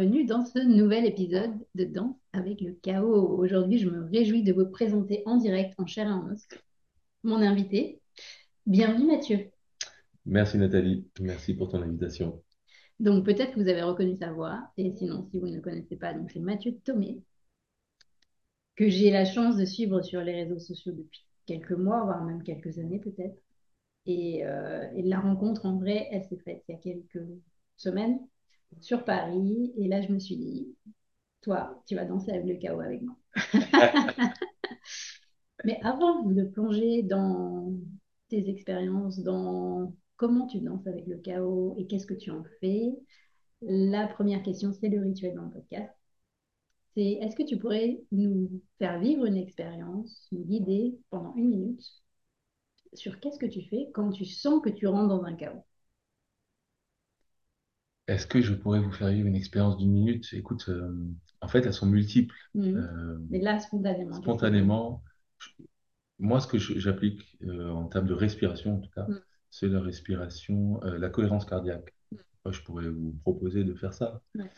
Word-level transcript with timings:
Bienvenue 0.00 0.24
dans 0.24 0.46
ce 0.46 0.58
nouvel 0.60 1.04
épisode 1.04 1.52
de 1.74 1.84
Danse 1.84 2.16
avec 2.32 2.62
le 2.62 2.72
chaos. 2.72 3.36
Aujourd'hui, 3.36 3.76
je 3.76 3.90
me 3.90 4.06
réjouis 4.06 4.42
de 4.42 4.50
vous 4.50 4.64
présenter 4.64 5.22
en 5.26 5.36
direct, 5.36 5.74
en 5.76 5.84
chair 5.84 6.06
et 6.06 6.10
en 6.10 6.26
os, 6.32 6.48
mon 7.22 7.36
invité. 7.36 8.00
Bienvenue 8.64 9.06
Mathieu. 9.06 9.50
Merci 10.24 10.56
Nathalie, 10.56 11.06
merci 11.20 11.52
pour 11.52 11.68
ton 11.68 11.82
invitation. 11.82 12.42
Donc 12.98 13.26
peut-être 13.26 13.52
que 13.52 13.60
vous 13.60 13.68
avez 13.68 13.82
reconnu 13.82 14.16
sa 14.16 14.32
voix, 14.32 14.70
et 14.78 14.90
sinon 14.96 15.28
si 15.30 15.38
vous 15.38 15.48
ne 15.48 15.56
le 15.56 15.60
connaissez 15.60 15.96
pas, 15.96 16.14
donc 16.14 16.30
c'est 16.30 16.40
Mathieu 16.40 16.78
Thomé, 16.82 17.20
que 18.76 18.88
j'ai 18.88 19.10
la 19.10 19.26
chance 19.26 19.58
de 19.58 19.66
suivre 19.66 20.00
sur 20.00 20.22
les 20.22 20.32
réseaux 20.32 20.60
sociaux 20.60 20.92
depuis 20.92 21.26
quelques 21.44 21.72
mois, 21.72 22.04
voire 22.04 22.24
même 22.24 22.42
quelques 22.42 22.78
années 22.78 23.00
peut-être. 23.00 23.38
Et, 24.06 24.46
euh, 24.46 24.90
et 24.96 25.02
la 25.02 25.20
rencontre 25.20 25.66
en 25.66 25.76
vrai, 25.76 26.08
elle 26.10 26.24
s'est 26.24 26.40
faite 26.42 26.64
il 26.68 26.72
y 26.72 26.74
a 26.74 26.78
quelques 26.78 27.28
semaines 27.76 28.18
sur 28.80 29.04
Paris. 29.04 29.72
Et 29.76 29.88
là, 29.88 30.00
je 30.02 30.12
me 30.12 30.18
suis 30.18 30.36
dit, 30.36 30.74
toi, 31.42 31.82
tu 31.86 31.94
vas 31.96 32.04
danser 32.04 32.30
avec 32.30 32.46
le 32.46 32.56
chaos 32.56 32.80
avec 32.80 33.02
moi. 33.02 33.16
Mais 35.64 35.78
avant 35.82 36.22
de 36.22 36.44
plonger 36.44 37.02
dans 37.02 37.72
tes 38.28 38.48
expériences, 38.48 39.20
dans 39.20 39.94
comment 40.16 40.46
tu 40.46 40.60
danses 40.60 40.86
avec 40.86 41.06
le 41.06 41.18
chaos 41.18 41.74
et 41.78 41.86
qu'est-ce 41.86 42.06
que 42.06 42.14
tu 42.14 42.30
en 42.30 42.44
fais, 42.60 42.90
la 43.62 44.06
première 44.06 44.42
question, 44.42 44.72
c'est 44.72 44.88
le 44.88 45.00
rituel 45.00 45.34
dans 45.34 45.44
le 45.44 45.50
podcast. 45.50 45.92
C'est 46.94 47.12
est-ce 47.22 47.36
que 47.36 47.42
tu 47.42 47.58
pourrais 47.58 48.02
nous 48.10 48.50
faire 48.78 48.98
vivre 49.00 49.24
une 49.24 49.36
expérience, 49.36 50.28
nous 50.32 50.44
guider 50.44 50.98
pendant 51.10 51.34
une 51.36 51.48
minute 51.48 51.82
sur 52.94 53.20
qu'est-ce 53.20 53.38
que 53.38 53.46
tu 53.46 53.62
fais 53.62 53.90
quand 53.94 54.10
tu 54.10 54.24
sens 54.24 54.60
que 54.62 54.70
tu 54.70 54.86
rentres 54.86 55.08
dans 55.08 55.24
un 55.24 55.34
chaos? 55.34 55.64
Est-ce 58.10 58.26
que 58.26 58.40
je 58.40 58.54
pourrais 58.54 58.80
vous 58.80 58.90
faire 58.92 59.08
vivre 59.08 59.28
une 59.28 59.36
expérience 59.36 59.76
d'une 59.78 59.92
minute? 59.92 60.26
Écoute, 60.32 60.68
euh, 60.68 60.92
en 61.40 61.48
fait, 61.48 61.64
elles 61.64 61.72
sont 61.74 61.86
multiples. 61.86 62.34
Mhm. 62.54 62.74
Euh, 62.76 63.18
Mais 63.30 63.38
là, 63.40 63.58
spontanément. 63.60 64.20
spontanément, 64.20 65.02
je- 65.38 65.50
moi, 66.18 66.40
ce 66.40 66.48
que 66.48 66.58
j'applique 66.58 67.38
euh, 67.44 67.70
en 67.70 67.86
termes 67.86 68.06
de 68.08 68.14
respiration, 68.14 68.76
en 68.76 68.80
tout 68.80 68.90
cas, 68.90 69.06
Mhm. 69.08 69.20
c'est 69.50 69.68
la 69.68 69.80
respiration, 69.80 70.80
la 70.82 71.08
cohérence 71.08 71.44
cardiaque. 71.46 71.94
Moi, 72.44 72.52
je 72.52 72.60
pourrais 72.62 72.88
vous 72.88 73.14
proposer 73.22 73.64
de 73.64 73.74
faire 73.74 73.94
ça. 73.94 74.22
Ouais. 74.34 74.50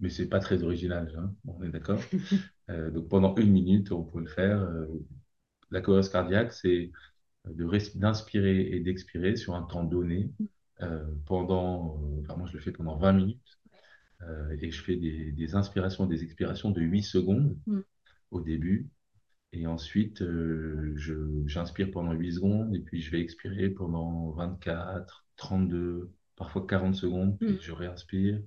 Mais 0.00 0.08
c'est 0.10 0.28
pas 0.28 0.40
très 0.40 0.62
original, 0.62 1.12
hein, 1.18 1.34
on 1.46 1.62
est 1.62 1.68
d'accord? 1.70 2.00
Donc 2.68 3.08
pendant 3.08 3.34
une 3.36 3.50
minute, 3.50 3.92
on 3.92 4.04
peut 4.04 4.20
le 4.20 4.28
faire. 4.28 4.66
La 5.72 5.80
cohérence 5.80 6.08
cardiaque, 6.10 6.52
c'est 6.52 6.92
d'inspirer 7.94 8.60
et 8.72 8.80
d'expirer 8.80 9.36
sur 9.36 9.54
un 9.54 9.62
temps 9.62 9.84
donné 9.84 10.30
pendant, 11.26 11.98
euh, 12.02 12.20
enfin 12.22 12.36
moi 12.36 12.46
je 12.48 12.54
le 12.54 12.60
fais 12.60 12.72
pendant 12.72 12.96
20 12.96 13.12
minutes 13.12 13.58
euh, 14.22 14.56
et 14.60 14.70
je 14.70 14.82
fais 14.82 14.96
des, 14.96 15.32
des 15.32 15.54
inspirations 15.56 16.06
et 16.06 16.08
des 16.08 16.24
expirations 16.24 16.70
de 16.70 16.80
8 16.82 17.02
secondes 17.02 17.56
Mm. 17.66 17.80
au 18.32 18.40
début 18.40 18.90
et 19.52 19.66
ensuite 19.66 20.22
euh, 20.22 20.94
j'inspire 21.46 21.90
pendant 21.92 22.12
8 22.12 22.34
secondes 22.34 22.74
et 22.76 22.80
puis 22.80 23.02
je 23.02 23.10
vais 23.10 23.20
expirer 23.20 23.70
pendant 23.70 24.30
24, 24.32 25.26
32, 25.36 26.12
parfois 26.36 26.66
40 26.66 26.96
secondes 26.96 27.38
puis 27.40 27.54
Mm. 27.54 27.60
je 27.62 27.72
réinspire 27.72 28.40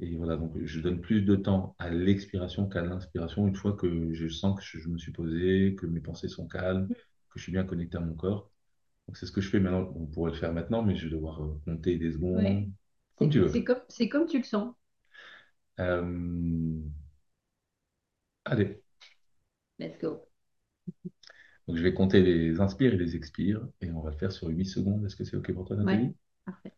et 0.00 0.16
voilà 0.16 0.36
donc 0.36 0.52
je 0.64 0.80
donne 0.80 1.00
plus 1.00 1.22
de 1.22 1.36
temps 1.36 1.74
à 1.78 1.90
l'expiration 1.90 2.68
qu'à 2.68 2.82
l'inspiration 2.82 3.46
une 3.46 3.54
fois 3.56 3.74
que 3.74 4.12
je 4.14 4.28
sens 4.28 4.58
que 4.58 4.64
je, 4.64 4.78
je 4.78 4.88
me 4.88 4.98
suis 4.98 5.12
posé, 5.12 5.74
que 5.78 5.86
mes 5.86 6.00
pensées 6.00 6.28
sont 6.28 6.48
calmes, 6.48 6.88
que 7.30 7.38
je 7.38 7.42
suis 7.44 7.52
bien 7.52 7.64
connecté 7.64 7.96
à 7.98 8.00
mon 8.00 8.14
corps. 8.14 8.50
C'est 9.14 9.26
ce 9.26 9.32
que 9.32 9.40
je 9.40 9.48
fais 9.50 9.60
maintenant. 9.60 9.92
On 9.96 10.06
pourrait 10.06 10.32
le 10.32 10.36
faire 10.36 10.52
maintenant, 10.52 10.82
mais 10.82 10.96
je 10.96 11.06
vais 11.06 11.10
devoir 11.12 11.42
euh, 11.42 11.60
compter 11.64 11.96
des 11.98 12.12
secondes, 12.12 12.44
Ouais. 12.44 12.68
comme 13.16 13.30
tu 13.30 13.40
C'est 13.46 13.62
veux. 13.62 13.64
comme, 13.64 13.82
c'est 13.90 14.08
comme 14.08 14.26
tu 14.26 14.38
le 14.38 14.44
sens. 14.44 14.74
Euh, 15.80 16.82
Allez, 18.44 18.82
Let's 19.78 19.98
go. 19.98 20.28
donc 21.66 21.76
je 21.78 21.82
vais 21.82 21.94
compter 21.94 22.20
les 22.22 22.60
inspires 22.60 22.92
et 22.94 22.96
les 22.98 23.16
expires, 23.16 23.66
et 23.80 23.90
on 23.92 24.00
va 24.02 24.10
le 24.10 24.16
faire 24.18 24.30
sur 24.32 24.48
8 24.48 24.66
secondes. 24.66 25.04
Est-ce 25.06 25.16
que 25.16 25.24
c'est 25.24 25.36
OK 25.38 25.50
pour 25.54 25.64
toi, 25.66 25.76
Nathalie? 25.76 26.12
Ouais, 26.12 26.14
parfait. 26.44 26.72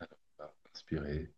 Inspirez, 0.00 0.50
expirez, 0.72 1.32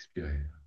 expirez. 0.00 0.59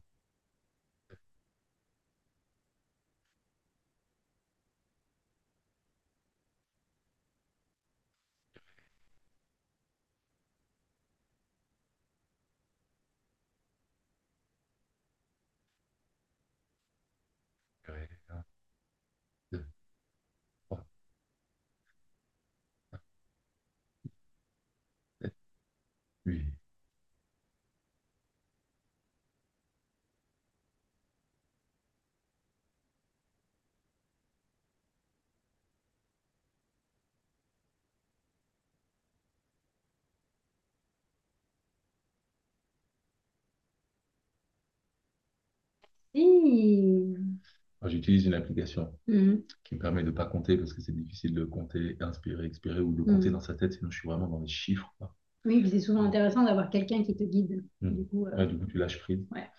J'utilise 47.86 48.26
une 48.26 48.34
application 48.34 48.94
Mhm. 49.08 49.44
qui 49.64 49.76
me 49.76 49.80
permet 49.80 50.04
de 50.04 50.08
ne 50.12 50.16
pas 50.16 50.26
compter 50.26 50.58
parce 50.58 50.74
que 50.74 50.82
c'est 50.82 50.96
difficile 50.96 51.34
de 51.34 51.44
compter, 51.44 51.98
inspirer, 52.00 52.46
expirer 52.46 52.80
ou 52.80 52.94
de 52.94 53.04
compter 53.04 53.28
Mhm. 53.28 53.34
dans 53.34 53.40
sa 53.42 53.54
tête, 53.56 53.74
sinon 53.74 53.92
je 53.92 54.00
suis 54.00 54.08
vraiment 54.08 54.28
dans 54.28 54.40
les 54.40 54.48
chiffres, 54.48 54.94
quoi. 54.98 55.16
Oui, 55.46 55.60
puis 55.60 55.70
c'est 55.70 55.82
souvent 55.82 56.04
intéressant 56.04 56.46
d'avoir 56.46 56.70
quelqu'un 56.70 57.04
qui 57.04 57.16
te 57.16 57.24
guide. 57.24 57.66
Mm. 57.82 57.96
Du 57.96 58.06
coup, 58.08 58.26
euh, 58.28 58.38
Ouais, 58.38 58.48
du 58.48 58.58
coup, 58.58 58.66
tu 58.66 58.78
lâches 58.78 59.00
prise. 59.00 59.26
ouais. 59.32 59.50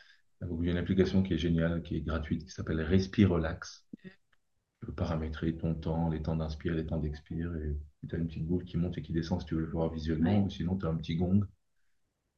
Donc, 0.40 0.58
il 0.62 0.66
y 0.66 0.68
a 0.68 0.72
une 0.72 0.78
application 0.78 1.22
qui 1.22 1.34
est 1.34 1.38
géniale, 1.38 1.82
qui 1.82 1.96
est 1.96 2.00
gratuite, 2.00 2.44
qui 2.44 2.50
s'appelle 2.50 2.80
Respire 2.80 3.30
Relax. 3.30 3.86
Tu 4.02 4.86
peux 4.86 4.92
paramétrer 4.94 5.56
ton 5.56 5.74
temps, 5.74 6.08
les 6.10 6.22
temps 6.22 6.36
d'inspire, 6.36 6.74
les 6.74 6.86
temps 6.86 6.98
d'expire, 6.98 7.54
et 7.56 7.76
tu 8.08 8.14
as 8.14 8.18
une 8.18 8.26
petite 8.26 8.46
boule 8.46 8.64
qui 8.64 8.76
monte 8.78 8.96
et 8.98 9.02
qui 9.02 9.12
descend 9.12 9.40
si 9.40 9.46
tu 9.46 9.54
veux 9.54 9.60
le 9.62 9.70
voir 9.70 9.90
visuellement, 9.92 10.38
Ouais. 10.38 10.44
ou 10.44 10.50
sinon 10.50 10.76
tu 10.76 10.86
as 10.86 10.88
un 10.90 10.96
petit 10.96 11.16
gong. 11.16 11.44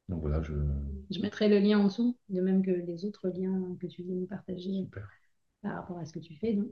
Donc 0.08 0.20
voilà, 0.20 0.43
je... 0.43 0.53
Je 1.11 1.20
mettrai 1.20 1.49
le 1.49 1.58
lien 1.58 1.79
en 1.79 1.85
dessous, 1.85 2.17
de 2.29 2.41
même 2.41 2.64
que 2.64 2.70
les 2.70 3.05
autres 3.05 3.29
liens 3.29 3.76
que 3.81 3.87
tu 3.87 4.03
viens 4.03 4.14
nous 4.17 4.26
partager 4.26 4.85
Super. 4.85 5.08
par 5.62 5.75
rapport 5.76 5.99
à 5.99 6.05
ce 6.06 6.12
que 6.12 6.19
tu 6.20 6.37
fais. 6.37 6.55
Donc, 6.55 6.69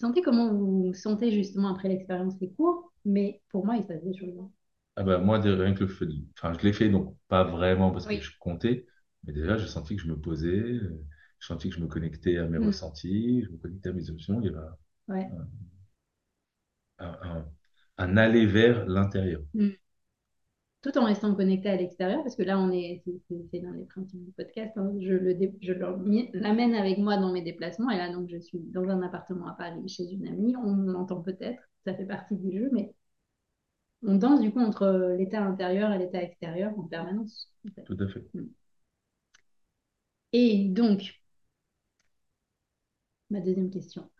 sentez 0.00 0.22
comment 0.22 0.52
vous 0.52 0.88
vous 0.88 0.94
sentez 0.94 1.32
justement 1.32 1.70
après 1.70 1.88
l'expérience 1.88 2.38
des 2.38 2.50
cours, 2.50 2.92
mais 3.04 3.42
pour 3.50 3.66
moi, 3.66 3.76
il 3.76 3.82
se 3.82 3.88
passe 3.88 4.04
des 4.04 4.14
choses. 4.16 4.38
hein. 4.38 4.50
Ah 4.96 5.02
bah, 5.04 5.18
moi, 5.18 5.38
rien 5.40 5.74
que 5.74 5.84
le 5.84 5.88
fait, 5.88 6.06
enfin, 6.36 6.52
je 6.58 6.64
l'ai 6.66 6.72
fait, 6.72 6.88
donc 6.88 7.16
pas 7.28 7.44
vraiment 7.44 7.90
parce 7.92 8.06
que 8.06 8.20
je 8.20 8.32
comptais, 8.40 8.86
mais 9.24 9.32
déjà, 9.32 9.56
j'ai 9.56 9.68
senti 9.68 9.96
que 9.96 10.02
je 10.02 10.08
me 10.08 10.20
posais, 10.20 10.48
euh, 10.48 11.00
j'ai 11.40 11.46
senti 11.46 11.68
que 11.70 11.76
je 11.76 11.80
me 11.80 11.86
connectais 11.86 12.36
à 12.38 12.46
mes 12.48 12.58
Mm. 12.58 12.66
ressentis, 12.66 13.44
je 13.44 13.50
me 13.50 13.58
connectais 13.58 13.90
à 13.90 13.92
mes 13.92 14.08
émotions, 14.08 14.40
il 14.40 14.46
y 14.46 14.48
avait 14.48 14.58
Ouais. 15.08 15.34
un, 16.98 17.18
un- 17.22 17.46
un 17.98 18.16
aller 18.16 18.46
vers 18.46 18.86
l'intérieur. 18.86 19.40
Mm. 19.54 19.74
Tout 20.80 20.96
en 20.96 21.04
restant 21.06 21.34
connecté 21.34 21.68
à 21.70 21.76
l'extérieur, 21.76 22.22
parce 22.22 22.36
que 22.36 22.42
là, 22.42 22.58
on 22.58 22.70
est, 22.70 23.02
c'est 23.50 23.58
l'un 23.60 23.72
des 23.72 23.84
principes 23.84 24.24
du 24.24 24.30
podcast. 24.32 24.72
hein. 24.76 24.92
Je 25.00 25.14
l'amène 26.34 26.74
avec 26.74 26.98
moi 26.98 27.16
dans 27.16 27.32
mes 27.32 27.42
déplacements, 27.42 27.90
et 27.90 27.96
là, 27.96 28.12
donc, 28.12 28.28
je 28.28 28.38
suis 28.38 28.60
dans 28.60 28.88
un 28.88 29.02
appartement 29.02 29.48
à 29.48 29.54
Paris 29.54 29.88
chez 29.88 30.04
une 30.12 30.28
amie. 30.28 30.54
On 30.56 30.70
m'entend 30.70 31.20
peut-être, 31.20 31.60
ça 31.84 31.94
fait 31.94 32.06
partie 32.06 32.36
du 32.36 32.56
jeu, 32.56 32.70
mais 32.72 32.94
on 34.02 34.14
danse 34.16 34.40
du 34.40 34.52
coup 34.52 34.60
entre 34.60 35.14
l'état 35.18 35.42
intérieur 35.44 35.92
et 35.92 35.98
l'état 35.98 36.22
extérieur 36.22 36.72
en 36.78 36.84
permanence. 36.84 37.50
en 37.68 37.72
fait. 37.72 37.84
Tout 37.84 37.96
à 38.00 38.08
fait. 38.08 38.24
Et 40.32 40.64
donc, 40.70 41.20
ma 43.30 43.40
deuxième 43.40 43.70
question. 43.70 44.10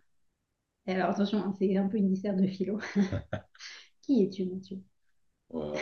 Et 0.86 0.92
alors, 0.94 1.10
attention, 1.10 1.38
hein, 1.38 1.54
c'est 1.58 1.76
un 1.76 1.88
peu 1.88 1.98
une 1.98 2.08
disserte 2.08 2.36
de 2.38 2.46
philo. 2.46 2.78
Qui 4.02 4.22
es-tu, 4.24 4.46
Mathieu? 4.46 4.78
Wow. 5.50 5.74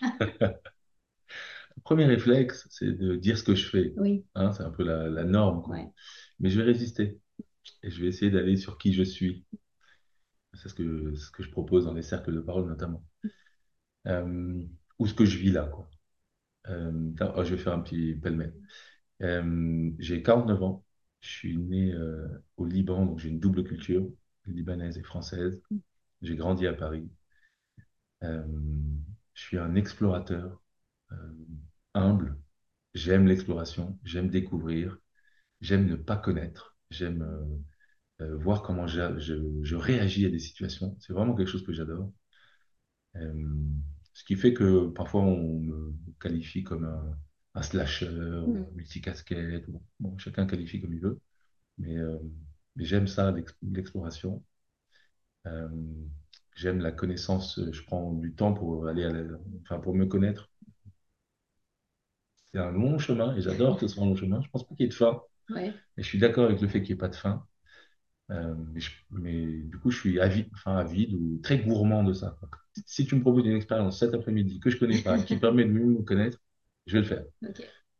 Le 0.00 0.26
premier 1.82 2.04
réflexe, 2.04 2.66
c'est 2.70 2.92
de 2.92 3.16
dire 3.16 3.38
ce 3.38 3.42
que 3.44 3.54
je 3.54 3.68
fais. 3.68 3.94
Oui, 3.96 4.24
Hein, 4.34 4.52
c'est 4.52 4.62
un 4.62 4.70
peu 4.70 4.84
la, 4.84 5.08
la 5.08 5.24
norme, 5.24 5.62
quoi. 5.62 5.74
ouais. 5.74 5.92
Mais 6.40 6.50
je 6.50 6.58
vais 6.60 6.64
résister 6.66 7.18
et 7.82 7.90
je 7.90 8.02
vais 8.02 8.08
essayer 8.08 8.30
d'aller 8.30 8.56
sur 8.56 8.78
qui 8.78 8.92
je 8.92 9.02
suis. 9.02 9.44
C'est 10.54 10.68
ce 10.68 10.74
que, 10.74 11.14
ce 11.14 11.30
que 11.30 11.44
je 11.44 11.50
propose 11.50 11.84
dans 11.84 11.94
les 11.94 12.02
cercles 12.02 12.34
de 12.34 12.40
parole 12.40 12.66
notamment. 12.66 13.04
Euh, 14.06 14.62
ou 14.98 15.06
ce 15.06 15.14
que 15.14 15.24
je 15.24 15.38
vis 15.38 15.50
là, 15.52 15.66
quoi. 15.66 15.88
Euh, 16.68 17.12
oh, 17.36 17.44
je 17.44 17.54
vais 17.54 17.62
faire 17.62 17.74
un 17.74 17.80
petit 17.80 18.14
pêle-mêle. 18.16 18.54
Euh, 19.22 19.90
j'ai 19.98 20.22
49 20.22 20.62
ans. 20.62 20.84
Je 21.20 21.30
suis 21.30 21.58
né 21.58 21.94
au 22.58 22.66
Liban, 22.66 23.06
donc 23.06 23.18
j'ai 23.20 23.30
une 23.30 23.40
double 23.40 23.64
culture, 23.64 24.08
libanaise 24.46 24.98
et 24.98 25.02
française. 25.04 25.60
J'ai 26.22 26.36
grandi 26.36 26.66
à 26.66 26.74
Paris. 26.74 27.08
Je 29.36 29.42
suis 29.44 29.58
un 29.58 29.76
explorateur 29.76 30.62
euh, 31.12 31.16
humble. 31.94 32.38
J'aime 32.94 33.26
l'exploration, 33.28 33.98
j'aime 34.04 34.30
découvrir, 34.30 34.98
j'aime 35.62 35.86
ne 35.88 35.96
pas 35.96 36.16
connaître, 36.18 36.76
j'aime 36.90 37.22
euh, 37.22 38.26
euh, 38.26 38.36
voir 38.38 38.62
comment 38.62 38.86
je, 38.88 39.18
je- 39.20 39.62
je 39.64 39.76
réagis 39.76 40.26
à 40.26 40.30
des 40.30 40.38
situations. 40.40 40.96
C'est 41.00 41.12
vraiment 41.14 41.34
quelque 41.36 41.48
chose 41.50 41.64
que 41.66 41.72
j'adore. 41.74 42.12
Ce 44.12 44.24
qui 44.24 44.34
fait 44.36 44.54
que 44.54 44.88
parfois 44.88 45.22
on 45.22 45.60
me 45.60 45.94
qualifie 46.20 46.64
comme 46.64 46.84
un, 46.84 47.18
un 47.54 47.62
slasher, 47.62 48.08
Mm. 48.46 48.66
multicasquette. 48.74 49.68
Bon, 49.70 49.82
bon, 50.00 50.18
chacun 50.18 50.46
qualifie 50.46 50.80
comme 50.80 50.94
il 50.94 51.00
veut, 51.00 51.20
mais, 51.78 51.96
mais 52.76 52.84
j'aime 52.84 53.08
ça, 53.08 53.32
l'ex- 53.32 53.56
l'exploration. 53.62 54.44
Euh, 55.46 55.68
j'aime 56.56 56.80
la 56.80 56.92
connaissance. 56.92 57.60
Je 57.72 57.82
prends 57.84 58.12
du 58.14 58.34
temps 58.34 58.54
pour 58.54 58.88
aller 58.88 59.04
à 59.04 59.10
la- 59.10 59.38
enfin 59.62 59.78
pour 59.80 59.94
me 59.94 60.06
connaître. 60.06 60.50
C'est 62.52 62.58
un 62.58 62.70
long 62.70 62.98
chemin 62.98 63.36
et 63.36 63.40
j'adore 63.40 63.78
que 63.78 63.86
ce 63.86 63.94
soit 63.94 64.04
un 64.04 64.06
long 64.06 64.16
chemin. 64.16 64.40
Je 64.42 64.48
pense 64.50 64.66
pas 64.66 64.74
qu'il 64.74 64.84
y 64.84 64.86
ait 64.86 64.88
de 64.88 64.94
fin. 64.94 65.20
Ouais. 65.50 65.74
Et 65.98 66.02
je 66.04 66.08
suis 66.08 66.18
d'accord 66.18 66.46
avec 66.46 66.60
le 66.60 66.68
fait 66.68 66.80
qu'il 66.82 66.94
n'y 66.94 66.98
ait 66.98 67.00
pas 67.00 67.08
de 67.08 67.16
fin. 67.16 67.46
Euh, 68.32 68.54
mais, 68.74 68.80
je- 68.80 68.92
mais 69.10 69.46
du 69.62 69.78
coup, 69.78 69.90
je 69.90 69.98
suis 70.00 70.20
avide, 70.20 70.48
enfin, 70.54 70.76
avide 70.78 71.14
ou 71.14 71.40
très 71.42 71.58
gourmand 71.60 72.04
de 72.04 72.12
ça. 72.14 72.38
Si 72.86 73.06
tu 73.06 73.16
me 73.16 73.20
proposes 73.22 73.46
une 73.46 73.56
expérience 73.56 74.00
cet 74.00 74.14
après-midi 74.14 74.60
que 74.60 74.70
je 74.70 74.78
connais 74.78 75.02
pas, 75.02 75.18
qui 75.20 75.36
permet 75.38 75.64
de 75.64 75.70
mieux 75.72 75.86
me 75.86 76.02
connaître, 76.02 76.40
je 76.86 76.94
vais 76.94 77.00
le 77.02 77.06
faire. 77.08 77.24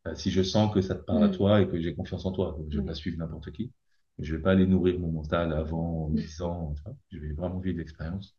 Euh, 0.06 0.14
si 0.14 0.30
je 0.30 0.42
sens 0.42 0.72
que 0.74 0.80
ça 0.82 0.94
te 0.94 1.02
parle 1.04 1.24
à 1.24 1.28
Mm. 1.28 1.32
toi 1.32 1.60
et 1.62 1.68
que 1.68 1.80
j'ai 1.80 1.94
confiance 1.94 2.26
en 2.26 2.32
toi, 2.32 2.58
je 2.70 2.76
vais 2.76 2.82
Ouais. 2.82 2.88
pas 2.88 2.94
suivre 2.94 3.18
n'importe 3.18 3.52
qui. 3.52 3.72
Je 4.18 4.36
vais 4.36 4.42
pas 4.42 4.52
aller 4.52 4.66
nourrir 4.66 4.98
mon 5.00 5.12
mental 5.12 5.52
avant, 5.52 6.06
en 6.06 6.10
Mm. 6.10 6.16
disant, 6.16 6.74
tu 6.76 6.82
vois. 6.84 6.96
je 7.10 7.18
vais 7.18 7.32
vraiment 7.32 7.60
vivre 7.60 7.78
l'expérience. 7.78 8.36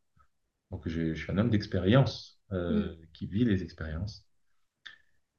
Donc, 0.71 0.87
je, 0.87 1.13
je 1.13 1.23
suis 1.23 1.31
un 1.31 1.37
homme 1.37 1.49
d'expérience 1.49 2.39
euh, 2.53 2.95
qui 3.13 3.27
vit 3.27 3.45
les 3.45 3.63
expériences. 3.63 4.25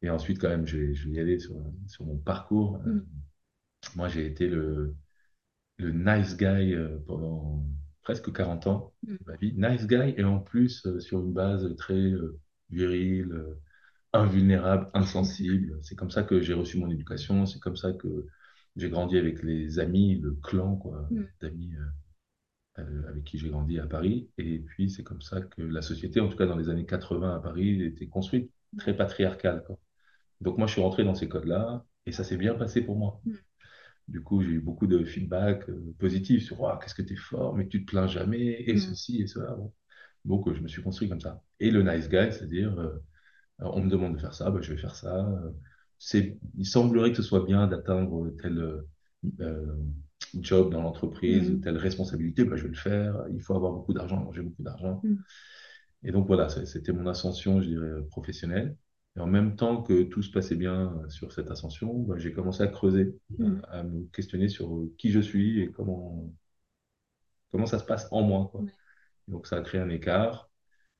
Et 0.02 0.10
ensuite, 0.10 0.38
quand 0.40 0.48
même, 0.48 0.66
je 0.66 0.76
vais, 0.78 0.94
je 0.94 1.08
vais 1.08 1.14
y 1.16 1.20
aller 1.20 1.38
sur, 1.38 1.56
sur 1.86 2.04
mon 2.04 2.16
parcours. 2.18 2.76
Euh, 2.86 2.90
Mm. 2.90 3.00
moi, 3.96 4.08
j'ai 4.08 4.26
été 4.26 4.48
le, 4.48 4.94
le 5.78 5.92
nice 5.92 6.36
guy 6.36 6.74
euh, 6.74 6.98
pendant 7.06 7.64
presque 8.02 8.32
40 8.32 8.66
ans 8.66 8.94
Mm. 9.06 9.18
de 9.26 9.32
ma 9.32 9.36
vie. 9.38 9.54
Nice 9.56 9.86
guy 9.86 10.14
et 10.16 10.24
en 10.24 10.40
plus 10.40 10.86
euh, 10.86 11.00
sur 11.00 11.20
une 11.20 11.32
base 11.32 11.74
très 11.76 11.94
euh, 11.94 12.38
virile, 12.70 13.32
euh, 13.32 13.60
invulnérable, 14.12 14.90
insensible. 14.94 15.78
C'est 15.82 15.96
comme 15.96 16.10
ça 16.10 16.22
que 16.24 16.40
j'ai 16.42 16.54
reçu 16.54 16.78
mon 16.78 16.90
éducation. 16.90 17.46
C'est 17.46 17.60
comme 17.60 17.76
ça 17.76 17.92
que 17.92 18.26
j'ai 18.76 18.90
grandi 18.90 19.18
avec 19.18 19.42
les 19.42 19.78
amis, 19.80 20.16
le 20.20 20.32
clan 20.42 20.76
quoi, 20.76 21.10
Mm. 21.10 21.24
d'amis 21.40 21.72
avec 23.08 23.24
qui 23.24 23.38
j'ai 23.38 23.50
grandi 23.50 23.78
à 23.78 23.86
Paris. 23.86 24.28
Et 24.38 24.58
puis 24.60 24.90
c'est 24.90 25.02
comme 25.02 25.22
ça 25.22 25.40
que 25.40 25.62
la 25.62 25.82
société, 25.82 26.20
en 26.20 26.28
tout 26.28 26.36
cas 26.36 26.46
dans 26.46 26.56
les 26.56 26.68
années 26.68 26.86
80 26.86 27.36
à 27.36 27.40
Paris, 27.40 27.82
était 27.82 28.06
construite, 28.08 28.50
très 28.76 28.96
patriarcale. 28.96 29.64
Quoi. 29.66 29.78
Donc 30.40 30.58
moi, 30.58 30.66
je 30.66 30.72
suis 30.72 30.82
rentré 30.82 31.04
dans 31.04 31.14
ces 31.14 31.28
codes-là 31.28 31.84
et 32.06 32.12
ça 32.12 32.24
s'est 32.24 32.36
bien 32.36 32.54
passé 32.54 32.82
pour 32.82 32.96
moi. 32.96 33.20
Mm. 33.24 33.32
Du 34.08 34.22
coup, 34.22 34.42
j'ai 34.42 34.50
eu 34.50 34.60
beaucoup 34.60 34.86
de 34.86 35.04
feedback 35.04 35.68
euh, 35.68 35.94
positif 35.98 36.44
sur 36.44 36.60
Ouah, 36.60 36.78
qu'est-ce 36.82 36.94
que 36.94 37.02
tu 37.02 37.12
es 37.14 37.16
fort, 37.16 37.54
mais 37.56 37.68
tu 37.68 37.84
te 37.84 37.90
plains 37.90 38.06
jamais, 38.06 38.62
et 38.66 38.74
Mm. 38.74 38.78
ceci 38.78 39.22
et 39.22 39.26
cela. 39.26 39.54
Bon. 39.54 39.72
Donc, 40.24 40.48
euh, 40.48 40.54
je 40.54 40.60
me 40.62 40.68
suis 40.68 40.82
construit 40.82 41.08
comme 41.08 41.20
ça. 41.20 41.42
Et 41.60 41.70
le 41.70 41.82
nice 41.82 42.08
guy, 42.08 42.32
c'est-à-dire, 42.32 42.78
euh, 42.78 42.98
on 43.60 43.82
me 43.82 43.90
demande 43.90 44.14
de 44.14 44.20
faire 44.20 44.34
ça, 44.34 44.50
bah, 44.50 44.60
je 44.62 44.72
vais 44.72 44.80
faire 44.80 44.94
ça. 44.94 45.26
Euh, 45.26 45.50
il 46.56 46.66
semblerait 46.66 47.10
que 47.10 47.16
ce 47.16 47.22
soit 47.22 47.44
bien 47.44 47.66
d'atteindre 47.66 48.30
tel 48.40 48.58
euh, 48.58 48.88
euh, 49.40 49.74
job 50.40 50.70
dans 50.72 50.82
l'entreprise, 50.82 51.50
Mm. 51.50 51.60
telle 51.60 51.76
responsabilité, 51.76 52.44
bah, 52.44 52.56
je 52.56 52.62
vais 52.64 52.68
le 52.70 52.74
faire. 52.74 53.24
Il 53.32 53.42
faut 53.42 53.54
avoir 53.54 53.72
beaucoup 53.72 53.92
d'argent, 53.94 54.30
j'ai 54.32 54.42
beaucoup 54.42 54.62
d'argent. 54.62 55.00
Mm. 55.04 55.14
Et 56.04 56.12
donc 56.12 56.26
voilà, 56.26 56.48
c'était 56.48 56.92
mon 56.92 57.06
ascension, 57.06 57.60
je 57.60 57.68
dirais, 57.68 58.02
professionnelle. 58.10 58.76
Et 59.16 59.20
en 59.20 59.26
même 59.26 59.56
temps 59.56 59.82
que 59.82 60.04
tout 60.04 60.22
se 60.22 60.30
passait 60.30 60.54
bien 60.56 60.94
sur 61.08 61.32
cette 61.32 61.50
ascension, 61.50 61.92
bah, 62.04 62.16
j'ai 62.18 62.32
commencé 62.32 62.62
à 62.62 62.68
creuser, 62.68 63.16
Mm. 63.38 63.56
à, 63.68 63.80
à 63.80 63.82
me 63.82 64.04
questionner 64.12 64.48
sur 64.48 64.84
qui 64.96 65.10
je 65.10 65.20
suis 65.20 65.60
et 65.60 65.70
comment, 65.72 66.30
comment 67.50 67.66
ça 67.66 67.78
se 67.78 67.84
passe 67.84 68.08
en 68.10 68.22
moi, 68.22 68.48
quoi. 68.50 68.62
Donc 69.28 69.46
ça 69.46 69.56
a 69.56 69.62
créé 69.62 69.80
un 69.80 69.90
écart, 69.90 70.50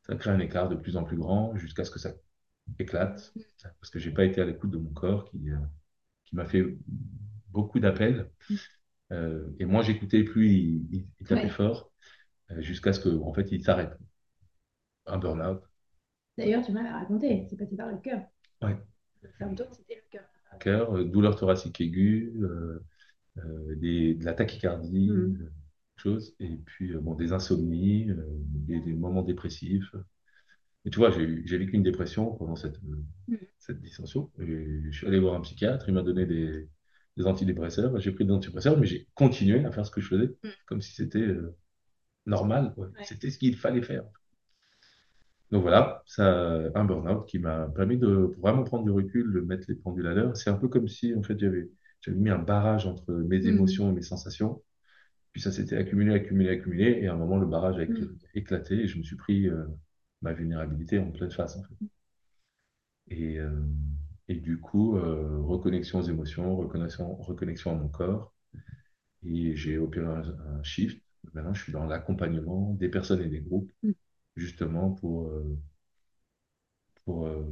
ça 0.02 0.14
a 0.14 0.16
créé 0.16 0.32
un 0.32 0.40
écart 0.40 0.68
de 0.68 0.76
plus 0.76 0.96
en 0.96 1.04
plus 1.04 1.16
grand 1.16 1.56
jusqu'à 1.56 1.84
ce 1.84 1.90
que 1.90 1.98
ça 1.98 2.12
éclate, 2.78 3.34
parce 3.80 3.90
que 3.90 3.98
j'ai 3.98 4.12
pas 4.12 4.24
été 4.24 4.40
à 4.40 4.44
l'écoute 4.44 4.70
de 4.70 4.78
mon 4.78 4.90
corps 4.92 5.24
qui, 5.30 5.50
euh, 5.50 5.56
qui 6.24 6.36
m'a 6.36 6.46
fait 6.46 6.78
beaucoup 7.50 7.80
d'appels. 7.80 8.30
Euh, 9.12 9.46
et 9.58 9.64
moins 9.64 9.82
j'écoutais, 9.82 10.24
plus 10.24 10.48
il, 10.50 10.86
il- 10.92 11.06
il 11.20 11.26
tapait 11.26 11.42
Ouais. 11.44 11.50
fort, 11.50 11.92
euh, 12.52 12.60
jusqu'à 12.62 12.92
ce 12.92 13.00
que, 13.00 13.08
en 13.08 13.32
fait, 13.34 13.50
il 13.52 13.62
s'arrête. 13.62 13.96
Un 15.06 15.18
burn-out. 15.18 15.62
D'ailleurs, 16.36 16.64
tu 16.64 16.72
m'avais 16.72 16.90
raconté, 16.90 17.46
c'est 17.48 17.56
passé 17.56 17.76
par 17.76 17.88
le 17.88 17.98
cœur. 17.98 18.20
Ouais. 18.62 18.76
Le 19.22 19.30
symptôme, 19.38 19.68
c'était 19.72 19.96
le 19.96 20.02
cœur. 20.10 20.24
cœur, 20.60 20.96
euh, 20.96 21.04
douleur 21.04 21.36
thoracique 21.36 21.80
aiguë, 21.80 22.32
des, 23.76 24.14
de 24.14 24.24
la 24.24 24.34
tachycardie, 24.34 25.10
Mm. 25.10 25.48
choses, 25.96 26.34
et 26.40 26.56
puis 26.66 26.92
bon, 26.94 27.14
des 27.14 27.32
insomnies, 27.32 28.10
euh, 28.10 28.16
des, 28.66 28.80
des 28.80 28.92
moments 28.92 29.22
dépressifs. 29.22 29.94
Et 30.84 30.90
tu 30.90 30.98
vois, 30.98 31.10
j'ai 31.10 31.26
vécu 31.58 31.74
une 31.74 31.82
dépression 31.82 32.32
pendant 32.36 32.56
cette, 32.56 32.76
euh, 32.84 33.04
Mm. 33.28 33.36
cette 33.58 33.80
dissension. 33.80 34.30
Et 34.40 34.80
je 34.90 34.96
suis 34.96 35.06
allé 35.06 35.18
voir 35.18 35.34
un 35.34 35.40
psychiatre, 35.40 35.88
il 35.88 35.94
m'a 35.94 36.02
donné 36.02 36.26
des, 36.26 36.68
des 37.18 37.26
antidépresseurs, 37.26 37.98
j'ai 38.00 38.12
pris 38.12 38.24
des 38.24 38.32
antidépresseurs, 38.32 38.78
mais 38.78 38.86
j'ai 38.86 39.08
continué 39.14 39.64
à 39.64 39.72
faire 39.72 39.84
ce 39.84 39.90
que 39.90 40.00
je 40.00 40.08
faisais, 40.08 40.30
Mm. 40.42 40.48
comme 40.66 40.80
si 40.80 40.94
c'était 40.94 41.18
euh, 41.18 41.54
normal. 42.26 42.72
Ouais. 42.76 42.88
C'était 43.04 43.30
ce 43.30 43.38
qu'il 43.38 43.56
fallait 43.56 43.82
faire. 43.82 44.04
Donc 45.50 45.62
voilà, 45.62 46.02
ça, 46.06 46.70
un 46.74 46.84
burn-out 46.84 47.26
qui 47.26 47.38
m'a 47.38 47.66
permis 47.68 47.96
de 47.96 48.34
vraiment 48.38 48.64
prendre 48.64 48.84
du 48.84 48.90
recul, 48.90 49.32
de 49.32 49.40
mettre 49.40 49.64
les 49.68 49.74
pendules 49.74 50.06
à 50.06 50.14
l'heure. 50.14 50.36
C'est 50.36 50.50
un 50.50 50.56
peu 50.56 50.68
comme 50.68 50.88
si, 50.88 51.14
en 51.14 51.22
fait, 51.22 51.38
j'avais, 51.38 51.68
mis 52.08 52.30
un 52.30 52.38
barrage 52.38 52.86
entre 52.86 53.12
mes 53.12 53.40
Mm. 53.40 53.46
émotions 53.48 53.90
et 53.90 53.94
mes 53.94 54.02
sensations. 54.02 54.62
Puis 55.32 55.42
ça 55.42 55.50
s'était 55.50 55.76
accumulé, 55.76 56.14
accumulé, 56.14 56.50
accumulé. 56.50 56.98
Et 57.02 57.08
à 57.08 57.14
un 57.14 57.16
moment, 57.16 57.38
le 57.38 57.46
barrage 57.46 57.78
a 57.78 57.84
Mm. 57.86 58.16
éclaté 58.34 58.74
et 58.82 58.86
je 58.86 58.98
me 58.98 59.02
suis 59.02 59.16
pris 59.16 59.48
euh, 59.48 59.64
ma 60.22 60.32
vulnérabilité 60.32 60.98
en 60.98 61.10
pleine 61.10 61.30
face, 61.30 61.56
en 61.56 61.62
fait. 61.62 61.86
Et, 63.10 63.38
euh, 63.38 63.50
et 64.28 64.36
du 64.36 64.60
coup, 64.60 64.96
euh, 64.96 65.40
reconnexion 65.42 66.00
aux 66.00 66.02
émotions, 66.02 66.56
reconnexion, 66.56 67.16
reconnexion 67.16 67.72
à 67.72 67.74
mon 67.74 67.88
corps. 67.88 68.34
Et 69.24 69.56
j'ai 69.56 69.78
opéré 69.78 70.06
un, 70.06 70.22
un 70.58 70.62
shift. 70.64 71.02
Maintenant, 71.34 71.54
je 71.54 71.62
suis 71.64 71.72
dans 71.72 71.86
l'accompagnement 71.86 72.74
des 72.74 72.88
personnes 72.88 73.22
et 73.22 73.28
des 73.28 73.40
groupes, 73.40 73.72
Mm. 73.82 73.94
justement 74.36 74.92
pour, 74.92 75.28
euh, 75.28 75.58
pour 77.04 77.26
euh, 77.26 77.44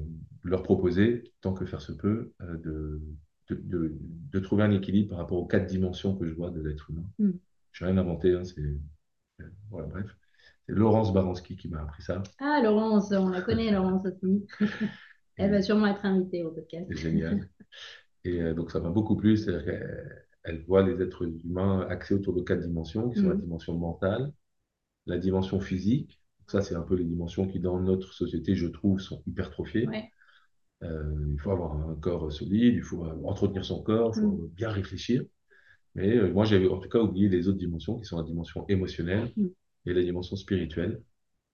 leur 0.45 0.63
proposer, 0.63 1.33
tant 1.41 1.53
que 1.55 1.65
faire 1.67 1.81
se 1.81 1.93
peut, 1.93 2.33
euh, 2.43 2.57
de, 2.59 3.01
de, 3.49 3.55
de, 3.57 3.97
de 4.01 4.39
trouver 4.41 4.65
un 4.65 4.71
équilibre 4.73 5.11
par 5.11 5.19
rapport 5.19 5.39
aux 5.39 5.47
quatre 5.47 5.67
dimensions 5.67 6.17
que 6.17 6.27
je 6.27 6.35
vois 6.35 6.51
de 6.51 6.61
l'être 6.61 6.91
humain. 6.91 7.09
Mm. 7.19 7.41
Je 7.73 7.85
n'ai 7.85 7.93
rien 7.93 8.01
inventé, 8.01 8.35
hein, 8.35 8.45
c'est, 8.45 8.63
voilà, 9.71 9.89
bref. 9.89 10.07
C'est 10.67 10.75
Laurence 10.75 11.13
Baranski 11.13 11.57
qui 11.57 11.69
m'a 11.69 11.83
appris 11.83 12.03
ça. 12.03 12.23
Ah, 12.39 12.61
Laurence, 12.63 13.11
on 13.13 13.29
la 13.29 13.43
connaît, 13.43 13.71
Laurence 13.71 14.07
aussi. 14.07 14.47
Elle 15.37 15.51
va 15.51 15.63
sûrement 15.63 15.87
être 15.87 16.05
invitée 16.05 16.45
au 16.45 16.51
podcast. 16.51 16.87
C'est 16.91 16.97
génial. 16.97 17.49
Et 18.25 18.41
euh, 18.43 18.55
donc, 18.55 18.71
ça 18.71 18.81
m'a 18.81 18.91
beaucoup 18.91 19.17
plu. 19.17 19.37
C'est-à-dire 19.37 19.65
qu'elle 19.65 20.65
voit 20.67 20.83
les 20.83 21.03
êtres 21.03 21.29
humains 21.45 21.87
axés 21.89 22.15
autour 22.15 22.35
de 22.35 22.43
quatre 22.43 22.61
dimensions, 22.63 23.11
qui 23.11 23.21
sont 23.21 23.29
la 23.29 23.35
Mm. 23.35 23.41
dimension 23.43 23.79
mentale, 23.79 24.33
la 25.07 25.19
dimension 25.19 25.61
physique. 25.61 26.21
Ça, 26.49 26.61
c'est 26.63 26.75
un 26.75 26.83
peu 26.83 26.95
les 26.95 27.05
dimensions 27.05 27.47
qui, 27.47 27.61
dans 27.61 27.81
notre 27.81 28.13
société, 28.13 28.55
je 28.55 28.67
trouve, 28.69 29.01
sont 29.01 29.23
hypertrophiées. 29.27 29.87
Ouais. 29.89 30.11
Euh, 30.83 31.33
il 31.33 31.41
faut 31.41 31.51
avoir 31.51 31.73
un 31.89 31.95
corps 31.97 32.31
solide, 32.33 32.75
il 32.75 32.83
faut 32.83 33.05
euh, 33.05 33.15
entretenir 33.25 33.65
son 33.65 33.83
corps, 33.83 34.13
il 34.17 34.21
faut 34.23 34.51
bien 34.55 34.71
réfléchir. 34.71 35.23
Mais 35.95 36.17
euh, 36.17 36.33
moi, 36.33 36.45
j'avais 36.45 36.69
en 36.69 36.79
tout 36.79 36.89
cas 36.89 37.01
oublié 37.01 37.29
les 37.29 37.49
autres 37.49 37.59
dimensions, 37.59 37.99
qui 37.99 38.05
sont 38.05 38.19
la 38.19 38.25
dimension 38.25 38.65
émotionnelle 38.69 39.33
Mm. 39.37 39.47
et 39.87 39.95
la 39.95 40.03
dimension 40.03 40.37
spirituelle. 40.37 41.01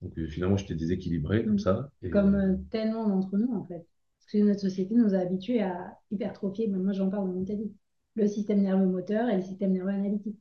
Donc, 0.03 0.19
euh, 0.19 0.27
finalement, 0.27 0.57
j'étais 0.57 0.75
déséquilibré 0.75 1.45
comme 1.45 1.55
Mm. 1.55 1.61
ça. 1.61 1.91
Et, 2.03 2.11
Comme 2.11 2.35
euh, 2.35 2.57
tellement 2.71 3.09
d'entre 3.09 3.37
nous, 3.39 3.53
en 3.55 3.65
fait. 3.65 3.87
Parce 4.21 4.33
que 4.33 4.39
notre 4.39 4.61
société 4.61 4.95
nous 4.95 5.15
a 5.15 5.19
habitués 5.19 5.63
à 5.63 5.97
hypertrophier, 6.11 6.69
moi 6.69 6.93
j'en 6.93 7.11
parle 7.11 7.27
dans 7.29 7.35
mon 7.35 7.45
TEDx, 7.45 7.71
le 8.15 8.27
système 8.29 8.63
nerveux 8.63 8.87
moteur 8.87 9.29
et 9.29 9.37
le 9.37 9.43
système 9.43 9.73
nerveux 9.73 9.91
analytique. 9.91 10.37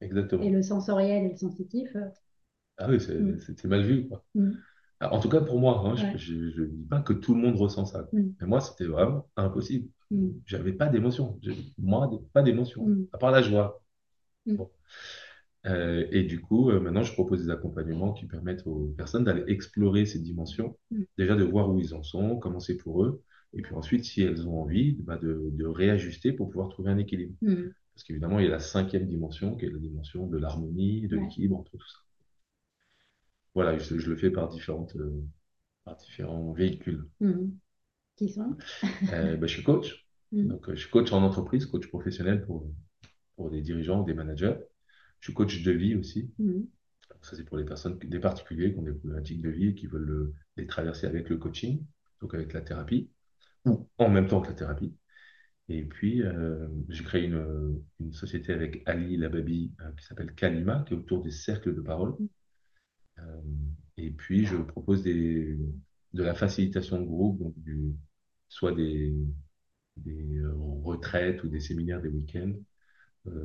exactement. 0.00 0.42
Et 0.44 0.50
le 0.50 0.62
sensoriel 0.62 1.24
et 1.24 1.28
le 1.30 1.36
sensitif. 1.36 1.88
euh, 1.96 2.08
Ah 2.78 2.88
oui, 2.88 3.00
c'est 3.00 3.18
Mm. 3.20 3.68
mal 3.68 3.82
vu, 3.82 4.08
quoi. 4.08 4.24
mm, 4.34 4.52
Ah, 5.00 5.12
En 5.14 5.20
tout 5.20 5.28
cas, 5.28 5.40
pour 5.40 5.60
moi, 5.60 5.82
hein, 5.86 5.96
Ouais. 5.96 6.16
je 6.16 6.34
ne 6.62 6.66
dis 6.66 6.84
pas 6.86 7.00
que 7.00 7.12
tout 7.12 7.34
le 7.34 7.40
monde 7.42 7.56
ressent 7.56 7.86
ça. 7.86 8.08
Mais 8.40 8.46
moi, 8.46 8.60
c'était 8.60 8.86
vraiment 8.86 9.28
impossible. 9.36 9.88
J'avais 10.46 10.72
pas 10.72 10.88
d'émotion. 10.88 11.40
Moi, 11.78 12.10
pas 12.32 12.42
d'émotion, 12.42 12.92
à 13.12 13.18
part 13.18 13.32
la 13.32 13.42
joie. 13.42 13.82
Bon. 14.46 14.70
Euh, 15.66 16.06
et 16.10 16.24
du 16.24 16.40
coup, 16.40 16.70
euh, 16.70 16.80
maintenant, 16.80 17.02
je 17.02 17.12
propose 17.12 17.44
des 17.44 17.50
accompagnements 17.50 18.12
qui 18.12 18.26
permettent 18.26 18.66
aux 18.66 18.92
personnes 18.96 19.24
d'aller 19.24 19.44
explorer 19.46 20.06
ces 20.06 20.18
dimensions, 20.18 20.76
Mm. 20.90 21.02
déjà 21.18 21.36
de 21.36 21.44
voir 21.44 21.70
où 21.70 21.78
ils 21.78 21.94
en 21.94 22.02
sont, 22.02 22.36
comment 22.38 22.58
c'est 22.60 22.76
pour 22.76 23.04
eux, 23.04 23.22
et 23.54 23.62
puis 23.62 23.74
ensuite, 23.74 24.04
si 24.04 24.22
elles 24.22 24.48
ont 24.48 24.60
envie, 24.62 24.92
bah, 25.02 25.18
de, 25.18 25.50
de 25.52 25.66
réajuster 25.66 26.32
pour 26.32 26.50
pouvoir 26.50 26.68
trouver 26.68 26.90
un 26.90 26.98
équilibre. 26.98 27.34
mm. 27.42 27.70
Parce 27.94 28.04
qu'évidemment, 28.04 28.38
il 28.40 28.44
y 28.46 28.48
a 28.48 28.50
la 28.50 28.58
cinquième 28.60 29.06
dimension, 29.06 29.54
qui 29.56 29.66
est 29.66 29.70
la 29.70 29.78
dimension 29.78 30.26
de 30.26 30.38
l'harmonie, 30.38 31.06
de 31.06 31.16
Ouais. 31.16 31.22
l'équilibre 31.24 31.56
entre 31.58 31.72
tout 31.76 31.88
ça. 31.88 31.98
Voilà, 33.54 33.78
je, 33.78 33.98
je 33.98 34.10
le 34.10 34.16
fais 34.16 34.30
par 34.30 34.48
différentes, 34.48 34.96
euh, 34.96 35.22
par 35.84 35.96
différents 35.96 36.52
véhicules. 36.52 37.04
mm. 37.20 37.50
Qui 38.16 38.28
sont? 38.28 38.56
Euh, 39.12 39.36
bah, 39.36 39.46
je 39.46 39.54
suis 39.54 39.62
coach. 39.62 40.06
Donc, 40.32 40.68
euh, 40.68 40.74
je 40.74 40.80
suis 40.80 40.90
coach 40.90 41.12
en 41.12 41.22
entreprise, 41.22 41.66
coach 41.66 41.86
professionnel 41.88 42.44
pour, 42.44 42.66
pour 43.36 43.50
des 43.50 43.60
dirigeants, 43.62 44.02
des 44.02 44.14
managers. 44.14 44.56
Je 45.22 45.28
suis 45.28 45.34
coach 45.34 45.62
de 45.62 45.70
vie 45.70 45.94
aussi. 45.94 46.32
Mm. 46.40 46.62
Ça, 47.22 47.36
c'est 47.36 47.44
pour 47.44 47.56
les 47.56 47.64
personnes, 47.64 47.96
des 48.00 48.18
particuliers 48.18 48.72
qui 48.72 48.80
ont 48.80 48.82
des 48.82 48.92
problématiques 48.92 49.40
de 49.40 49.50
vie 49.50 49.68
et 49.68 49.74
qui 49.74 49.86
veulent 49.86 50.02
le- 50.04 50.34
les 50.56 50.66
traverser 50.66 51.06
avec 51.06 51.28
le 51.28 51.36
coaching, 51.36 51.84
donc 52.20 52.34
avec 52.34 52.52
la 52.52 52.60
thérapie, 52.60 53.08
ou 53.64 53.88
en 53.98 54.08
même 54.10 54.26
temps 54.26 54.40
que 54.40 54.48
la 54.48 54.54
thérapie. 54.54 54.96
Et 55.68 55.84
puis, 55.84 56.22
euh, 56.22 56.68
j'ai 56.88 57.04
créé 57.04 57.24
une, 57.24 57.80
une 58.00 58.12
société 58.12 58.52
avec 58.52 58.82
Ali 58.86 59.16
Lababi 59.16 59.72
euh, 59.80 59.92
qui 59.92 60.04
s'appelle 60.04 60.34
Kalima, 60.34 60.84
qui 60.86 60.94
est 60.94 60.96
autour 60.96 61.22
des 61.22 61.30
cercles 61.30 61.74
de 61.74 61.80
parole. 61.80 62.16
Euh, 63.18 63.40
et 63.96 64.10
puis, 64.10 64.44
je 64.44 64.56
propose 64.56 65.02
des, 65.04 65.56
de 66.14 66.22
la 66.22 66.34
facilitation 66.34 67.00
de 67.00 67.06
groupe, 67.06 67.38
donc 67.38 67.54
du, 67.58 67.94
soit 68.48 68.72
des, 68.72 69.14
des 69.96 70.42
retraites 70.84 71.44
ou 71.44 71.48
des 71.48 71.60
séminaires 71.60 72.02
des 72.02 72.08
week-ends, 72.08 72.54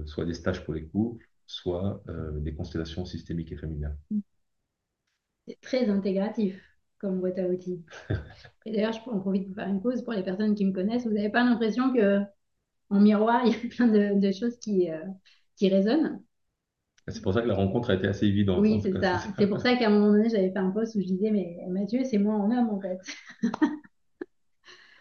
soit 0.05 0.25
des 0.25 0.34
stages 0.34 0.63
pour 0.65 0.74
les 0.74 0.88
couples, 0.88 1.27
soit 1.48 2.04
euh, 2.10 2.39
des 2.42 2.54
constellations 2.56 3.06
systémiques 3.06 3.51
et 3.54 3.58
familiales. 3.58 3.98
C'est 5.48 5.60
très 5.62 5.89
intégratif 5.89 6.62
comme 7.00 7.20
boîte 7.20 7.38
à 7.39 7.48
outils. 7.48 7.84
Et 8.66 8.74
d'ailleurs, 8.74 8.94
je 8.94 9.00
en 9.10 9.20
profite 9.20 9.48
pour 9.48 9.56
faire 9.56 9.70
une 9.70 9.82
pause 9.82 10.04
pour 10.04 10.13
les 10.13 10.24
personnes 10.24 10.56
qui 10.56 10.66
me 10.66 10.74
connaissent. 10.74 11.06
Vous 11.08 11.13
n'avez 11.13 11.30
pas 11.32 11.44
l'impression 11.44 11.94
que 11.94 12.22
en 12.92 13.00
miroir, 13.01 13.44
il 13.48 13.54
y 13.54 13.56
a 13.56 13.70
plein 13.70 13.88
de, 13.88 14.20
de 14.20 14.34
choses 14.34 14.58
qui, 14.60 14.92
euh, 14.92 15.00
qui 15.58 15.70
résonnent? 15.70 16.24
C'est 17.10 17.22
pour 17.22 17.34
ça 17.34 17.42
que 17.42 17.48
la 17.48 17.56
rencontre 17.56 17.89
a 17.89 17.96
été 17.96 18.08
assez 18.08 18.25
évidente. 18.27 18.63
Oui, 18.63 18.80
tout 18.82 18.82
c'est 18.82 18.98
ça. 19.00 19.34
C'est 19.38 19.48
pour 19.48 19.60
ça 19.62 19.75
qu'à 19.75 19.88
un 19.88 19.89
moment 19.89 20.12
donné, 20.12 20.30
j'avais 20.30 20.51
fait 20.51 20.58
un 20.60 20.72
post 20.72 20.96
où 20.96 21.01
je 21.01 21.06
disais, 21.08 21.32
mais 21.32 21.58
Mathieu, 21.70 22.04
c'est 22.04 22.18
moi 22.18 22.36
en 22.36 22.50
homme, 22.51 22.70
en 22.70 22.80
fait. 22.82 22.98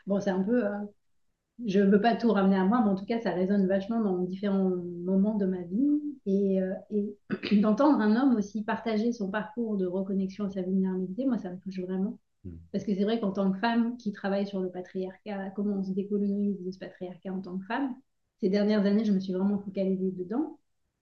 Bon, 0.07 0.21
c'est 0.21 0.31
un 0.31 0.43
peu... 0.43 0.65
euh, 0.67 0.71
je 1.65 1.81
ne 1.81 1.91
veux 1.91 2.01
pas 2.01 2.15
tout 2.15 2.31
ramener 2.33 2.57
à 2.57 2.65
moi, 2.65 2.83
mais 2.85 2.91
en 2.91 2.97
tout 2.97 3.07
cas, 3.07 3.21
ça 3.21 3.31
résonne 3.31 3.67
vachement 3.67 4.01
dans 4.01 4.19
différents 4.19 4.71
moments 5.05 5.37
de 5.37 5.47
ma 5.47 5.63
vie. 5.63 6.03
Et, 6.27 6.61
euh, 6.61 6.75
et 6.91 7.17
d'entendre 7.61 8.01
un 8.01 8.17
homme 8.17 8.37
aussi 8.37 8.63
partager 8.63 9.13
son 9.13 9.31
parcours 9.31 9.77
de 9.77 9.87
reconnexion 9.87 10.45
à 10.45 10.51
sa 10.51 10.63
vulnérabilité, 10.63 11.25
moi, 11.25 11.39
ça 11.39 11.51
me 11.51 11.59
touche 11.59 11.81
vraiment. 11.81 12.19
Mm. 12.45 12.51
Parce 12.73 12.85
que 12.85 12.95
c'est 12.95 13.05
vrai 13.05 13.21
qu'en 13.21 13.33
tant 13.33 13.51
que 13.53 13.59
femme 13.59 13.97
qui 13.97 14.13
travaille 14.13 14.47
sur 14.47 14.61
le 14.61 14.71
patriarcat, 14.71 15.51
comment 15.55 15.77
on 15.77 15.85
se 15.85 15.93
décolonise 15.93 16.63
de 16.63 16.71
ce 16.71 16.79
patriarcat 16.79 17.33
en 17.33 17.41
tant 17.41 17.57
que 17.57 17.65
femme, 17.65 17.95
ces 18.41 18.51
dernières 18.51 18.85
années, 18.85 19.05
je 19.05 19.13
me 19.13 19.21
suis 19.21 19.33
vraiment 19.33 19.59
focalisée 19.59 20.11
dedans, 20.11 20.59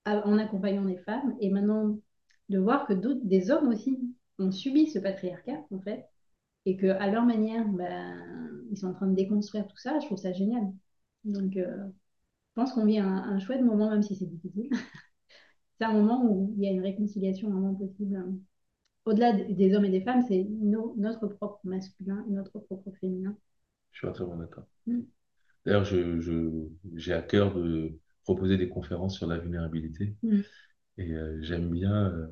en 0.06 0.38
accompagnant 0.38 0.84
des 0.84 0.98
femmes. 0.98 1.34
Et 1.40 1.50
maintenant, 1.50 1.98
de 2.48 2.58
voir 2.58 2.86
que 2.86 2.92
d'autres, 2.92 3.24
des 3.24 3.50
hommes 3.50 3.68
aussi 3.68 3.98
ont 4.38 4.52
subi 4.52 4.86
ce 4.86 5.00
patriarcat, 5.00 5.64
en 5.72 5.80
fait, 5.80 6.04
et 6.66 6.76
qu'à 6.76 7.06
leur 7.10 7.24
manière, 7.26 7.66
ben, 7.68 8.16
ils 8.70 8.78
sont 8.78 8.88
en 8.88 8.94
train 8.94 9.06
de 9.08 9.14
déconstruire 9.14 9.66
tout 9.68 9.76
ça, 9.78 9.98
je 10.00 10.06
trouve 10.06 10.18
ça 10.18 10.32
génial. 10.32 10.64
Donc, 11.24 11.56
euh, 11.56 11.76
je 12.56 12.62
pense 12.62 12.72
qu'on 12.72 12.86
vit 12.86 12.98
un, 13.00 13.08
un 13.08 13.38
chouette 13.40 13.62
moment, 13.62 13.90
même 13.90 14.02
si 14.02 14.16
c'est 14.16 14.26
difficile. 14.26 14.70
c'est 15.78 15.84
un 15.84 15.92
moment 15.92 16.24
où 16.24 16.54
il 16.56 16.64
y 16.64 16.68
a 16.68 16.72
une 16.72 16.82
réconciliation 16.82 17.50
vraiment 17.50 17.74
possible. 17.74 18.24
Au-delà 19.06 19.32
des 19.34 19.74
hommes 19.76 19.86
et 19.86 19.90
des 19.90 20.02
femmes, 20.02 20.22
c'est 20.28 20.44
no- 20.50 20.94
notre 20.98 21.28
propre 21.28 21.60
masculin 21.64 22.24
et 22.28 22.32
notre 22.32 22.58
propre 22.60 22.92
féminin. 23.00 23.36
Je 23.92 23.98
suis 23.98 24.06
entièrement 24.06 24.36
d'accord. 24.36 24.66
Mm. 24.86 25.04
D'ailleurs, 25.66 25.84
je, 25.84 26.20
je, 26.20 26.50
j'ai 26.96 27.12
à 27.12 27.22
cœur 27.22 27.54
de 27.54 27.98
proposer 28.24 28.56
des 28.56 28.68
conférences 28.68 29.16
sur 29.16 29.26
la 29.26 29.38
vulnérabilité. 29.38 30.16
Mm. 30.22 30.44
Et 30.98 31.12
euh, 31.14 31.38
j'aime 31.42 31.70
bien, 31.70 32.10
euh, 32.12 32.28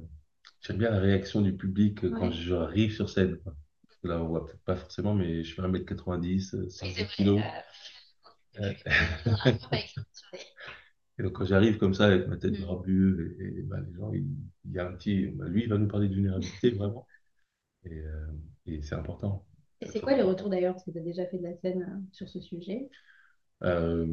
j'aime 0.62 0.78
bien 0.78 0.90
la 0.90 1.00
réaction 1.00 1.42
du 1.42 1.56
public 1.56 2.10
quand 2.14 2.30
Ouais. 2.30 2.32
j'arrive 2.32 2.92
sur 2.94 3.10
scène. 3.10 3.38
quoi. 3.44 3.54
Là, 4.04 4.20
on 4.22 4.28
voit 4.28 4.44
peut-être 4.46 4.62
pas 4.64 4.76
forcément, 4.76 5.14
mais 5.14 5.44
je 5.44 5.54
fais 5.54 5.62
1m90, 5.62 6.54
euh, 6.54 6.68
Oui, 6.82 6.90
110 6.90 6.96
c'est 6.96 7.04
vrai. 7.04 7.14
kilos. 7.16 7.38
euh, 7.38 7.60
Euh, 8.60 8.72
un 9.44 9.52
peu 9.52 9.66
avec- 9.70 9.94
Et 11.18 11.22
donc, 11.22 11.32
quand 11.34 11.44
j'arrive 11.44 11.78
comme 11.78 11.94
ça 11.94 12.06
avec 12.06 12.26
ma 12.28 12.36
tête 12.36 12.58
Mm. 12.58 12.64
barbue, 12.66 13.36
et, 13.40 13.60
et, 13.60 13.62
bah, 13.62 13.78
les 13.86 13.94
gens, 13.94 14.12
il, 14.12 14.26
il 14.64 14.72
y 14.72 14.78
a 14.78 14.88
un 14.88 14.92
petit. 14.92 15.26
bah, 15.26 15.46
lui, 15.48 15.62
il 15.64 15.68
va 15.68 15.78
nous 15.78 15.88
parler 15.88 16.08
de 16.08 16.14
vulnérabilité, 16.14 16.70
vraiment. 16.76 17.06
Et, 17.84 17.98
euh, 18.00 18.26
et 18.66 18.82
c'est 18.82 18.96
important. 18.96 19.46
Et 19.82 19.86
c'est 19.86 20.00
quoi 20.00 20.14
les 20.14 20.22
retours 20.22 20.48
d'ailleurs? 20.48 20.72
Parce 20.74 20.84
que 20.84 20.90
tu 20.92 20.98
as 20.98 21.02
déjà 21.02 21.26
fait 21.26 21.36
de 21.38 21.42
la 21.42 21.54
scène 21.58 21.82
euh, 21.82 22.00
sur 22.12 22.28
ce 22.28 22.40
sujet? 22.40 22.88
Euh, 23.64 24.06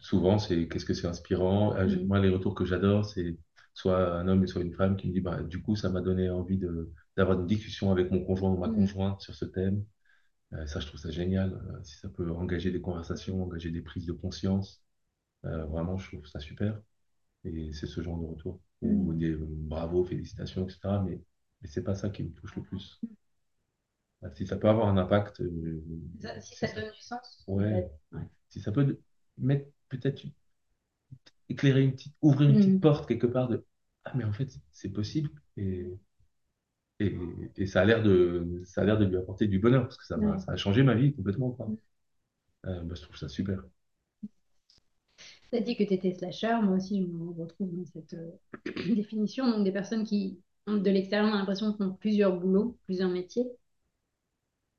souvent, 0.00 0.38
c'est 0.38 0.68
qu'est-ce 0.68 0.84
que 0.84 0.94
c'est 0.94 1.06
inspirant? 1.08 1.74
J'ai- 1.88 1.98
Mm. 1.98 2.06
Moi, 2.06 2.20
les 2.20 2.28
retours 2.28 2.54
que 2.54 2.64
j'adore, 2.64 3.04
c'est 3.04 3.36
soit 3.74 4.14
un 4.18 4.28
homme 4.28 4.44
et 4.44 4.46
soit 4.46 4.62
une 4.62 4.72
femme 4.74 4.96
qui 4.96 5.08
me 5.08 5.12
dit, 5.12 5.20
bah, 5.20 5.42
du 5.42 5.60
coup, 5.62 5.76
ça 5.76 5.88
m'a 5.90 6.00
donné 6.00 6.30
envie 6.30 6.56
de, 6.58 6.92
d'avoir 7.16 7.40
une 7.40 7.46
discussion 7.46 7.90
avec 7.92 8.10
mon 8.10 8.24
conjoint 8.24 8.50
ou 8.52 8.58
ma 8.58 8.68
Mm. 8.68 8.74
conjointe 8.74 9.20
sur 9.20 9.34
ce 9.34 9.44
thème. 9.44 9.84
Euh, 10.54 10.66
ça, 10.66 10.80
je 10.80 10.86
trouve 10.88 11.00
ça 11.00 11.10
génial. 11.10 11.54
Euh, 11.54 11.82
si 11.84 11.96
ça 11.98 12.08
peut 12.08 12.30
engager 12.32 12.70
des 12.72 12.80
conversations, 12.80 13.42
engager 13.44 13.70
des 13.70 13.82
prises 13.82 14.06
de 14.06 14.12
conscience, 14.12 14.82
euh, 15.46 15.66
vraiment, 15.66 15.96
je 15.98 16.08
trouve 16.16 16.26
ça 16.26 16.40
super. 16.40 16.80
Et 17.44 17.72
c'est 17.74 17.86
ce 17.86 18.02
genre 18.02 18.18
de 18.18 18.26
retour. 18.26 18.60
Ou 18.82 19.12
Mm. 19.14 19.18
des 19.18 19.36
bravo, 19.40 20.04
félicitations, 20.04 20.66
etc. 20.68 21.02
Mais, 21.04 21.20
mais 21.62 21.68
c'est 21.68 21.84
pas 21.84 21.94
ça 21.94 22.10
qui 22.10 22.24
me 22.24 22.30
touche 22.32 22.56
le 22.56 22.62
plus. 22.62 23.00
Euh, 24.24 24.28
Si 24.34 24.46
ça 24.46 24.56
peut 24.56 24.68
avoir 24.68 24.88
un 24.88 24.96
impact, 24.98 25.42
Ça- 26.20 26.40
si 26.40 26.54
ça 26.56 26.66
ça. 26.68 26.74
donne 26.80 26.90
du 26.92 27.00
sens. 27.00 27.44
Ouais. 27.46 27.90
Si 28.48 28.60
ça 28.60 28.72
peut 28.72 28.98
mettre 29.38 29.66
peut-être 29.88 30.24
éclairer 31.48 31.82
une 31.82 31.92
petite, 31.92 32.14
ouvrir 32.22 32.50
une 32.50 32.56
Mm. 32.56 32.60
petite 32.60 32.80
porte 32.80 33.08
quelque 33.08 33.26
part 33.26 33.48
de 33.48 33.64
ah 34.04 34.12
mais 34.14 34.24
en 34.24 34.32
fait 34.32 34.48
c'est 34.72 34.90
possible 34.90 35.30
et, 35.56 35.86
et, 37.00 37.16
et 37.56 37.66
ça 37.66 37.82
a 37.82 37.84
l'air 37.84 38.02
de 38.02 38.62
ça 38.64 38.82
a 38.82 38.84
l'air 38.84 38.98
de 38.98 39.04
lui 39.04 39.16
apporter 39.16 39.46
du 39.46 39.58
bonheur 39.58 39.82
parce 39.84 39.96
que 39.98 40.06
ça 40.06 40.16
m'a 40.16 40.36
Ouais. 40.36 40.38
ça 40.38 40.52
a 40.52 40.56
changé 40.56 40.82
ma 40.82 40.94
vie 40.94 41.14
complètement 41.14 41.50
quoi. 41.52 41.72
Euh, 42.66 42.82
bah, 42.84 42.94
je 42.96 43.02
trouve 43.02 43.16
ça 43.16 43.28
super. 43.28 43.62
Tu 45.50 45.58
as 45.58 45.60
dit 45.60 45.76
que 45.76 45.82
tu 45.84 45.94
étais 45.94 46.12
slasher, 46.14 46.56
moi 46.62 46.76
aussi 46.76 47.02
je 47.02 47.06
me 47.08 47.30
retrouve 47.32 47.74
dans 47.76 47.84
cette 47.86 48.14
euh, 48.14 48.30
définition. 48.94 49.50
Donc 49.50 49.64
des 49.64 49.72
personnes 49.72 50.04
qui, 50.04 50.40
de 50.66 50.90
l'extérieur, 50.90 51.32
ont 51.32 51.36
l'impression 51.36 51.72
qu'ils 51.72 51.84
font 51.86 51.94
plusieurs 51.94 52.38
boulots, 52.38 52.78
plusieurs 52.86 53.10
métiers. 53.10 53.46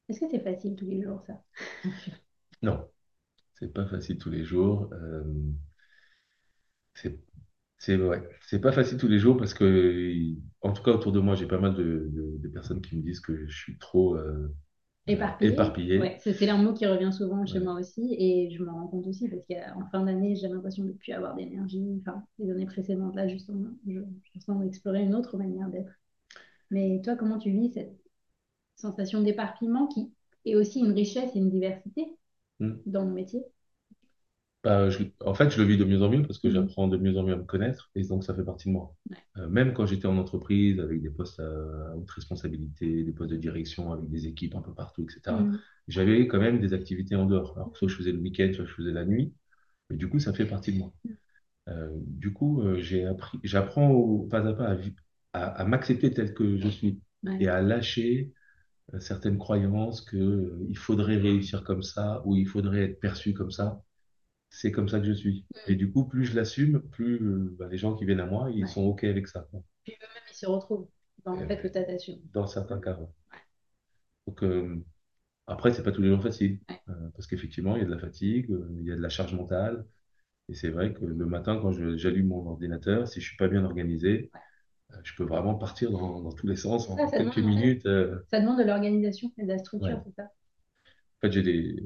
Est-ce 0.09 0.19
que 0.19 0.27
c'est 0.29 0.41
facile 0.43 0.75
tous 0.75 0.85
les 0.85 1.01
jours 1.01 1.21
ça? 1.25 1.41
Non, 2.61 2.87
c'est 3.55 3.73
pas 3.73 3.87
facile 3.87 4.17
tous 4.19 4.29
les 4.31 4.43
jours. 4.45 4.89
Euh, 4.93 5.23
c'est 6.93 7.17
c'est 7.77 7.95
ouais, 7.97 8.21
c'est 8.41 8.59
pas 8.61 8.71
facile 8.71 8.97
tous 8.97 9.07
les 9.07 9.19
jours 9.19 9.37
parce 9.37 9.53
que, 9.53 10.35
en 10.61 10.73
tout 10.73 10.83
cas 10.83 10.91
autour 10.91 11.11
de 11.11 11.19
moi, 11.19 11.35
j'ai 11.35 11.47
pas 11.47 11.59
mal 11.59 11.75
de, 11.75 12.09
de- 12.11 12.37
de 12.39 12.47
personnes 12.49 12.81
qui 12.81 12.95
me 12.97 13.01
disent 13.03 13.19
que 13.19 13.45
je 13.47 13.55
suis 13.57 13.77
trop 13.77 14.15
euh, 14.15 14.53
euh, 15.09 15.31
Éparpillé? 15.41 15.41
éparpillé. 15.41 15.97
Ouais, 15.97 16.17
c'est 16.21 16.33
c'est 16.33 16.49
un 16.49 16.57
mot 16.61 16.73
qui 16.73 16.85
revient 16.85 17.11
souvent 17.13 17.45
chez 17.45 17.59
Ouais. 17.59 17.61
moi 17.61 17.73
aussi 17.79 18.15
et 18.19 18.51
je 18.51 18.63
me 18.63 18.69
rends 18.69 18.87
compte 18.87 19.07
aussi 19.07 19.27
parce 19.29 19.43
qu'en 19.47 19.87
fin 19.89 20.03
d'année, 20.03 20.35
j'ai 20.35 20.47
l'impression 20.47 20.83
de 20.83 20.89
ne 20.89 20.93
plus 20.93 21.11
avoir 21.13 21.35
d'énergie. 21.35 21.83
Enfin, 22.01 22.23
les 22.39 22.51
années 22.51 22.65
précédentes, 22.67 23.15
là, 23.15 23.27
justement, 23.27 23.69
je, 23.87 23.99
je 24.33 24.39
sens 24.39 24.61
d'explorer 24.61 25.01
une 25.03 25.15
autre 25.15 25.37
manière 25.37 25.69
d'être. 25.69 25.91
Mais 26.71 27.01
toi, 27.03 27.15
comment 27.17 27.39
tu 27.39 27.51
vis 27.51 27.71
cette 27.73 27.97
sensation 28.77 29.21
d'éparpillement 29.21 29.87
qui 29.87 30.11
est 30.45 30.55
aussi 30.55 30.79
une 30.81 30.93
richesse 30.93 31.35
et 31.35 31.39
une 31.39 31.51
diversité 31.51 32.17
Hmm. 32.59 32.87
dans 32.87 33.05
mon 33.05 33.13
métier? 33.13 33.43
Bah, 34.67 34.89
je- 34.89 35.03
en 35.25 35.33
fait, 35.33 35.49
je 35.49 35.61
le 35.61 35.67
vis 35.67 35.77
de 35.77 35.85
mieux 35.85 36.01
en 36.03 36.09
mieux 36.09 36.23
parce 36.23 36.39
que 36.39 36.49
Mhm. 36.49 36.55
j'apprends 36.55 36.87
de 36.89 36.97
mieux 36.97 37.17
en 37.17 37.23
mieux 37.23 37.33
à 37.33 37.37
me 37.37 37.43
connaître 37.45 37.89
et 37.95 38.03
donc 38.03 38.23
ça 38.23 38.35
fait 38.35 38.43
partie 38.43 38.67
de 38.67 38.73
moi. 38.73 38.95
Ouais. 39.09 39.17
Euh, 39.37 39.47
même 39.49 39.73
quand 39.73 39.85
j'étais 39.85 40.07
en 40.07 40.17
entreprise 40.17 40.79
avec 40.79 41.01
des 41.01 41.09
postes 41.09 41.39
à, 41.39 41.95
haute 41.95 42.09
responsabilité, 42.11 43.03
des 43.03 43.11
postes 43.13 43.31
de 43.31 43.37
direction 43.37 43.93
avec 43.93 44.09
des 44.09 44.27
équipes 44.27 44.55
un 44.55 44.61
peu 44.61 44.73
partout, 44.73 45.03
etc., 45.03 45.43
Mhm. 45.43 45.59
j'avais 45.87 46.27
quand 46.27 46.39
même 46.39 46.59
des 46.59 46.73
activités 46.73 47.15
en 47.15 47.25
dehors. 47.25 47.53
Alors, 47.57 47.77
soit 47.77 47.87
je 47.87 47.95
faisais 47.95 48.11
le 48.11 48.19
week-end, 48.19 48.51
soit 48.53 48.65
je 48.65 48.73
faisais 48.73 48.91
la 48.91 49.05
nuit, 49.05 49.33
mais 49.89 49.97
du 49.97 50.09
coup, 50.09 50.19
ça 50.19 50.33
fait 50.33 50.47
partie 50.47 50.73
de 50.73 50.79
moi. 50.79 50.93
Euh, 51.69 51.89
du 52.07 52.33
coup, 52.33 52.61
euh, 52.63 52.79
j'ai 52.79 53.05
appris, 53.05 53.39
j'apprends 53.43 54.27
pas 54.29 54.47
à 54.47 54.53
pas 54.53 54.67
à, 54.69 54.75
vi- 54.75 54.95
à, 55.33 55.45
à 55.47 55.65
m'accepter 55.65 56.11
tel 56.13 56.33
que 56.33 56.57
je 56.57 56.69
suis 56.69 57.01
Ouais. 57.23 57.39
et 57.39 57.47
à 57.49 57.61
lâcher 57.61 58.33
certaines 58.99 59.37
croyances 59.37 60.05
euh, 60.15 60.65
il 60.69 60.77
faudrait 60.77 61.17
réussir 61.17 61.63
comme 61.63 61.83
ça 61.83 62.21
ou 62.25 62.35
il 62.35 62.47
faudrait 62.47 62.83
être 62.85 62.99
perçu 63.01 63.33
comme 63.33 63.51
ça. 63.51 63.81
C'est 64.49 64.71
comme 64.73 64.89
ça 64.89 64.99
que 64.99 65.05
je 65.05 65.13
suis. 65.13 65.45
Et 65.67 65.75
du 65.75 65.89
coup, 65.91 66.05
plus 66.05 66.25
je 66.25 66.35
l'assume, 66.35 66.81
plus 66.81 67.15
euh, 67.21 67.55
bah, 67.59 67.67
les 67.69 67.77
gens 67.77 67.95
qui 67.95 68.05
viennent 68.05 68.19
à 68.19 68.25
moi, 68.25 68.49
ils 68.51 68.63
Ouais. 68.63 68.67
sont 68.67 68.81
OK 68.83 69.03
avec 69.05 69.27
ça. 69.27 69.47
Puis 69.83 69.93
eux-mêmes, 69.93 70.23
ils 70.29 70.35
se 70.35 70.45
retrouvent 70.45 70.87
dans 71.25 71.33
le 71.33 71.41
Euh, 71.41 71.47
fait 71.47 71.59
que 71.59 71.67
tu 71.67 71.73
t'assumes. 71.73 72.21
dans 72.33 72.47
certains 72.47 72.79
cas. 72.79 72.97
ouais. 72.97 73.07
Donc, 74.27 74.43
euh, 74.43 74.83
après, 75.47 75.73
c'est 75.73 75.83
pas 75.83 75.91
tous 75.91 76.01
les 76.01 76.09
jours 76.09 76.23
facile. 76.23 76.59
Ouais. 76.69 76.81
Euh, 76.89 77.09
parce 77.15 77.27
qu'effectivement, 77.27 77.75
il 77.75 77.81
y 77.81 77.83
a 77.83 77.87
de 77.87 77.91
la 77.91 77.99
fatigue, 77.99 78.51
euh, 78.51 78.69
il 78.79 78.85
y 78.87 78.91
a 78.91 78.97
de 78.97 79.01
la 79.01 79.09
charge 79.09 79.33
mentale. 79.35 79.85
Et 80.49 80.55
c'est 80.55 80.69
vrai 80.69 80.93
que 80.93 81.05
le 81.05 81.25
matin, 81.27 81.59
quand 81.61 81.73
j'allume 81.97 82.27
mon 82.29 82.47
ordinateur, 82.47 83.07
si 83.07 83.21
je 83.21 83.27
suis 83.27 83.37
pas 83.37 83.47
bien 83.49 83.65
organisé, 83.65 84.31
je 85.03 85.13
peux 85.15 85.23
vraiment 85.25 85.55
partir 85.55 85.91
dans, 85.91 86.21
dans 86.21 86.31
tous 86.33 86.47
les 86.47 86.55
sens 86.57 86.89
en 86.89 86.97
Ça, 86.97 87.05
quelques 87.11 87.37
demande, 87.37 87.39
minutes. 87.39 87.87
ça 88.27 88.39
demande 88.41 88.57
de 88.59 88.63
l'organisation 88.63 89.31
et 89.37 89.43
de 89.43 89.47
la 89.47 89.57
structure, 89.59 89.99
ouais. 89.99 90.03
c'est 90.03 90.11
ça? 90.15 90.29
En 91.17 91.27
fait, 91.27 91.31
j'ai 91.31 91.43
des... 91.43 91.83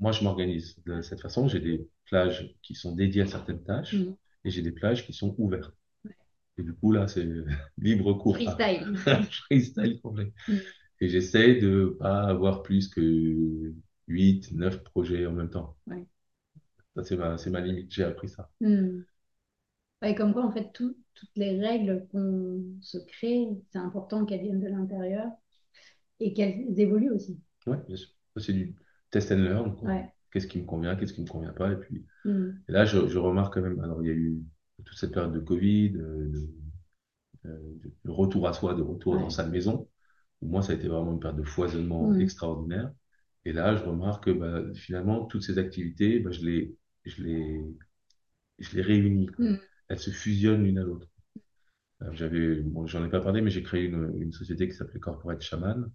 Moi, 0.00 0.12
je 0.12 0.22
m'organise 0.24 0.76
de 0.86 1.00
cette 1.02 1.20
façon. 1.20 1.48
J'ai 1.48 1.60
des 1.60 1.88
plages 2.06 2.54
qui 2.62 2.74
sont 2.74 2.94
dédiées 2.94 3.22
à 3.22 3.26
certaines 3.26 3.62
tâches 3.62 3.94
Mhm. 3.94 4.16
et 4.44 4.50
j'ai 4.50 4.62
des 4.62 4.72
plages 4.72 5.06
qui 5.06 5.12
sont 5.12 5.34
ouvertes. 5.38 5.74
Ouais. 6.04 6.16
Et 6.58 6.62
du 6.62 6.74
coup, 6.74 6.92
là, 6.92 7.06
c'est 7.08 7.26
libre 7.78 8.12
cours. 8.14 8.36
Freestyle. 8.36 8.94
Freestyle 9.46 10.00
complet. 10.00 10.32
Mhm. 10.48 10.60
Et 11.00 11.08
j'essaie 11.08 11.56
de 11.56 11.96
pas 11.98 12.22
avoir 12.24 12.62
plus 12.62 12.88
que 12.88 13.74
8, 14.08 14.52
9 14.52 14.82
projets 14.84 15.26
en 15.26 15.32
même 15.32 15.50
temps. 15.50 15.76
Ouais. 15.86 16.06
Ça, 16.96 17.02
c'est 17.36 17.50
ma, 17.50 17.60
limite. 17.60 17.92
J'ai 17.92 18.04
appris 18.04 18.28
ça. 18.28 18.48
Hmm. 18.60 19.00
Ouais, 20.02 20.14
comme 20.14 20.32
quoi, 20.32 20.44
en 20.44 20.52
fait, 20.52 20.70
tout- 20.72 20.96
toutes 21.14 21.36
les 21.36 21.58
règles 21.58 22.06
qu'on 22.12 22.62
se 22.82 22.98
crée, 22.98 23.48
c'est 23.70 23.78
important 23.78 24.24
qu'elles 24.26 24.42
viennent 24.42 24.60
de 24.60 24.68
l'intérieur 24.68 25.28
et 26.20 26.32
qu'elles 26.34 26.78
évoluent 26.78 27.12
aussi. 27.12 27.40
Ouais, 27.66 27.78
bien 27.86 27.96
sûr. 27.96 28.10
C'est 28.36 28.52
du 28.52 28.74
test 29.14 29.32
and 29.32 29.36
learn. 29.36 29.76
Ouais. 29.82 30.10
Qu'est-ce 30.32 30.46
qui 30.48 30.58
me 30.60 30.66
convient, 30.66 30.96
qu'est-ce 30.96 31.12
qui 31.14 31.22
me 31.22 31.28
convient 31.28 31.52
pas. 31.52 31.72
Et 31.72 31.76
puis, 31.76 32.04
Hmm. 32.24 32.50
et 32.68 32.72
là, 32.72 32.84
je, 32.86 33.08
je 33.08 33.18
remarque 33.18 33.54
quand 33.54 33.62
même, 33.62 33.80
alors, 33.80 34.02
il 34.02 34.08
y 34.08 34.10
a 34.10 34.14
eu 34.14 34.42
toute 34.84 34.98
cette 34.98 35.12
période 35.12 35.32
de 35.32 35.40
Covid, 35.40 35.92
euh, 35.96 36.28
de, 36.28 36.48
euh, 37.46 37.58
de- 37.82 37.92
de 38.04 38.10
retour 38.10 38.48
à 38.48 38.52
soi, 38.52 38.74
de 38.74 38.82
retour 38.82 39.14
dans 39.18 39.30
sa 39.30 39.46
maison. 39.46 39.88
Pour 40.40 40.48
moi, 40.50 40.62
ça 40.62 40.72
a 40.72 40.76
été 40.76 40.88
vraiment 40.88 41.12
une 41.12 41.20
période 41.20 41.38
de 41.40 41.44
foisonnement 41.46 42.12
Hmm. 42.12 42.20
extraordinaire. 42.20 42.92
Et 43.44 43.52
là, 43.52 43.76
je 43.76 43.84
remarque 43.84 44.24
que 44.26 44.30
bah, 44.32 44.62
finalement, 44.74 45.26
toutes 45.26 45.42
ces 45.42 45.58
activités, 45.58 46.20
bah, 46.20 46.30
je 46.32 46.42
les, 46.44 46.76
je 47.04 47.22
les, 47.22 47.60
je 48.58 48.76
les 48.76 48.82
réunis. 48.82 49.28
Hmm. 49.38 49.56
Elles 49.88 49.98
se 50.00 50.10
fusionnent 50.10 50.64
l'une 50.64 50.78
à 50.78 50.84
l'autre. 50.84 51.08
Euh, 52.02 52.12
J'avais, 52.12 52.56
bon, 52.62 52.86
j'en 52.86 53.04
ai 53.04 53.10
pas 53.10 53.20
parlé, 53.20 53.40
mais 53.42 53.50
j'ai 53.50 53.62
créé 53.62 53.84
une, 53.84 54.12
une 54.20 54.32
société 54.32 54.68
qui 54.68 54.74
s'appelait 54.74 55.00
Corporate 55.00 55.40
Shaman. 55.42 55.90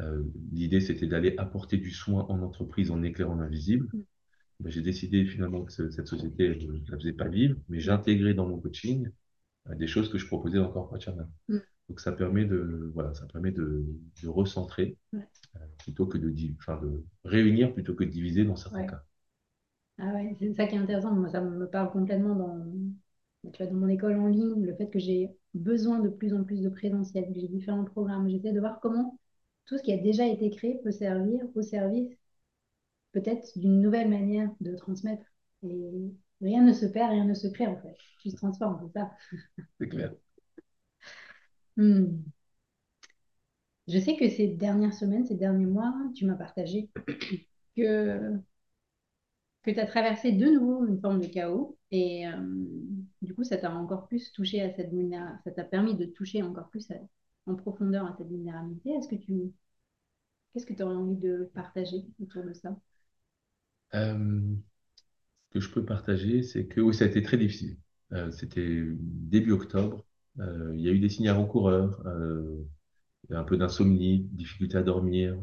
Euh, 0.00 0.24
l'idée, 0.52 0.80
c'était 0.80 1.06
d'aller 1.06 1.36
apporter 1.38 1.76
du 1.78 1.90
soin 1.92 2.26
en 2.30 2.42
entreprise 2.42 2.90
en 2.90 3.02
éclairant 3.02 3.36
l'invisible. 3.36 3.88
Mm. 3.94 4.04
J'ai 4.66 4.82
décidé 4.82 5.24
finalement 5.26 5.64
que 5.64 5.72
ce- 5.72 5.90
cette 5.90 6.08
société, 6.08 6.58
je 6.60 6.66
ne 6.68 6.78
la 6.90 6.98
faisais 6.98 7.12
pas 7.14 7.28
vivre, 7.28 7.56
mais 7.68 7.80
j'intégrais 7.80 8.34
dans 8.34 8.46
mon 8.48 8.60
coaching 8.60 9.10
euh, 9.70 9.76
des 9.76 9.86
choses 9.88 10.10
que 10.10 10.18
je 10.18 10.26
proposais 10.26 10.58
dans 10.58 10.70
Corporate 10.70 11.02
Shaman. 11.02 11.30
Mm. 11.48 11.60
Donc 11.88 12.00
ça 12.00 12.12
permet 12.12 12.44
de, 12.46 12.90
voilà, 12.94 13.14
ça 13.14 13.26
permet 13.26 13.52
de, 13.52 13.86
de 14.22 14.28
recentrer 14.28 14.96
Ouais. 15.12 15.26
euh, 15.56 15.60
plutôt 15.78 16.06
que 16.06 16.18
de, 16.18 16.34
enfin, 16.58 16.78
de 16.82 17.04
réunir 17.24 17.74
plutôt 17.74 17.94
que 17.94 18.04
de 18.04 18.10
diviser 18.10 18.44
dans 18.44 18.56
certains 18.56 18.84
Ouais. 18.84 18.86
cas. 18.86 19.04
Ah 19.98 20.14
ouais, 20.14 20.34
c'est 20.40 20.52
ça 20.54 20.66
qui 20.66 20.74
est 20.74 20.78
intéressant. 20.78 21.12
Moi, 21.14 21.28
ça 21.28 21.40
me 21.40 21.68
parle 21.68 21.90
complètement 21.92 22.34
dans, 22.34 22.66
tu 23.52 23.62
vois, 23.62 23.70
dans 23.72 23.78
mon 23.78 23.88
école 23.88 24.16
en 24.18 24.26
ligne, 24.28 24.64
le 24.64 24.74
fait 24.74 24.88
que 24.90 24.98
j'ai 24.98 25.30
besoin 25.54 26.00
de 26.00 26.08
plus 26.08 26.34
en 26.34 26.42
plus 26.44 26.60
de 26.62 26.68
présentiel, 26.70 27.26
que 27.32 27.38
j'ai 27.40 27.48
différents 27.48 27.84
programmes. 27.84 28.28
J'essaie 28.28 28.52
de 28.52 28.60
voir 28.60 28.80
comment 28.80 29.18
tout 29.70 29.78
ce 29.78 29.84
qui 29.84 29.94
a 29.94 29.98
déjà 29.98 30.26
été 30.28 30.50
créé 30.50 30.80
peut 30.84 30.92
servir 30.92 31.46
au 31.56 31.62
service 31.62 32.10
peut-être 33.12 33.58
d'une 33.58 33.80
nouvelle 33.80 34.08
manière 34.08 34.50
de 34.60 34.74
transmettre. 34.76 35.24
Et 35.62 36.12
rien 36.40 36.62
ne 36.62 36.72
se 36.72 36.86
perd, 36.86 37.10
rien 37.12 37.24
ne 37.24 37.34
se 37.34 37.48
crée 37.48 37.66
en 37.66 37.76
fait. 37.80 37.96
Tout 38.22 38.30
se 38.30 38.36
transforme, 38.36 38.80
c'est 38.86 38.98
ça. 39.00 39.10
C'est 39.78 39.88
clair. 39.88 40.12
Hmm. 41.76 42.30
Je 43.88 43.98
sais 43.98 44.16
que 44.16 44.28
ces 44.30 44.48
dernières 44.48 44.94
semaines, 44.94 45.26
ces 45.26 45.34
derniers 45.36 45.66
mois, 45.66 45.94
tu 46.14 46.24
m'as 46.26 46.34
partagé 46.36 46.88
que, 47.76 48.40
que 49.62 49.70
tu 49.70 49.80
as 49.80 49.86
traversé 49.86 50.32
de 50.32 50.46
nouveau 50.46 50.86
une 50.86 51.00
forme 51.00 51.20
de 51.20 51.26
chaos 51.26 51.76
et 51.90 52.26
euh, 52.26 52.32
du 53.22 53.34
coup, 53.34 53.44
ça 53.44 53.56
t'a 53.58 53.72
encore 53.74 54.06
plus 54.08 54.32
touché 54.32 54.62
à 54.62 54.72
cette 54.74 54.90
vulnérabilité, 54.90 55.42
ça 55.44 55.50
t'a 55.52 55.64
permis 55.64 55.94
de 55.96 56.06
toucher 56.06 56.42
encore 56.42 56.68
plus 56.70 56.90
à- 56.90 56.94
en 57.50 57.54
profondeur 57.56 58.06
à 58.06 58.14
cette 58.16 58.28
vulnérabilité. 58.28 58.90
Est-ce 58.90 59.08
que 59.08 59.16
tu, 59.16 59.52
qu'est-ce 60.52 60.66
que 60.66 60.72
tu 60.72 60.82
aurais 60.82 60.94
envie 60.94 61.16
de 61.16 61.50
partager 61.54 62.04
autour 62.20 62.44
de 62.44 62.52
ça? 62.52 62.76
Euh, 63.94 64.40
ce 65.48 65.50
que 65.50 65.60
je 65.60 65.70
peux 65.70 65.84
partager, 65.84 66.42
c'est 66.42 66.66
que 66.66 66.80
oui, 66.80 66.94
ça 66.94 67.04
a 67.04 67.08
été 67.08 67.22
très 67.22 67.36
difficile. 67.36 67.76
Euh, 68.12 68.30
c'était 68.30 68.82
début 69.00 69.52
octobre. 69.52 70.04
Euh, 70.38 70.72
il 70.74 70.80
y 70.80 70.88
a 70.88 70.92
eu 70.92 71.00
des 71.00 71.08
signes 71.08 71.28
avant-coureurs, 71.28 72.02
un 73.30 73.44
peu 73.44 73.56
d'insomnie, 73.56 74.28
difficulté 74.32 74.76
à 74.76 74.82
dormir, 74.82 75.36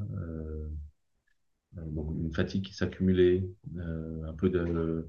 donc 1.76 2.12
une 2.18 2.34
fatigue 2.34 2.66
qui 2.66 2.74
s'accumulait, 2.74 3.50
un 3.78 4.34
peu 4.34 4.50
de 4.50 5.08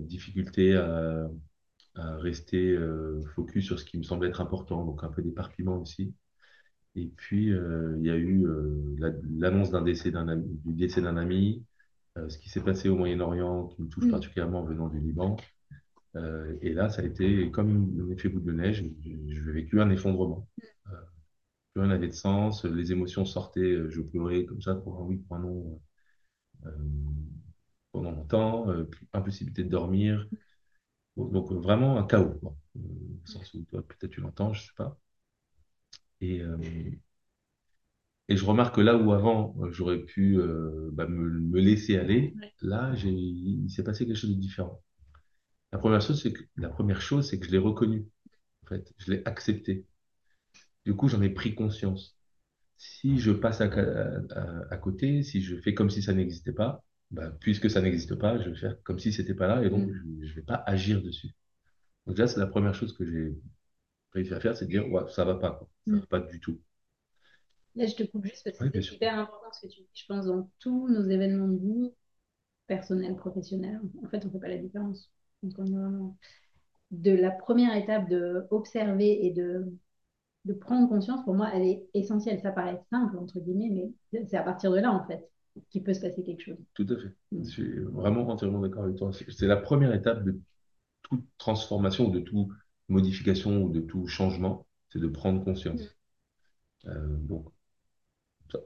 difficulté 0.00 0.76
à, 0.76 1.28
à 1.94 2.16
rester 2.18 2.72
euh, 2.72 3.22
focus 3.34 3.66
sur 3.66 3.78
ce 3.80 3.84
qui 3.84 3.98
me 3.98 4.02
semblait 4.02 4.28
être 4.28 4.40
important, 4.40 4.84
donc 4.84 5.04
un 5.04 5.08
peu 5.10 5.22
d'éparpillement 5.22 5.78
aussi. 5.78 6.14
Et 6.96 7.06
puis, 7.08 7.52
euh, 7.52 7.96
il 8.00 8.06
y 8.06 8.10
a 8.10 8.16
eu 8.16 8.46
euh, 8.46 8.96
la- 8.98 9.12
l'annonce 9.38 9.70
d'un 9.70 9.82
décès 9.82 10.10
d'un 10.10 10.28
ami, 10.28 10.46
du 10.64 10.74
décès 10.74 11.02
d'un 11.02 11.16
ami, 11.16 11.64
ce 12.28 12.38
qui 12.38 12.50
s'est 12.50 12.62
passé 12.62 12.88
au 12.90 12.96
Moyen-Orient, 12.96 13.66
qui 13.68 13.82
me 13.82 13.88
touche 13.88 14.06
Mm. 14.06 14.10
particulièrement 14.10 14.62
venant 14.64 14.88
du 14.88 15.00
Liban. 15.00 15.36
Euh, 16.16 16.56
et 16.62 16.72
là, 16.74 16.88
ça 16.90 17.02
a 17.02 17.04
été 17.06 17.50
comme 17.50 17.96
un 18.00 18.10
effet 18.12 18.28
boule 18.30 18.44
de 18.44 18.52
neige. 18.52 18.84
J'ai 19.02 19.18
j'ai 19.28 19.40
vécu 19.52 19.80
un 19.80 19.90
effondrement. 19.90 20.48
Euh, 20.88 20.92
plus 21.74 21.82
rien 21.82 21.90
n'avait 21.90 22.08
de 22.08 22.12
sens. 22.14 22.64
Les 22.64 22.92
émotions 22.92 23.24
sortaient. 23.26 23.90
Je 23.90 24.00
pleurais 24.02 24.44
comme 24.46 24.62
ça 24.62 24.74
pour 24.76 25.00
un 25.00 25.04
oui, 25.06 25.18
pour 25.18 25.36
un 25.36 25.40
non 25.40 25.80
euh, 26.66 26.70
pendant 27.92 28.10
longtemps. 28.12 28.66
Impossibilité 29.12 29.64
de 29.64 29.68
dormir. 29.68 30.28
Donc, 31.28 31.52
euh, 31.52 31.56
vraiment 31.56 31.98
un 31.98 32.04
chaos. 32.06 32.34
quoi. 32.40 32.56
Euh, 32.76 32.80
au 33.24 33.26
sens 33.26 33.52
où 33.54 33.64
toi, 33.64 33.82
peut-être 33.86 34.10
tu 34.12 34.20
l'entends, 34.20 34.52
je 34.52 34.62
sais 34.62 34.72
pas. 34.76 34.98
Et, 36.20 36.40
euh, 36.40 36.56
et 38.28 38.36
je 38.36 38.44
remarque 38.44 38.76
que 38.76 38.80
là 38.80 38.96
où 38.96 39.12
avant, 39.12 39.54
j'aurais 39.70 39.98
pu 39.98 40.38
euh, 40.38 40.90
bah, 40.92 41.06
me, 41.06 41.40
me 41.40 41.60
laisser 41.60 41.96
aller, 41.98 42.38
Ouais. 42.40 42.52
là, 42.62 42.94
j'ai, 42.94 43.10
il 43.10 43.68
s'est 43.70 43.82
passé 43.82 44.06
quelque 44.06 44.16
chose 44.16 44.30
de 44.34 44.40
différent. 44.40 44.80
La 45.72 45.78
première 45.78 46.02
chose, 46.02 46.22
c'est 46.22 46.32
que, 46.32 46.42
la 46.56 46.68
première 46.70 47.02
chose, 47.02 47.28
c'est 47.30 47.38
que 47.40 47.46
je 47.46 47.52
l'ai 47.52 47.58
reconnu. 47.58 48.08
En 48.64 48.68
fait, 48.68 48.92
je 48.98 49.12
l'ai 49.12 49.22
accepté. 49.26 49.86
Du 50.84 50.94
coup, 50.96 51.08
j'en 51.08 51.22
ai 51.22 51.30
pris 51.30 51.54
conscience. 51.54 52.16
Si 52.78 53.18
je 53.20 53.32
passe 53.32 53.60
à, 53.62 53.66
à- 53.66 54.18
à- 54.40 54.74
à 54.74 54.78
côté, 54.78 55.22
si 55.24 55.42
je 55.42 55.56
fais 55.56 55.74
comme 55.74 55.90
si 55.90 56.02
ça 56.02 56.14
n'existait 56.14 56.52
pas, 56.54 56.84
bah, 57.10 57.30
puisque 57.40 57.70
ça 57.70 57.80
n'existe 57.82 58.14
pas, 58.16 58.38
je 58.38 58.50
vais 58.50 58.56
faire 58.56 58.82
comme 58.84 58.98
si 58.98 59.12
c'était 59.12 59.34
pas 59.34 59.46
là 59.48 59.64
et 59.64 59.70
donc 59.70 59.86
Mm. 59.86 59.92
je 59.92 60.02
ne 60.04 60.34
vais 60.34 60.42
pas 60.42 60.62
agir 60.66 61.02
dessus. 61.02 61.30
Donc 62.06 62.18
là, 62.18 62.26
c'est 62.28 62.40
la 62.40 62.46
première 62.48 62.74
chose 62.74 62.94
que 62.96 63.06
j'ai 63.06 63.38
réussi 64.14 64.34
à 64.34 64.40
faire, 64.40 64.56
c'est 64.56 64.66
de 64.66 64.70
dire, 64.70 64.88
ouais, 64.90 65.02
ça 65.10 65.24
va 65.24 65.36
pas, 65.36 65.52
quoi. 65.52 65.68
Ça 65.90 65.96
Mm. 65.96 66.00
va 66.00 66.06
pas 66.06 66.20
du 66.20 66.40
tout. 66.40 66.60
Là, 67.76 67.86
je 67.86 67.94
te 67.94 68.02
coupe 68.04 68.24
juste 68.26 68.44
parce 68.44 68.58
que 68.60 68.64
Oui, 68.64 68.70
c'est 68.72 68.82
sûr. 68.82 68.96
hyper 68.96 69.18
important 69.18 69.52
ce 69.52 69.66
que 69.66 69.72
tu 69.72 69.80
dis. 69.80 69.88
Je 69.94 70.06
pense 70.06 70.26
dans 70.26 70.50
tous 70.58 70.88
nos 70.88 71.02
événements 71.08 71.48
de 71.48 71.58
vie, 71.58 71.92
personnels, 72.68 73.16
professionnels, 73.16 73.80
en 74.04 74.08
fait, 74.08 74.24
on 74.24 74.28
ne 74.28 74.32
fait 74.34 74.40
pas 74.40 74.48
la 74.48 74.58
différence. 74.58 75.10
Donc, 75.42 75.54
on 75.58 75.64
vraiment- 75.66 76.18
De 76.92 77.12
la 77.12 77.30
première 77.32 77.76
étape 77.76 78.08
de 78.10 78.46
observer 78.50 79.26
et 79.26 79.32
de, 79.32 79.66
de 80.46 80.54
prendre 80.54 80.88
conscience, 80.88 81.24
pour 81.24 81.34
moi, 81.34 81.50
elle 81.54 81.64
est 81.64 81.84
essentielle. 81.94 82.40
Ça 82.42 82.52
paraît 82.52 82.80
simple, 82.90 83.18
entre 83.18 83.40
guillemets, 83.40 83.70
mais 84.12 84.26
c'est 84.28 84.36
à 84.38 84.42
partir 84.44 84.72
de 84.72 84.78
là, 84.78 84.92
en 84.92 85.06
fait, 85.06 85.28
qu'il 85.70 85.82
peut 85.82 85.94
se 85.94 86.00
passer 86.00 86.22
quelque 86.22 86.42
chose. 86.42 86.58
Tout 86.74 86.86
à 86.90 86.96
fait. 86.96 87.12
Mm. 87.32 87.44
Je 87.44 87.48
suis 87.50 87.78
vraiment 87.80 88.28
entièrement 88.28 88.60
d'accord 88.60 88.84
avec 88.84 88.96
toi. 88.96 89.10
C'est 89.12 89.46
la 89.46 89.56
première 89.56 89.94
étape 89.94 90.24
de 90.24 90.40
toute 91.02 91.24
transformation 91.38 92.08
de 92.08 92.20
toute 92.20 92.48
modification 92.88 93.62
ou 93.62 93.70
de 93.70 93.80
tout 93.80 94.06
changement, 94.06 94.66
c'est 94.90 94.98
de 94.98 95.08
prendre 95.08 95.44
conscience. 95.44 95.96
Euh, 96.86 97.16
donc, 97.18 97.48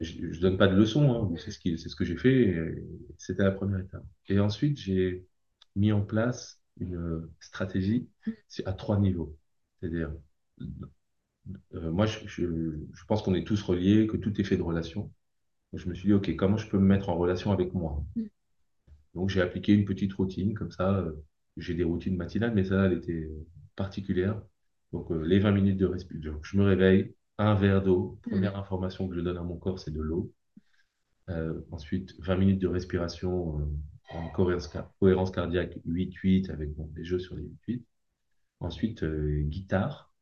je 0.01 0.23
ne 0.23 0.39
donne 0.39 0.57
pas 0.57 0.67
de 0.67 0.75
leçon, 0.75 1.11
hein, 1.13 1.27
mais 1.31 1.37
c'est 1.37 1.51
ce 1.51 1.59
qui, 1.59 1.77
c'est 1.77 1.89
ce 1.89 1.95
que 1.95 2.05
j'ai 2.05 2.17
fait. 2.17 2.75
C'était 3.17 3.43
la 3.43 3.51
première 3.51 3.79
étape. 3.79 4.03
Et 4.27 4.39
ensuite, 4.39 4.77
j'ai 4.79 5.25
mis 5.75 5.91
en 5.91 6.01
place 6.01 6.59
une 6.79 7.29
stratégie 7.39 8.09
c'est 8.47 8.65
à 8.67 8.73
trois 8.73 8.99
niveaux. 8.99 9.37
C'est-à-dire, 9.79 10.11
euh, 11.75 11.91
moi, 11.91 12.05
je, 12.05 12.19
je, 12.27 12.43
je 12.93 13.05
pense 13.05 13.21
qu'on 13.21 13.33
est 13.35 13.45
tous 13.45 13.61
reliés, 13.61 14.07
que 14.07 14.17
tout 14.17 14.39
est 14.39 14.43
fait 14.43 14.57
de 14.57 14.61
relations. 14.63 15.11
Donc, 15.75 15.83
je 15.83 15.89
me 15.89 15.93
suis 15.93 16.07
dit, 16.07 16.13
OK, 16.13 16.33
comment 16.37 16.55
je 16.55 16.69
peux 16.69 16.79
me 16.79 16.85
mettre 16.85 17.09
en 17.09 17.17
relation 17.17 17.51
avec 17.51 17.73
moi? 17.73 18.01
Mm. 18.15 18.23
Donc, 19.13 19.29
j'ai 19.29 19.41
appliqué 19.41 19.73
une 19.73 19.83
petite 19.83 20.13
routine, 20.13 20.53
comme 20.53 20.71
ça, 20.71 20.99
euh, 20.99 21.11
j'ai 21.57 21.73
des 21.73 21.83
routines 21.83 22.15
matinales, 22.15 22.53
mais 22.53 22.63
ça, 22.63 22.85
elle 22.85 22.93
était 22.93 23.29
particulière. 23.75 24.41
Donc, 24.93 25.11
euh, 25.11 25.21
les 25.25 25.37
20 25.37 25.51
minutes 25.51 25.77
de 25.77 25.85
respiration. 25.85 26.39
Je 26.43 26.57
me 26.57 26.63
réveille, 26.63 27.13
un 27.37 27.55
verre 27.55 27.83
d'eau. 27.83 28.17
Première 28.21 28.55
information 28.55 29.09
que 29.09 29.15
je 29.15 29.19
donne 29.19 29.35
à 29.35 29.43
mon 29.43 29.57
corps, 29.57 29.77
c'est 29.77 29.91
de 29.91 29.99
l'eau. 29.99 30.31
Euh, 31.29 31.59
ensuite, 31.71 32.15
20 32.19 32.37
minutes 32.37 32.59
de 32.59 32.69
respiration 32.69 33.59
euh, 33.59 33.65
en 34.11 34.29
cohérence, 34.29 34.69
cohérence 35.01 35.31
cardiaque 35.31 35.77
8-8 35.85 36.51
avec 36.51 36.73
bon, 36.73 36.89
des 36.93 37.03
jeux 37.03 37.19
sur 37.19 37.35
les 37.35 37.43
8-8. 37.67 37.83
Ensuite, 38.61 39.03
euh, 39.03 39.41
guitare 39.41 40.13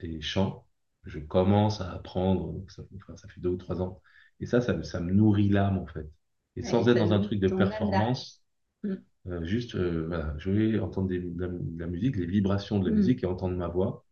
et 0.00 0.20
chant. 0.20 0.66
Je 1.04 1.20
commence 1.20 1.80
à 1.80 1.92
apprendre, 1.92 2.64
ça, 2.66 2.82
enfin, 2.96 3.16
ça 3.16 3.28
fait 3.28 3.40
deux 3.40 3.50
ou 3.50 3.56
trois 3.56 3.80
ans. 3.80 4.02
Et 4.40 4.46
ça, 4.46 4.60
ça, 4.60 4.74
me- 4.74 4.82
ça 4.82 5.00
me 5.00 5.12
nourrit 5.12 5.48
l'âme, 5.48 5.78
en 5.78 5.86
fait. 5.86 6.10
Et 6.56 6.62
sans 6.62 6.88
être 6.88 6.98
dans 6.98 7.12
un 7.12 7.20
truc 7.20 7.40
de 7.40 7.48
performance, 7.48 8.42
d'âme. 8.84 8.98
euh, 9.28 9.44
juste, 9.44 9.74
euh, 9.76 10.06
voilà, 10.08 10.34
je 10.38 10.50
vais 10.50 10.78
entendre 10.80 11.08
des- 11.08 11.20
de 11.20 11.40
la, 11.40 11.48
de 11.48 11.78
la 11.80 11.86
musique, 11.86 12.16
les 12.16 12.26
vibrations 12.26 12.78
de 12.78 12.86
la 12.88 12.92
Mm. 12.92 12.98
musique 12.98 13.22
et 13.22 13.26
entendre 13.26 13.56
ma 13.56 13.68
voix. 13.68 14.04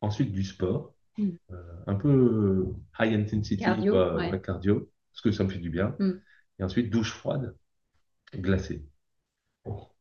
Ensuite, 0.00 0.32
du 0.32 0.44
sport, 0.44 0.94
Mm. 1.18 1.36
euh, 1.52 1.62
un 1.86 1.94
peu 1.96 2.66
high 3.00 3.14
intensity, 3.14 3.58
Cardio, 3.64 3.92
quoi, 3.92 4.16
ouais. 4.16 4.30
ouais, 4.32 4.40
cardio, 4.42 4.90
parce 5.12 5.22
que 5.22 5.32
ça 5.32 5.44
me 5.44 5.50
fait 5.50 5.58
du 5.58 5.70
bien. 5.70 5.96
Mm. 5.98 6.20
Et 6.58 6.64
ensuite, 6.64 6.90
douche 6.90 7.12
froide, 7.12 7.56
glacée. 8.34 8.84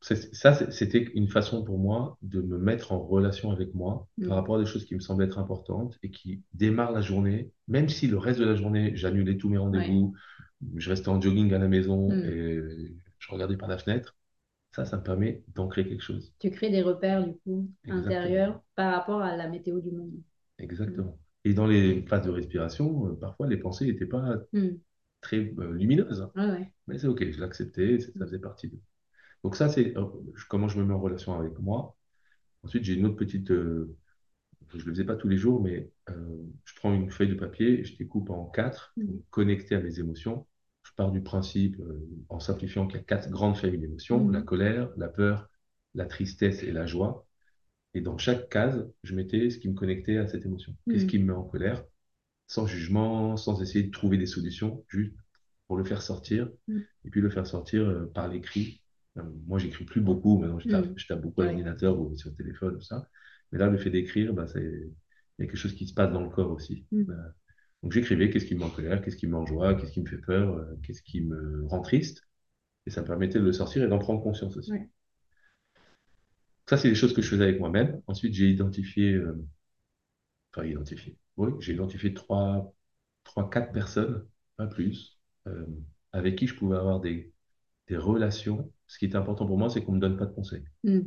Ça, 0.02 0.54
c'était 0.72 1.04
une 1.14 1.28
façon 1.28 1.64
pour 1.64 1.78
moi 1.78 2.18
de 2.22 2.42
me 2.42 2.58
mettre 2.58 2.92
en 2.94 3.00
relation 3.00 3.52
avec 3.52 3.74
moi 3.76 4.08
Mm. 4.18 4.28
par 4.28 4.38
rapport 4.38 4.56
à 4.56 4.60
des 4.60 4.66
choses 4.66 4.86
qui 4.86 4.96
me 4.96 5.00
semblent 5.02 5.24
être 5.24 5.38
importantes 5.40 5.98
et 6.04 6.10
qui 6.12 6.42
démarrent 6.54 6.94
la 6.94 7.02
journée, 7.02 7.52
même 7.68 7.90
si 7.90 8.08
le 8.08 8.18
reste 8.18 8.40
de 8.40 8.46
la 8.46 8.56
journée, 8.56 8.96
j'annulais 8.96 9.38
tous 9.38 9.50
mes 9.50 9.58
rendez-vous, 9.58 10.14
je 10.76 10.90
restais 10.90 11.10
en 11.10 11.20
jogging 11.22 11.54
à 11.54 11.58
la 11.60 11.68
maison 11.68 12.10
Mm. 12.10 12.24
et 12.26 12.60
je 13.20 13.32
regardais 13.32 13.58
par 13.58 13.68
la 13.70 13.78
fenêtre. 13.78 14.16
Ça, 14.72 14.86
ça 14.86 14.98
me 14.98 15.04
permet 15.04 15.44
d'ancrer 15.56 15.86
quelque 15.88 16.04
chose. 16.04 16.32
Tu 16.40 16.52
crées 16.52 16.70
des 16.70 16.84
repères, 16.84 17.26
du 17.26 17.34
coup, 17.40 17.70
Exactement. 17.86 18.06
intérieurs 18.08 18.62
par 18.76 18.94
rapport 18.94 19.22
à 19.22 19.36
la 19.36 19.48
météo 19.50 19.80
du 19.82 19.92
monde. 19.92 20.14
Exactement. 20.60 21.18
Et 21.44 21.54
dans 21.54 21.66
les 21.68 22.04
phases 22.04 22.26
de 22.26 22.30
respiration, 22.30 23.08
euh, 23.08 23.14
parfois 23.16 23.48
les 23.48 23.58
pensées 23.58 23.86
n'étaient 23.86 24.06
pas 24.06 24.38
Mm. 24.54 24.68
très 25.22 25.54
euh, 25.58 25.74
lumineuses. 25.74 26.22
hein. 26.22 26.32
Ouais. 26.58 26.72
Mais 26.88 26.98
c'est 26.98 27.08
OK, 27.08 27.30
je 27.30 27.40
l'acceptais, 27.40 28.00
ça 28.00 28.12
faisait 28.26 28.40
partie 28.40 28.70
de. 28.70 28.78
Donc 29.44 29.56
ça, 29.56 29.70
c'est 29.70 29.98
euh, 29.98 30.06
comment 30.50 30.68
je 30.68 30.80
me 30.80 30.86
mets 30.86 30.94
en 30.94 31.00
relation 31.00 31.34
avec 31.40 31.58
moi. 31.60 31.96
Ensuite, 32.64 32.84
j'ai 32.84 32.94
une 32.96 33.06
autre 33.06 33.16
petite. 33.18 33.52
euh, 33.52 33.96
je 34.74 34.78
ne 34.78 34.84
le 34.84 34.92
faisais 34.92 35.06
pas 35.06 35.16
tous 35.16 35.28
les 35.30 35.38
jours, 35.38 35.62
mais 35.62 35.90
euh, 36.10 36.38
je 36.66 36.76
prends 36.76 36.94
une 36.94 37.10
feuille 37.12 37.30
de 37.30 37.34
papier 37.36 37.84
je 37.84 37.98
découpe 37.98 38.30
en 38.30 38.46
quatre, 38.46 38.94
Mm. 38.98 39.06
pour 39.06 39.16
me 39.16 39.22
connecter 39.32 39.76
à 39.76 39.82
mes 39.82 40.00
émotions. 40.00 40.48
Je 40.84 40.92
pars 40.96 41.12
du 41.12 41.22
principe, 41.22 41.80
euh, 41.80 42.08
en 42.30 42.40
simplifiant, 42.40 42.88
qu'il 42.88 42.98
y 42.98 43.02
a 43.02 43.04
quatre 43.04 43.30
grandes 43.30 43.58
familles 43.58 43.80
d'émotions, 43.80 44.24
Mm. 44.24 44.32
la 44.34 44.42
colère, 44.42 44.92
la 44.98 45.08
peur, 45.10 45.50
la 45.96 46.06
tristesse 46.06 46.64
et 46.64 46.72
la 46.72 46.86
joie. 46.86 47.26
Et 47.96 48.02
dans 48.02 48.18
chaque 48.18 48.50
case, 48.50 48.88
je 49.04 49.16
mettais 49.16 49.50
ce 49.50 49.60
qui 49.60 49.70
me 49.70 49.74
connectait 49.76 50.18
à 50.18 50.28
cette 50.28 50.46
émotion. 50.46 50.76
Qu'est-ce 50.90 51.06
Mm. 51.06 51.08
qui 51.08 51.20
me 51.20 51.26
met 51.26 51.34
en 51.34 51.44
colère? 51.44 51.84
Sans 52.48 52.68
jugement, 52.68 53.38
sans 53.38 53.62
essayer 53.62 53.84
de 53.86 53.92
trouver 53.92 54.18
des 54.18 54.26
solutions, 54.28 54.84
juste 54.90 55.16
pour 55.68 55.78
le 55.78 55.84
faire 55.84 56.02
sortir. 56.02 56.50
Mm. 56.68 56.80
Et 57.06 57.10
puis 57.10 57.22
le 57.22 57.30
faire 57.30 57.48
sortir 57.48 57.82
euh, 57.88 58.12
par 58.14 58.28
l'écrit. 58.28 58.79
Euh, 59.18 59.24
moi, 59.48 59.60
j'écris 59.60 59.86
plus 59.86 60.02
beaucoup, 60.02 60.38
maintenant 60.40 60.60
je 60.60 60.68
tape, 60.68 60.86
Mm. 60.86 60.94
je 60.96 61.08
tape 61.08 61.22
beaucoup 61.22 61.42
à 61.42 61.46
l'ordinateur 61.46 62.00
ou 62.00 62.16
sur 62.16 62.30
le 62.30 62.36
téléphone, 62.36 62.76
tout 62.76 62.82
ça. 62.82 63.08
Mais 63.52 63.60
là, 63.60 63.68
le 63.68 63.78
fait 63.78 63.90
d'écrire, 63.90 64.34
bah, 64.34 64.48
c'est, 64.48 64.62
il 64.62 65.42
y 65.42 65.44
a 65.44 65.46
quelque 65.48 65.58
chose 65.58 65.76
qui 65.76 65.88
se 65.88 65.94
passe 65.94 66.12
dans 66.12 66.22
le 66.22 66.30
corps 66.30 66.52
aussi. 66.52 66.86
Mm. 66.92 67.10
Euh, 67.10 67.30
donc 67.84 67.94
j'écrivais 67.94 68.30
qu'est-ce 68.30 68.46
qui 68.46 68.56
me 68.56 68.60
met 68.60 68.66
en 68.66 68.70
colère, 68.70 69.02
qu'est-ce 69.02 69.16
qui 69.18 69.26
me 69.28 69.32
met 69.34 69.38
en 69.38 69.46
joie, 69.46 69.74
qu'est-ce 69.76 69.92
qui 69.92 70.02
me 70.02 70.08
fait 70.08 70.18
peur, 70.18 70.56
euh, 70.56 70.76
qu'est-ce 70.84 71.02
qui 71.02 71.22
me 71.22 71.66
rend 71.68 71.82
triste. 71.82 72.24
Et 72.86 72.90
ça 72.92 73.02
me 73.02 73.08
permettait 73.08 73.40
de 73.40 73.44
le 73.46 73.54
sortir 73.54 73.84
et 73.84 73.88
d'en 73.88 74.00
prendre 74.00 74.22
conscience 74.22 74.58
aussi. 74.58 74.72
Ouais. 74.72 74.90
Ça, 76.68 76.78
c'est 76.78 76.90
des 76.90 76.96
choses 76.96 77.14
que 77.14 77.22
je 77.22 77.30
faisais 77.30 77.44
avec 77.44 77.60
moi-même. 77.60 78.02
Ensuite, 78.08 78.34
j'ai 78.34 78.50
identifié, 78.50 79.14
euh, 79.14 79.46
enfin 80.54 80.66
identifié, 80.68 81.18
oui, 81.38 81.52
j'ai 81.60 81.74
identifié 81.74 82.14
trois, 82.14 82.74
trois, 83.24 83.50
quatre 83.50 83.72
personnes, 83.72 84.26
pas 84.58 84.68
plus, 84.68 85.20
euh, 85.48 85.66
avec 86.12 86.38
qui 86.38 86.48
je 86.48 86.56
pouvais 86.56 86.78
avoir 86.78 87.00
des, 87.00 87.32
des 87.88 87.98
relations. 87.98 88.72
Ce 88.90 88.98
qui 88.98 89.06
était 89.06 89.16
important 89.16 89.46
pour 89.48 89.58
moi, 89.58 89.70
c'est 89.70 89.84
qu'on 89.84 89.94
me 89.94 90.00
donne 90.02 90.18
pas 90.18 90.26
de 90.26 90.34
conseils. 90.34 90.66
Mm. 90.84 91.00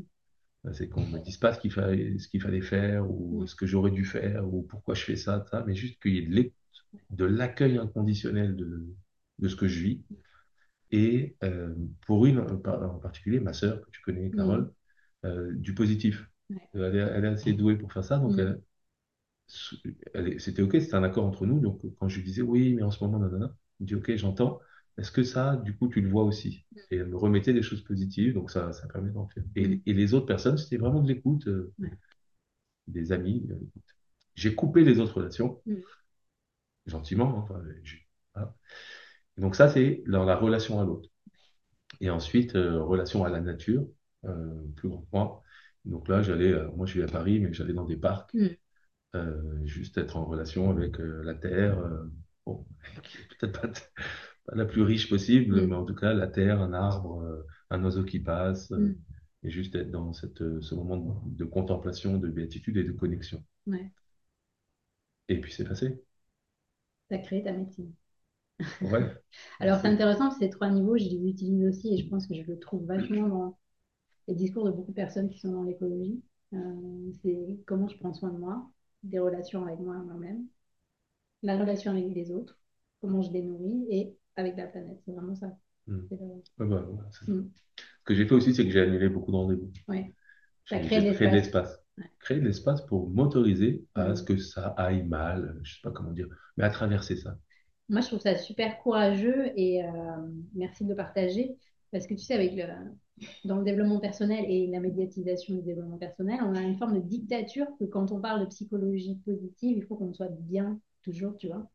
Euh, 0.67 0.73
C'est 0.73 0.89
qu'on 0.89 1.05
me 1.07 1.19
dise 1.19 1.37
pas 1.37 1.53
ce 1.53 1.61
qu'il 1.61 1.73
fallait, 1.73 2.61
faire 2.63 3.11
ou 3.11 3.43
Mm. 3.43 3.47
ce 3.49 3.55
que 3.57 3.67
j'aurais 3.67 3.91
dû 3.91 4.05
faire 4.05 4.49
ou 4.53 4.63
pourquoi 4.63 4.95
je 4.95 5.03
fais 5.03 5.17
ça, 5.17 5.45
ça, 5.51 5.65
mais 5.67 5.75
juste 5.75 6.01
qu'il 6.01 6.15
y 6.15 6.19
ait 6.39 6.53
de 7.11 7.25
l'accueil 7.25 7.79
inconditionnel 7.79 8.57
de, 8.57 8.87
de 9.41 9.49
ce 9.49 9.57
que 9.57 9.69
je 9.69 9.81
vis. 9.81 10.03
Et 10.93 11.37
euh, 11.43 11.75
pour 12.07 12.27
une 12.27 12.39
en 12.39 12.57
par- 12.59 12.83
en 12.83 12.99
particulier, 12.99 13.41
ma 13.41 13.53
sœur, 13.53 13.81
que 13.83 13.91
tu 13.91 14.01
connais, 14.03 14.31
Carole, 14.31 14.73
euh, 15.25 15.53
du 15.55 15.75
positif. 15.75 16.29
Ouais. 16.51 16.57
Euh, 16.77 16.89
Elle 16.91 16.97
est, 16.97 17.01
elle 17.01 17.25
est 17.25 17.29
assez 17.29 17.53
douée 17.53 17.77
pour 17.77 17.93
faire 17.93 18.05
ça, 18.05 18.19
donc 18.19 18.39
Mm. 18.39 18.61
elle- 20.15 20.29
est- 20.29 20.39
c'était 20.39 20.63
OK, 20.63 20.73
c'était 20.81 20.95
un 20.95 21.03
accord 21.03 21.25
entre 21.27 21.47
nous. 21.47 21.61
Donc 21.61 21.81
quand 21.99 22.09
je 22.09 22.17
lui 22.19 22.25
disais 22.25 22.43
oui, 22.43 22.75
mais 22.75 22.83
en 22.83 22.91
ce 22.91 23.03
moment, 23.05 23.19
nanana, 23.19 23.55
elle 23.81 23.85
me 23.85 23.87
dit 23.87 23.95
OK, 23.95 24.15
j'entends. 24.17 24.61
Est-ce 24.99 25.11
que 25.13 25.23
ça, 25.23 25.57
du 25.57 25.77
coup, 25.77 25.89
tu 25.89 26.01
le 26.01 26.09
vois 26.09 26.25
aussi? 26.25 26.67
Et 26.91 26.97
elle 26.97 27.07
me 27.09 27.17
remettait 27.17 27.53
des 27.55 27.63
choses 27.63 27.83
positives, 27.83 28.35
donc 28.35 28.51
ça, 28.51 28.73
ça 28.73 28.87
permet 28.89 29.11
d'en 29.11 29.27
faire. 29.29 29.45
Et, 29.57 29.67
Mm. 29.69 29.81
et 29.87 29.93
les 29.95 30.15
autres 30.15 30.27
personnes, 30.27 30.59
c'était 30.59 30.77
vraiment 30.77 31.01
de 31.03 31.09
l'écoute, 31.09 31.47
euh, 31.49 31.73
Ouais. 31.79 31.91
des 32.89 33.13
amis. 33.13 33.47
euh. 33.51 33.55
J'ai 34.35 34.55
coupé 34.55 34.85
les 34.85 35.01
autres 35.01 35.17
relations, 35.19 35.61
Mm. 35.67 35.83
gentiment. 36.87 37.47
hein, 37.51 37.63
voilà. 38.35 38.55
Donc 39.39 39.57
ça, 39.57 39.69
c'est 39.69 40.03
dans 40.07 40.25
la 40.25 40.37
relation 40.37 40.81
à 40.81 40.85
l'autre. 40.85 41.09
Et 42.01 42.11
ensuite, 42.11 42.57
euh, 42.57 42.83
relation 42.83 43.25
à 43.25 43.31
la 43.31 43.41
nature, 43.41 43.87
plus 44.77 44.89
grand 44.89 45.03
que 45.03 45.09
moi. 45.13 45.43
Donc 45.85 46.09
là, 46.09 46.23
j'allais, 46.23 46.55
moi 46.77 46.87
je 46.87 46.93
suis 46.93 47.03
à 47.03 47.07
Paris, 47.07 47.41
mais 47.41 47.53
j'allais 47.53 47.75
dans 47.75 47.85
des 47.87 47.97
parcs, 47.97 48.33
Mm. 48.35 49.65
juste 49.65 49.99
être 49.99 50.17
en 50.17 50.25
relation 50.25 50.71
avec 50.71 50.97
la 50.99 51.35
terre, 51.35 51.77
bon, 52.47 52.67
peut-être 53.41 53.61
pas, 53.61 53.69
pas 54.47 54.55
la 54.57 54.65
plus 54.67 54.83
riche 54.83 55.09
possible, 55.09 55.63
Mm. 55.63 55.67
mais 55.67 55.75
en 55.77 55.85
tout 55.85 55.95
cas, 55.95 56.15
la 56.15 56.27
terre, 56.29 56.61
un 56.61 56.73
arbre, 56.73 57.21
euh, 57.23 57.47
un 57.71 57.83
oiseau 57.85 58.05
qui 58.05 58.21
passe, 58.21 58.73
euh, 58.73 58.79
Mm. 58.79 58.95
et 59.45 59.51
juste 59.51 59.75
être 59.77 59.91
dans 59.91 60.13
cette, 60.13 60.43
euh, 60.43 60.61
ce 60.63 60.75
moment 60.75 60.97
de, 60.99 61.37
de 61.37 61.45
contemplation, 61.45 62.19
de 62.19 62.29
béatitude 62.29 62.77
et 62.79 62.85
de 62.85 62.93
connexion. 62.93 63.45
Ouais. 63.67 63.93
Et 65.29 65.41
puis 65.41 65.53
c'est 65.53 65.65
passé. 65.65 66.01
Tu 67.09 67.15
as 67.15 67.19
créé 67.19 67.45
ta 67.45 67.53
médecine. 67.53 67.93
Ouais. 68.81 69.23
Alors, 69.61 69.81
c'est 69.81 69.89
intéressant, 69.89 70.31
ces 70.31 70.51
trois 70.51 70.69
niveaux, 70.71 70.97
je 70.99 71.05
les 71.05 71.29
utilise 71.29 71.67
aussi 71.67 71.95
et 71.95 71.99
je 71.99 72.09
pense 72.09 72.27
que 72.27 72.35
je 72.35 72.43
le 72.43 72.59
trouve 72.59 72.85
vachement 72.87 73.29
dans 73.29 73.59
les 74.29 74.35
discours 74.35 74.65
de 74.67 74.73
beaucoup 74.73 74.93
de 74.93 74.97
personnes 74.97 75.31
qui 75.31 75.41
sont 75.41 75.53
dans 75.53 75.63
l'écologie. 75.65 76.23
Euh, 76.55 77.13
c'est 77.23 77.59
comment 77.67 77.89
je 77.89 77.99
prends 77.99 78.15
soin 78.15 78.31
de 78.31 78.39
moi, 78.39 78.71
des 79.05 79.19
relations 79.21 79.65
avec 79.67 79.81
moi, 79.81 79.97
moi-même, 79.99 80.47
la 81.43 81.59
relation 81.59 81.93
avec 81.93 82.15
les 82.15 82.33
autres, 82.33 82.59
comment 83.01 83.23
je 83.23 83.33
les 83.33 83.43
nourris 83.43 83.87
et 83.91 84.17
avec 84.37 84.57
la 84.57 84.67
planète. 84.67 84.99
C'est 85.05 85.13
vraiment 85.13 85.35
ça. 85.35 85.57
Le- 85.87 86.09
bah, 86.59 86.67
ouais. 86.67 87.05
Ce 87.21 87.25
que 88.05 88.15
j'ai 88.15 88.27
fait 88.27 88.35
aussi, 88.35 88.55
c'est 88.55 88.65
que 88.65 88.71
j'ai 88.71 88.81
annulé 88.83 89.09
beaucoup 89.09 89.33
de 89.33 89.37
rendez-vous. 89.37 89.71
Ouais. 89.89 90.15
J'ai 90.67 90.81
créé 90.81 91.01
de 91.01 91.35
l'espace. 91.35 91.79
Ouais. 91.99 92.05
Créer 92.21 92.41
de 92.41 92.45
l'espace 92.47 92.85
pour 92.87 93.11
m'autoriser 93.11 93.85
à 93.95 94.11
Mm. 94.11 94.17
ce 94.17 94.23
que 94.23 94.37
ça 94.37 94.69
aille 94.79 95.03
mal, 95.05 95.59
je 95.63 95.75
sais 95.75 95.81
pas 95.83 95.91
comment 95.91 96.13
dire, 96.13 96.29
mais 96.57 96.65
à 96.65 96.71
traverser 96.71 97.17
ça. 97.17 97.37
moi, 97.89 98.01
je 98.01 98.07
trouve 98.07 98.21
ça 98.21 98.37
super 98.37 98.79
courageux 98.79 99.53
et 99.57 99.85
euh, 99.85 99.89
merci 100.55 100.85
de 100.85 100.91
le 100.91 100.97
partager. 100.97 101.57
Parce 101.91 102.07
que 102.07 102.15
tu 102.15 102.21
sais, 102.25 102.35
avec 102.35 102.55
le, 102.55 102.65
dans 103.45 103.59
le 103.59 103.65
développement 103.65 104.01
personnel 104.01 104.45
et 104.49 104.67
la 104.69 104.81
médiatisation 104.81 105.55
du 105.57 105.63
développement 105.63 105.99
personnel, 105.99 106.41
on 106.43 106.55
a 106.55 106.63
une 106.63 106.77
forme 106.79 106.95
de 106.95 107.07
dictature 107.07 107.67
que 107.79 107.85
quand 107.85 108.13
on 108.13 108.21
parle 108.21 108.41
de 108.41 108.47
psychologie 108.47 109.17
positive, 109.25 109.77
il 109.79 109.85
faut 109.85 109.97
qu'on 109.97 110.15
soit 110.15 110.31
bien 110.31 110.81
toujours, 111.03 111.37
tu 111.37 111.49
vois. 111.49 111.71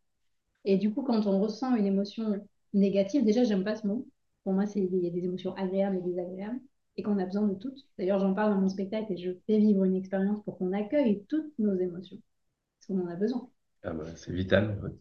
Et 0.68 0.78
du 0.78 0.94
coup, 0.94 1.02
quand 1.02 1.26
on 1.28 1.40
ressent 1.40 1.78
une 1.78 1.86
émotion 1.86 2.46
négative, 2.74 3.24
déjà, 3.24 3.46
j'aime 3.46 3.64
pas 3.64 3.78
ce 3.78 3.88
mot. 3.88 4.06
Pour 4.44 4.52
moi, 4.52 4.66
il 4.76 4.84
y 5.02 5.08
a 5.08 5.10
des 5.10 5.24
émotions 5.24 5.56
agréables 5.56 5.96
et 5.96 6.02
désagréables 6.02 6.60
et 6.98 7.04
qu'on 7.04 7.18
a 7.20 7.26
besoin 7.26 7.48
de 7.48 7.54
toutes. 7.54 7.88
D'ailleurs, 7.98 8.20
j'en 8.20 8.34
parle 8.34 8.54
dans 8.54 8.60
mon 8.60 8.68
spectacle 8.68 9.14
et 9.14 9.18
je 9.18 9.32
fais 9.48 9.60
vivre 9.60 9.86
une 9.86 9.96
expérience 9.96 10.44
pour 10.44 10.58
qu'on 10.58 10.74
accueille 10.74 11.24
toutes 11.30 11.58
nos 11.58 11.74
émotions. 11.80 12.18
Parce 12.80 12.88
qu'on 12.88 13.08
en 13.08 13.10
a 13.10 13.16
besoin. 13.16 13.50
Ah 13.84 13.94
bah, 13.94 14.04
c'est 14.18 14.34
vital, 14.34 14.78
en 14.78 14.82
fait. 14.82 14.94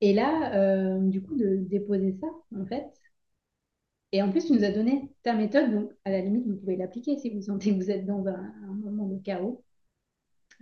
Et 0.00 0.12
là, 0.12 0.56
euh, 0.56 0.98
du 0.98 1.22
coup, 1.22 1.36
de 1.36 1.54
déposer 1.56 2.16
ça, 2.20 2.26
en 2.58 2.66
fait. 2.66 2.90
Et 4.10 4.22
en 4.22 4.32
plus, 4.32 4.46
tu 4.46 4.54
nous 4.54 4.64
as 4.64 4.72
donné 4.72 5.08
ta 5.22 5.34
méthode, 5.34 5.70
donc 5.70 5.92
à 6.04 6.10
la 6.10 6.20
limite, 6.20 6.48
vous 6.48 6.56
pouvez 6.56 6.76
l'appliquer 6.76 7.16
si 7.16 7.30
vous 7.30 7.42
sentez 7.42 7.70
que 7.70 7.76
vous 7.76 7.90
êtes 7.92 8.06
dans 8.06 8.26
un, 8.26 8.52
un 8.64 8.74
moment 8.74 9.06
de 9.06 9.18
chaos. 9.22 9.62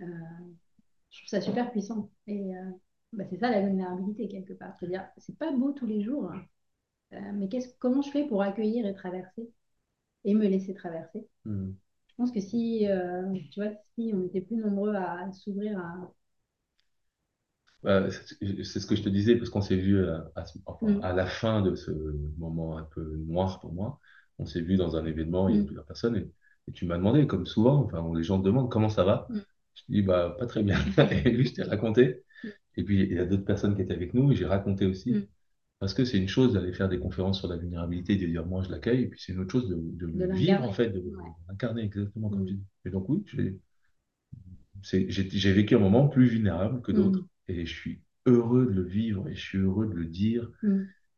Euh, 0.01 0.05
je 1.09 1.19
trouve 1.19 1.29
ça 1.29 1.41
super 1.41 1.71
puissant. 1.71 2.11
Et 2.27 2.55
euh, 2.55 2.71
bah, 3.13 3.23
c'est 3.29 3.37
ça 3.37 3.49
la 3.49 3.61
vulnérabilité, 3.61 4.27
quelque 4.27 4.53
part. 4.53 4.73
C'est-à-dire, 4.79 5.07
c'est 5.17 5.37
pas 5.37 5.51
beau 5.51 5.71
tous 5.71 5.87
les 5.87 6.01
jours, 6.01 6.31
hein. 6.31 6.45
Euh, 7.13 7.19
mais 7.33 7.49
qu'est-ce, 7.49 7.69
comment 7.79 8.01
je 8.01 8.11
fais 8.11 8.25
pour 8.27 8.41
accueillir 8.41 8.85
et 8.85 8.93
traverser 8.93 9.49
et 10.23 10.33
me 10.33 10.47
laisser 10.47 10.73
traverser? 10.73 11.27
Hmm. 11.45 11.71
Je 12.07 12.15
pense 12.15 12.31
que 12.31 12.39
si, 12.39 12.87
euh, 12.87 13.33
tu 13.51 13.61
vois, 13.61 13.71
si 13.95 14.11
on 14.13 14.25
était 14.25 14.41
plus 14.41 14.57
nombreux 14.57 14.95
à, 14.95 15.31
s'ouvrir 15.33 15.79
à... 15.79 16.11
Bah, 17.83 18.09
c'est 18.11 18.79
ce 18.79 18.85
que 18.85 18.95
je 18.95 19.01
te 19.01 19.09
disais, 19.09 19.35
parce 19.35 19.49
qu'on 19.49 19.61
s'est 19.61 19.75
vu 19.75 20.07
à, 20.07 20.31
à 21.01 21.13
la 21.13 21.25
fin 21.25 21.61
de 21.61 21.75
ce 21.75 21.91
moment 22.37 22.77
un 22.77 22.83
peu 22.83 23.01
noir 23.27 23.59
pour 23.59 23.73
moi. 23.73 23.99
On 24.37 24.45
s'est 24.45 24.61
vu 24.61 24.77
dans 24.77 24.95
un 24.95 25.05
événement, 25.05 25.49
il 25.49 25.55
y 25.55 25.59
a 25.59 25.63
mm, 25.63 25.65
plusieurs 25.65 25.85
personnes, 25.85 26.15
et, 26.15 26.31
et 26.67 26.71
tu 26.73 26.85
m'as 26.85 26.97
demandé, 26.97 27.25
comme 27.25 27.47
souvent, 27.47 27.83
enfin, 27.83 28.07
les 28.15 28.23
gens 28.23 28.39
te 28.39 28.45
demandent 28.45 28.69
comment 28.69 28.89
ça 28.89 29.03
va? 29.03 29.27
Je 29.73 29.81
te 29.83 29.91
dis, 29.91 30.01
bah, 30.03 30.35
pas 30.37 30.45
très 30.45 30.63
bien. 30.63 30.77
Et 31.25 31.31
lui, 31.31 31.45
je 31.45 31.53
t'ai 31.53 31.63
raconté. 31.63 32.23
Et 32.77 32.83
puis, 32.83 33.01
il 33.03 33.13
y 33.13 33.19
a 33.19 33.25
d'autres 33.25 33.45
personnes 33.45 33.75
qui 33.75 33.81
étaient 33.81 33.93
avec 33.93 34.13
nous, 34.13 34.31
et 34.31 34.35
j'ai 34.35 34.45
raconté 34.45 34.85
aussi. 34.85 35.11
mm. 35.13 35.27
Parce 35.79 35.93
que 35.95 36.05
c'est 36.05 36.17
une 36.19 36.27
chose 36.29 36.53
d'aller 36.53 36.73
faire 36.73 36.89
des 36.89 36.99
conférences 36.99 37.39
sur 37.39 37.47
la 37.49 37.57
vulnérabilité, 37.57 38.15
de 38.17 38.25
dire, 38.27 38.45
moi, 38.45 38.63
je 38.63 38.71
l'accueille, 38.71 39.03
et 39.03 39.07
puis 39.07 39.21
c'est 39.23 39.33
une 39.33 39.39
autre 39.41 39.51
chose 39.51 39.69
de, 39.69 39.75
de 39.75 40.07
de 40.13 40.25
le 40.25 40.35
vivre, 40.35 40.63
en 40.63 40.73
fait, 40.73 40.89
de 40.89 40.99
Ouais. 41.01 41.31
l'incarner 41.49 41.83
exactement 41.83 42.29
comme 42.29 42.45
tu 42.45 42.53
Mm, 42.53 42.57
dis. 42.57 42.65
Et 42.85 42.89
donc, 42.91 43.09
oui, 43.09 43.25
j'ai 44.83 45.53
vécu 45.53 45.75
un 45.75 45.79
moment 45.79 46.07
plus 46.07 46.27
vulnérable 46.27 46.81
que 46.81 46.91
d'autres. 46.91 47.19
mm, 47.19 47.27
Et 47.47 47.65
je 47.65 47.73
suis 47.73 48.01
heureux 48.25 48.65
de 48.65 48.71
le 48.71 48.83
vivre, 48.83 49.27
et 49.27 49.35
je 49.35 49.41
suis 49.41 49.57
heureux 49.57 49.87
de 49.87 49.93
le 49.93 50.05
dire, 50.05 50.49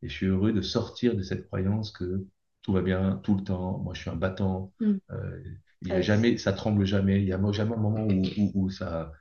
et 0.03 0.09
je 0.09 0.13
suis 0.13 0.27
heureux 0.27 0.53
de 0.53 0.61
sortir 0.61 1.15
de 1.15 1.23
cette 1.23 1.47
croyance 1.47 1.91
que 1.91 2.25
tout 2.61 2.73
va 2.73 2.81
bien 2.81 3.17
tout 3.23 3.35
le 3.37 3.43
temps. 3.43 3.79
Moi, 3.79 3.93
je 3.93 4.01
suis 4.01 4.09
un 4.09 4.15
battant. 4.15 4.73
Euh, 5.11 5.43
il 5.81 5.89
y 5.89 5.95
a 5.95 6.01
Euh, 6.01 6.01
jamais, 6.01 6.37
ça 6.37 6.53
tremble 6.53 6.85
jamais. 6.85 7.21
Il 7.21 7.27
y 7.27 7.33
a 7.33 7.51
jamais 7.51 7.73
un 7.75 7.77
moment 7.77 8.05
où, 8.05 8.23
où, 8.37 8.51
où 8.55 8.69
ça, 8.69 9.13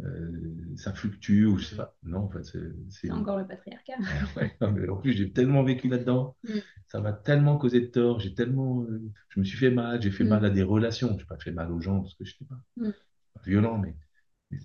euh, 0.00 0.76
ça 0.76 0.92
fluctue 0.92 1.46
ou 1.46 1.58
je 1.58 1.66
sais 1.66 1.76
pas. 1.76 1.96
Non, 2.04 2.20
en 2.20 2.30
fait, 2.30 2.44
c'est, 2.90 3.10
encore 3.10 3.38
le 3.38 3.46
patriarcat. 3.46 3.94
Ouais, 4.36 4.56
non, 4.60 4.70
mais 4.72 4.88
en 4.88 4.96
plus, 4.96 5.12
j'ai 5.12 5.32
tellement 5.32 5.64
vécu 5.64 5.88
là-dedans. 5.88 6.36
Mm, 6.44 6.58
Ça 6.86 7.00
m'a 7.00 7.12
tellement 7.12 7.58
causé 7.58 7.80
de 7.80 7.86
tort. 7.86 8.20
J'ai 8.20 8.34
tellement, 8.34 8.82
euh, 8.84 9.02
je 9.30 9.40
me 9.40 9.44
suis 9.44 9.58
fait 9.58 9.70
mal. 9.70 10.00
J'ai 10.00 10.10
fait 10.10 10.24
mal 10.24 10.42
mm, 10.42 10.44
à 10.44 10.50
des 10.50 10.62
relations. 10.62 11.08
Je 11.14 11.22
n'ai 11.22 11.24
pas 11.24 11.38
fait 11.38 11.50
mal 11.50 11.72
aux 11.72 11.80
gens 11.80 12.00
parce 12.00 12.14
que 12.14 12.24
je 12.24 12.34
n'étais 12.34 12.44
pas, 12.44 12.60
mm, 12.76 12.90
pas 13.34 13.40
violent, 13.44 13.78
mais 13.78 13.96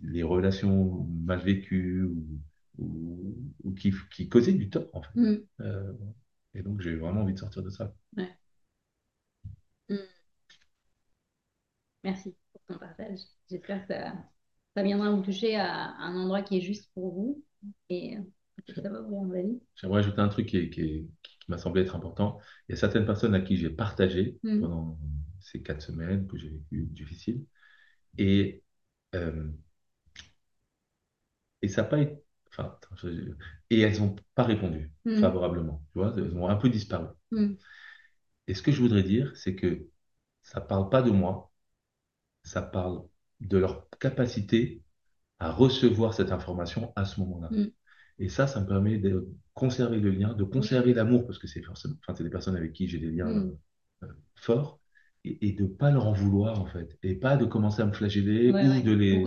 les 0.04 0.24
relations 0.24 1.08
mal 1.26 1.40
vécues 1.40 2.04
ou, 2.04 2.26
ou, 2.78 3.36
ou 3.64 3.74
qui, 3.74 3.94
qui 4.12 4.30
causaient 4.30 4.54
du 4.54 4.70
tort, 4.70 4.90
en 4.94 5.02
fait. 5.02 5.10
mm. 5.16 5.38
Euh, 5.62 5.94
et 6.54 6.62
donc, 6.62 6.82
j'ai 6.82 6.96
vraiment 6.96 7.22
envie 7.22 7.34
de 7.34 7.40
sortir 7.40 7.64
de 7.64 7.70
ça. 7.72 7.94
Ouais. 8.18 8.30
Mm. 9.90 10.08
Merci 12.04 12.36
pour 12.52 12.62
ton 12.68 12.78
partage. 12.80 13.20
J'espère 13.50 13.82
que 13.82 13.94
ça, 13.94 14.14
ça 14.76 14.84
viendra 14.84 15.12
vous 15.12 15.22
toucher 15.22 15.56
à 15.56 15.96
un 16.00 16.16
endroit 16.16 16.42
qui 16.42 16.58
est 16.58 16.62
juste 16.62 16.92
pour 16.94 17.14
vous 17.14 17.44
et 17.90 18.18
ça 18.76 18.90
va 18.90 19.02
ouvrir 19.02 19.34
la 19.34 19.42
vie. 19.42 19.60
J'aimerais 19.76 20.00
ajouter 20.00 20.22
un 20.22 20.30
truc 20.30 20.48
qui, 20.48 21.10
m'a 21.48 21.58
semblé 21.58 21.82
être 21.82 21.96
important. 21.96 22.40
Il 22.68 22.74
y 22.74 22.76
a 22.76 22.80
certaines 22.80 23.06
personnes 23.06 23.36
à 23.36 23.42
qui 23.42 23.58
j'ai 23.58 23.70
partagé 23.70 24.38
Mm, 24.44 24.62
pendant 24.62 24.98
ces 25.42 25.62
quatre 25.62 25.82
semaines 25.82 26.26
que 26.28 26.38
j'ai 26.38 26.50
vécues 26.50 26.88
difficiles. 26.92 27.44
Et, 28.18 28.64
euh, 29.16 29.52
et 31.62 31.68
ça 31.68 31.82
n'a 31.84 31.88
pas 31.90 32.00
été. 32.00 32.24
Enfin, 32.50 32.78
et 33.72 33.80
elles 33.82 34.00
n'ont 34.00 34.16
pas 34.36 34.44
répondu 34.44 34.92
mm, 35.06 35.20
favorablement. 35.20 35.84
Tu 35.92 36.00
vois, 36.00 36.14
elles 36.16 36.36
ont 36.38 36.48
un 36.48 36.56
peu 36.56 36.70
disparu. 36.70 37.08
mm, 37.32 37.56
Et 38.48 38.54
ce 38.54 38.62
que 38.62 38.72
je 38.72 38.82
voudrais 38.82 39.04
dire, 39.04 39.36
c'est 39.36 39.56
que 39.56 39.88
ça 40.44 40.60
ne 40.60 40.66
parle 40.66 40.90
pas 40.90 41.02
de 41.02 41.12
moi, 41.12 41.52
ça 42.44 42.62
parle 42.62 43.04
de 43.48 43.58
leur 43.58 43.90
capacité 44.00 44.84
à 45.40 45.52
recevoir 45.52 46.14
cette 46.14 46.32
information 46.32 46.94
à 46.96 47.06
ce 47.06 47.20
moment-là. 47.22 47.52
mm. 47.52 47.72
Et 48.20 48.30
ça, 48.30 48.48
ça 48.48 48.62
me 48.62 48.68
permet 48.68 48.98
de 49.00 49.30
conserver 49.54 50.00
le 50.00 50.12
lien, 50.12 50.34
de 50.34 50.44
conserver 50.44 50.94
l'amour, 50.94 51.26
parce 51.26 51.40
que 51.40 51.48
c'est 51.48 51.64
forcément, 51.64 51.96
enfin, 52.02 52.16
c'est 52.16 52.24
des 52.24 52.30
personnes 52.30 52.56
avec 52.56 52.74
qui 52.74 52.88
j'ai 52.88 53.00
des 53.00 53.12
liens 53.12 53.30
Mm. 53.30 53.58
euh, 54.04 54.08
forts, 54.36 54.80
et, 55.26 55.48
et 55.50 55.54
de 55.54 55.66
pas 55.68 55.92
leur 55.92 56.08
en 56.08 56.14
vouloir, 56.14 56.62
en 56.62 56.66
fait, 56.68 56.98
et 57.04 57.16
pas 57.16 57.38
de 57.38 57.46
commencer 57.46 57.82
à 57.82 57.86
me 57.88 57.94
flageller 57.94 58.52
Ouais, 58.52 58.62
ou 58.62 58.70
ouais. 58.70 58.84
de 58.84 58.92
les, 58.94 59.26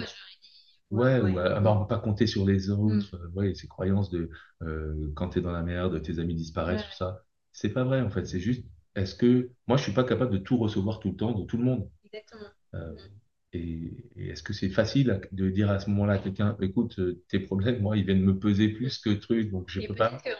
ouais, 0.90 1.20
Ouais, 1.20 1.20
ou 1.20 1.36
ouais. 1.36 1.42
ah 1.44 1.60
bah, 1.60 1.72
on 1.72 1.80
peut 1.82 1.88
pas 1.88 1.98
compter 2.00 2.26
sur 2.26 2.46
les 2.46 2.70
Mm, 2.88 3.00
autres, 3.00 3.16
euh, 3.16 3.28
ouais, 3.34 3.54
ces 3.54 3.68
croyances 3.68 4.10
de 4.10 4.30
euh, 4.62 5.12
quand 5.14 5.30
tu 5.30 5.38
es 5.38 5.42
dans 5.42 5.52
la 5.52 5.62
merde, 5.62 6.00
tes 6.02 6.18
amis 6.18 6.34
ouais, 6.34 6.36
disparaissent, 6.36 6.84
tout 6.84 6.92
ça. 6.92 7.24
C'est 7.52 7.70
pas 7.72 7.84
vrai, 7.84 8.00
en 8.02 8.10
fait, 8.10 8.26
c'est 8.26 8.40
juste, 8.40 8.64
est-ce 8.94 9.14
que, 9.14 9.50
moi, 9.66 9.76
je 9.76 9.82
suis 9.84 9.92
pas 9.92 10.04
capable 10.04 10.32
de 10.32 10.38
tout 10.38 10.56
recevoir 10.58 11.00
tout 11.00 11.10
le 11.10 11.16
temps 11.16 11.32
de 11.32 11.44
tout 11.44 11.56
le 11.58 11.64
monde? 11.64 11.90
Exactement. 12.04 12.50
Euh, 12.74 12.96
Mm. 12.96 13.25
Et, 13.56 14.10
et 14.16 14.28
est-ce 14.30 14.42
que 14.42 14.52
c'est 14.52 14.68
facile 14.70 15.20
de 15.32 15.50
dire 15.50 15.70
à 15.70 15.78
ce 15.80 15.90
moment-là 15.90 16.14
à 16.14 16.18
quelqu'un, 16.18 16.56
écoute, 16.60 16.98
euh, 16.98 17.22
tes 17.28 17.40
problèmes, 17.40 17.80
moi, 17.82 17.96
ils 17.96 18.04
viennent 18.04 18.22
me 18.22 18.38
peser 18.38 18.68
plus 18.68 18.98
que 18.98 19.10
truc, 19.10 19.50
donc 19.50 19.70
je 19.70 19.80
Et 19.80 19.86
peux 19.88 19.94
pas. 19.96 20.22
que 20.24 20.30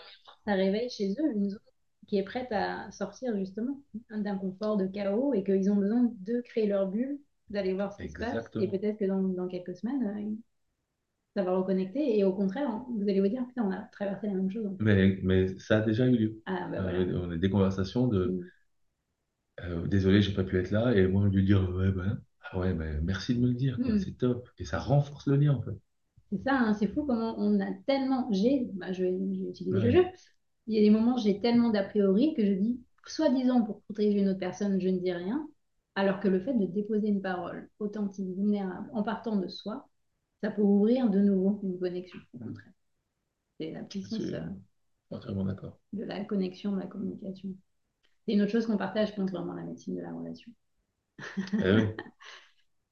ça 0.45 0.55
réveille 0.55 0.91
chez 0.91 1.13
eux 1.19 1.33
une 1.35 1.51
zone 1.51 1.61
qui 2.07 2.19
est 2.19 2.23
prête 2.25 2.53
à 2.53 2.91
sortir 2.93 3.37
justement 3.37 3.81
d'un 4.11 4.37
confort, 4.39 4.77
de 4.77 4.87
chaos, 4.87 5.35
et 5.35 5.43
qu'ils 5.43 5.71
ont 5.71 5.77
besoin 5.77 6.13
de 6.21 6.41
créer 6.43 6.67
leur 6.67 6.87
bulle, 6.89 7.19
d'aller 7.51 7.75
voir 7.75 7.93
ce 7.93 7.99
qui 7.99 8.09
se 8.09 8.17
passe. 8.17 8.53
Et 8.59 8.69
peut-être 8.69 8.99
que 8.99 9.05
dans, 9.07 9.23
dans 9.23 9.49
quelques 9.49 9.75
semaines, 9.77 10.05
euh, 10.07 10.37
ça 11.37 11.45
va 11.45 11.57
reconnecter. 11.57 12.19
Et 12.19 12.25
au 12.25 12.33
contraire, 12.35 12.69
vous 12.89 13.03
allez 13.03 13.21
vous 13.21 13.29
dire, 13.29 13.47
putain, 13.47 13.63
on 13.65 13.71
a 13.71 13.83
traversé 13.93 14.27
la 14.27 14.35
même 14.35 14.51
chose. 14.51 14.77
Mais, 14.79 15.19
mais 15.23 15.59
ça 15.59 15.79
a 15.79 15.81
déjà 15.81 16.07
eu 16.07 16.17
lieu. 16.17 16.43
Ah 16.47 16.69
bah 16.71 16.81
voilà. 16.83 16.99
Euh, 17.01 17.21
on 17.27 17.31
a 17.31 17.37
des 17.37 17.51
conversations 17.51 18.07
de 18.09 18.39
Mm. 18.39 18.51
euh, 19.63 19.87
désolé, 19.87 20.23
j'ai 20.23 20.33
pas 20.35 20.45
pu 20.45 20.59
être 20.59 20.71
là, 20.71 20.93
et 20.95 21.07
moi, 21.07 21.29
lui 21.29 21.45
dire, 21.45 21.69
ouais, 21.75 21.91
ben, 21.93 22.21
ouais, 22.55 22.75
ben, 22.75 23.01
merci 23.03 23.35
de 23.35 23.41
me 23.41 23.49
le 23.49 23.55
dire, 23.55 23.77
quoi, 23.83 23.95
Mm. 23.95 23.99
c'est 23.99 24.17
top. 24.19 24.49
Et 24.59 24.65
ça 24.65 24.79
renforce 24.79 25.27
le 25.27 25.37
lien, 25.37 25.55
en 25.55 25.63
fait. 25.63 25.77
C'est 26.31 26.43
ça, 26.43 26.55
hein, 26.55 26.75
c'est 26.75 26.89
fou 26.89 27.05
comment 27.07 27.35
on 27.39 27.61
a 27.61 27.73
tellement. 27.87 28.29
J'ai, 28.33 28.67
bah, 28.75 28.93
je, 28.93 29.05
vais, 29.05 29.13
utiliser 29.13 29.73
le 29.73 29.79
Ouais, 29.79 29.93
jeu. 29.93 30.05
Il 30.67 30.75
y 30.75 30.79
a 30.79 30.83
des 30.83 30.91
moments 30.91 31.15
où 31.15 31.19
j'ai 31.19 31.41
tellement 31.41 31.71
d'a 31.71 31.85
priori 31.85 32.35
que 32.35 32.45
je 32.45 32.53
dis, 32.53 32.81
soi-disant 33.07 33.63
pour 33.63 33.83
protéger 33.83 34.19
une 34.19 34.29
autre 34.29 34.41
personne, 34.41 34.81
je 34.81 34.89
ne 34.89 34.99
dis 34.99 35.13
rien. 35.13 35.49
Alors 35.95 36.21
que 36.21 36.29
le 36.29 36.41
fait 36.41 36.55
de 36.55 36.67
déposer 36.67 37.09
une 37.09 37.23
parole 37.23 37.71
authentique, 37.79 38.29
vulnérable, 38.37 38.89
en 38.93 39.03
partant 39.03 39.37
de 39.37 39.49
soi, 39.49 39.89
ça 40.43 40.51
peut 40.51 40.63
ouvrir 40.63 41.09
de 41.09 41.21
nouveau 41.21 41.61
une 41.63 41.79
connexion. 41.79 42.19
Au 42.35 42.39
contraire. 42.39 42.73
C'est 43.59 43.71
la 43.71 43.83
puissance 43.83 44.21
euh, 44.21 44.41
d'accord. 45.45 45.79
de 45.93 46.05
la 46.05 46.25
connexion, 46.25 46.73
de 46.73 46.81
la 46.81 46.87
communication. 46.87 47.49
C'est 48.27 48.35
une 48.35 48.43
autre 48.43 48.53
chose 48.53 48.67
qu'on 48.67 48.77
partage, 48.77 49.15
pense, 49.15 49.31
vraiment 49.31 49.55
la 49.55 49.63
médecine 49.63 49.95
de 49.97 50.03
la 50.03 50.13
relation. 50.13 50.53
Eh 51.59 51.73
oui. 51.73 51.97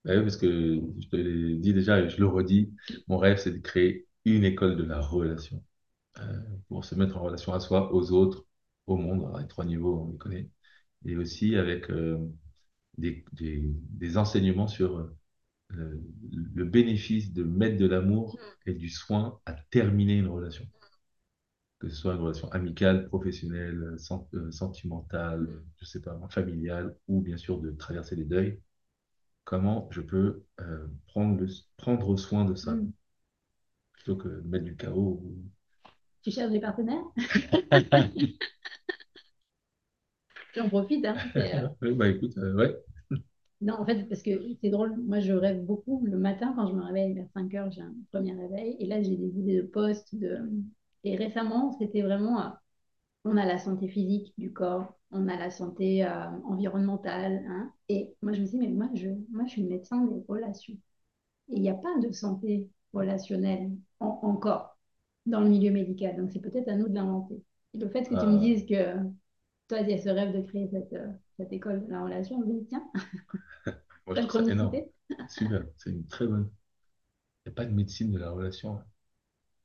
Eh 0.06 0.16
oui, 0.16 0.22
parce 0.22 0.37
que 0.37 0.46
je 1.00 1.08
te 1.08 1.16
l'ai 1.16 1.56
dit 1.56 1.72
déjà 1.72 1.98
et 2.00 2.08
je 2.10 2.18
le 2.20 2.26
redis, 2.26 2.74
mon 3.08 3.16
rêve, 3.18 3.38
c'est 3.38 3.52
de 3.52 3.58
créer 3.58 4.06
une 4.26 4.44
école 4.44 4.76
de 4.76 4.84
la 4.84 5.00
relation 5.00 5.62
euh, 6.20 6.40
pour 6.68 6.84
se 6.84 6.94
mettre 6.96 7.16
en 7.18 7.22
relation 7.22 7.54
à 7.54 7.60
soi, 7.60 7.94
aux 7.94 8.12
autres, 8.12 8.46
au 8.87 8.96
monde. 8.96 9.30
Les 9.40 9.48
trois 9.48 9.64
niveaux, 9.66 10.00
on 10.08 10.12
les 10.12 10.18
connaît. 10.18 10.50
Et 11.06 11.16
aussi 11.16 11.56
avec 11.56 11.90
euh, 11.90 12.18
des, 12.98 13.24
des, 13.32 13.62
des 13.64 14.18
enseignements 14.18 14.68
sur 14.68 14.98
euh, 14.98 16.02
le 16.54 16.64
bénéfice 16.64 17.32
de 17.34 17.44
mettre 17.44 17.78
de 17.78 17.87
l'amour 17.87 18.40
et 18.66 18.74
du 18.74 18.90
soin 18.90 19.40
à 19.46 19.54
terminer 19.70 20.18
une 20.18 20.28
relation. 20.28 20.66
Que 21.84 21.90
ce 21.90 21.96
soit 21.96 22.14
une 22.14 22.20
relation 22.20 22.48
amicale, 22.48 23.08
professionnelle, 23.08 23.98
euh, 24.34 24.50
sentimentale, 24.50 25.46
je 25.76 25.84
sais 25.84 26.00
pas, 26.00 26.18
familiale, 26.30 26.96
ou 27.08 27.20
bien 27.20 27.36
sûr 27.36 27.60
de 27.60 27.72
traverser 27.72 28.16
les 28.16 28.24
deuils. 28.24 28.58
Comment 29.44 29.86
je 29.90 30.00
peux 30.00 30.44
euh, 30.62 30.86
prendre, 31.08 31.38
le, 31.38 31.46
prendre 31.76 32.16
soin 32.16 32.46
de 32.46 32.54
ça? 32.54 32.74
Mm. 32.74 32.90
plutôt 33.92 34.16
que 34.16 34.28
de 34.28 34.48
mettre 34.48 34.64
du 34.64 34.76
chaos. 34.76 35.22
Tu 36.22 36.30
cherches 36.30 36.52
des 36.52 36.60
partenaires? 36.60 37.04
J'en 40.54 40.70
profite. 40.70 41.04
Hein, 41.04 41.16
euh, 41.36 41.94
bah 41.96 42.08
écoute, 42.08 42.38
euh, 42.38 42.54
ouais, 42.54 42.74
Non, 43.60 43.74
en 43.74 43.84
fait, 43.84 44.08
parce 44.08 44.22
que 44.22 44.30
c'est 44.62 44.70
drôle, 44.70 44.96
moi 45.06 45.20
je 45.20 45.34
rêve 45.34 45.62
beaucoup. 45.62 46.02
Le 46.06 46.16
matin, 46.16 46.54
quand 46.56 46.66
je 46.66 46.72
me 46.72 46.82
réveille 46.82 47.12
vers 47.12 47.28
5 47.34 47.52
heures, 47.52 47.70
j'ai 47.70 47.82
un 47.82 47.94
premier 48.10 48.32
réveil. 48.32 48.74
Et 48.78 48.86
là, 48.86 49.02
j'ai 49.02 49.16
des 49.16 49.38
idées 49.38 49.56
de 49.56 49.66
posts, 49.66 50.14
de, 50.14 50.38
Et 51.04 51.16
récemment, 51.16 51.72
c'était 51.78 52.02
vraiment, 52.02 52.40
euh, 52.42 52.50
on 53.24 53.36
a 53.36 53.46
la 53.46 53.58
santé 53.58 53.88
physique 53.88 54.34
du 54.38 54.52
corps, 54.52 54.94
on 55.12 55.28
a 55.28 55.36
la 55.36 55.50
santé 55.50 56.04
euh, 56.04 56.30
environnementale. 56.46 57.44
hein. 57.48 57.72
Et 57.88 58.14
moi, 58.22 58.32
je 58.34 58.42
me 58.42 58.46
dis, 58.46 58.58
mais 58.58 58.68
moi, 58.68 58.88
je, 58.94 59.08
moi, 59.30 59.44
je 59.46 59.52
suis 59.52 59.64
médecin 59.64 60.04
des 60.06 60.24
relations. 60.28 60.74
Et 61.50 61.56
il 61.56 61.62
n'y 61.62 61.70
a 61.70 61.74
pas 61.74 61.98
de 62.02 62.12
santé 62.12 62.68
relationnelle 62.92 63.72
en- 64.00 64.20
encore 64.22 64.78
dans 65.26 65.40
le 65.40 65.48
milieu 65.50 65.72
médical. 65.72 66.16
Donc, 66.16 66.30
c'est 66.32 66.40
peut-être 66.40 66.68
à 66.68 66.76
nous 66.76 66.88
de 66.88 66.94
l'inventer. 66.94 67.42
Et 67.74 67.78
le 67.78 67.88
fait 67.88 68.08
que 68.08 68.14
tu 68.16 68.28
me 68.28 68.38
Ah, 68.38 68.38
dises 68.38 68.66
que 68.66 68.96
toi, 69.68 69.80
il 69.80 69.90
y 69.90 69.94
a 69.94 69.98
ce 69.98 70.08
rêve 70.10 70.34
de 70.34 70.42
créer 70.42 70.68
cette, 70.70 70.92
euh, 70.94 71.08
cette 71.38 71.52
école 71.52 71.86
de 71.86 71.92
la 71.92 72.02
relation, 72.04 72.42
je 72.42 72.46
me 72.48 72.60
dis, 72.60 72.66
tiens, 72.68 72.84
moi, 74.06 74.16
je 74.16 74.22
trouve 74.22 74.30
ça 74.32 74.42
énorme. 74.48 74.80
Super, 75.26 75.64
c'est 75.76 75.90
une 75.90 76.06
très 76.06 76.26
bonne. 76.26 76.50
Il 77.46 77.50
n'y 77.50 77.52
a 77.52 77.56
pas 77.56 77.66
de 77.66 77.72
médecine 77.74 78.12
de 78.12 78.18
la 78.18 78.30
relation. 78.30 78.82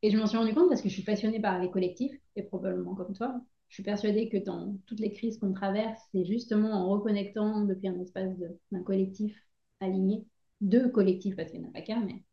Et 0.01 0.11
je 0.11 0.17
m'en 0.17 0.27
suis 0.27 0.37
rendu 0.37 0.53
compte 0.53 0.69
parce 0.69 0.81
que 0.81 0.89
je 0.89 0.93
suis 0.93 1.03
passionnée 1.03 1.39
par 1.41 1.59
les 1.61 1.69
collectifs, 1.71 2.13
et 2.35 2.43
probablement 2.43 2.95
comme 2.95 3.13
toi. 3.13 3.41
Je 3.69 3.75
suis 3.75 3.83
persuadée 3.83 4.29
que 4.29 4.37
dans 4.37 4.75
toutes 4.87 4.99
les 4.99 5.11
crises 5.11 5.37
qu'on 5.37 5.53
traverse, 5.53 6.01
c'est 6.11 6.25
justement 6.25 6.71
en 6.71 6.89
reconnectant 6.89 7.65
depuis 7.65 7.87
un 7.87 7.99
espace 7.99 8.31
d'un 8.71 8.83
collectif 8.83 9.37
aligné, 9.79 10.25
deux 10.61 10.89
collectifs, 10.89 11.35
parce 11.35 11.51
qu'il 11.51 11.59
n'y 11.61 11.67
en 11.67 11.69
a 11.69 11.73
pas 11.73 11.81
qu'un, 11.81 12.01
mais 12.05 12.23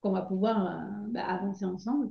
qu'on 0.00 0.12
va 0.12 0.22
pouvoir 0.22 0.66
euh, 0.66 1.08
bah, 1.10 1.24
avancer 1.26 1.64
ensemble. 1.64 2.10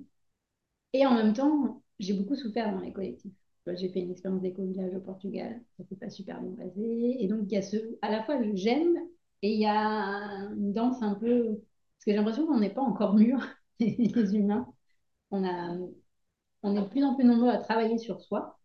Et 0.93 1.05
en 1.05 1.13
même 1.15 1.33
temps, 1.33 1.83
j'ai 1.99 2.13
beaucoup 2.13 2.35
souffert 2.35 2.71
dans 2.73 2.81
les 2.81 2.93
collectifs. 2.93 3.33
Vois, 3.65 3.75
J'ai 3.75 3.89
fait 3.89 3.99
une 4.01 4.11
expérience 4.11 4.41
d'éco-village 4.41 4.93
au 4.95 4.99
Portugal, 5.01 5.61
ça 5.77 5.83
s'est 5.85 5.95
pas 5.95 6.09
super 6.09 6.41
bien 6.41 6.51
passé. 6.55 7.17
Et 7.19 7.27
donc, 7.27 7.41
il 7.47 7.53
y 7.53 7.57
a 7.57 7.61
ce, 7.61 7.77
à 8.01 8.11
la 8.11 8.23
fois, 8.23 8.39
j'aime 8.53 8.97
et 9.41 9.53
il 9.53 9.59
y 9.61 9.65
a 9.65 10.49
une 10.57 10.73
danse 10.73 11.01
un 11.01 11.15
peu. 11.15 11.45
Parce 11.55 12.05
que 12.05 12.11
j'ai 12.11 12.17
l'impression 12.17 12.47
qu'on 12.47 12.59
n'est 12.59 12.73
pas 12.73 12.81
encore 12.81 13.15
mûrs, 13.15 13.45
les 13.79 14.35
humains. 14.35 14.67
On 15.31 15.43
a, 15.45 15.77
on 16.63 16.75
est 16.77 16.81
de 16.81 16.87
plus 16.89 17.03
en 17.03 17.15
plus 17.15 17.25
nombreux 17.25 17.49
à 17.51 17.57
travailler 17.59 17.97
sur 17.99 18.21
soi, 18.21 18.59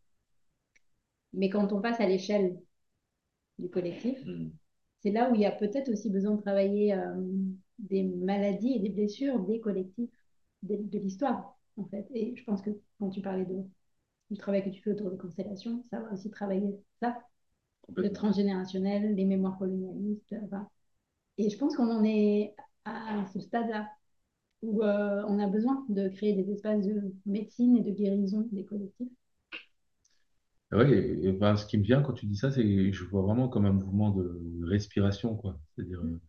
mais 1.32 1.50
quand 1.50 1.72
on 1.72 1.80
passe 1.80 2.00
à 2.00 2.06
l'échelle 2.06 2.58
du 3.58 3.70
collectif, 3.70 4.18
Hmm, 4.24 4.50
c'est 5.02 5.10
là 5.12 5.30
où 5.30 5.34
il 5.34 5.40
y 5.42 5.46
a 5.46 5.52
peut-être 5.52 5.90
aussi 5.90 6.10
besoin 6.10 6.36
de 6.36 6.42
travailler 6.42 6.94
euh, 6.94 7.14
des 7.78 8.04
maladies 8.04 8.74
et 8.74 8.80
des 8.80 8.90
blessures 8.90 9.40
des 9.40 9.60
collectifs, 9.60 10.10
de, 10.62 10.76
de 10.76 10.98
l'histoire, 10.98 11.58
en 11.76 11.86
fait. 11.86 12.06
Et 12.14 12.36
je 12.36 12.44
pense 12.44 12.62
que 12.62 12.70
quand 12.98 13.10
tu 13.10 13.22
parlais 13.22 13.44
de, 13.46 13.64
du 14.30 14.38
travail 14.38 14.64
que 14.64 14.70
tu 14.70 14.82
fais 14.82 14.92
autour 14.92 15.10
des 15.10 15.18
constellations, 15.18 15.84
ça 15.90 16.00
va 16.00 16.12
aussi 16.12 16.30
travailler 16.30 16.76
ça, 17.02 17.18
le 17.96 18.12
transgénérationnel, 18.12 19.14
les 19.16 19.24
mémoires 19.26 19.58
colonialistes. 19.58 20.34
enfin. 20.44 20.68
Et 21.38 21.50
je 21.50 21.58
pense 21.58 21.76
qu'on 21.76 21.90
en 21.90 22.04
est 22.04 22.54
à 22.84 23.26
ce 23.34 23.40
stade-là 23.40 23.88
où 24.62 24.82
euh, 24.82 25.22
on 25.28 25.38
a 25.38 25.48
besoin 25.48 25.84
de 25.88 26.08
créer 26.08 26.34
des 26.34 26.50
espaces 26.52 26.86
de 26.86 27.14
médecine 27.26 27.76
et 27.76 27.82
de 27.82 27.90
guérison 27.90 28.48
des 28.52 28.64
collectifs. 28.64 29.08
Et, 30.72 31.28
et 31.28 31.32
ben, 31.32 31.56
ce 31.56 31.66
qui 31.66 31.76
me 31.78 31.82
vient 31.82 32.02
quand 32.02 32.14
tu 32.14 32.26
dis 32.26 32.36
ça, 32.36 32.50
c'est 32.50 32.62
que 32.64 32.92
je 32.92 33.04
vois 33.04 33.22
vraiment 33.22 33.48
comme 33.48 33.66
un 33.66 33.72
mouvement 33.72 34.10
de 34.10 34.64
respiration, 34.64 35.36
quoi. 35.36 35.60
C'est-à-dire, 35.76 36.00
euh, 36.00 36.20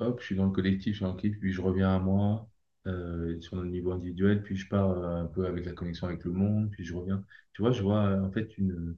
hop, 0.00 0.20
je 0.20 0.26
suis 0.26 0.36
dans 0.36 0.46
le 0.46 0.52
collectif, 0.52 0.92
je 0.94 0.98
suis 0.98 1.04
dans 1.04 1.14
l'équipe, 1.14 1.38
puis 1.40 1.52
je 1.52 1.62
reviens 1.62 1.94
à 1.96 1.98
moi, 2.00 2.48
euh, 2.86 3.40
sur 3.40 3.56
le 3.62 3.68
niveau 3.70 3.92
individuel, 3.92 4.42
puis 4.42 4.56
je 4.56 4.68
pars 4.68 4.90
un 5.04 5.26
peu 5.26 5.46
avec 5.46 5.66
la 5.66 5.72
connexion 5.72 6.08
avec 6.08 6.24
le 6.24 6.32
monde, 6.32 6.70
puis 6.72 6.84
je 6.84 6.94
reviens. 6.94 7.24
Tu 7.54 7.62
vois, 7.62 7.72
je 7.72 7.82
vois 7.82 8.20
en 8.22 8.30
fait 8.32 8.58
une, 8.58 8.96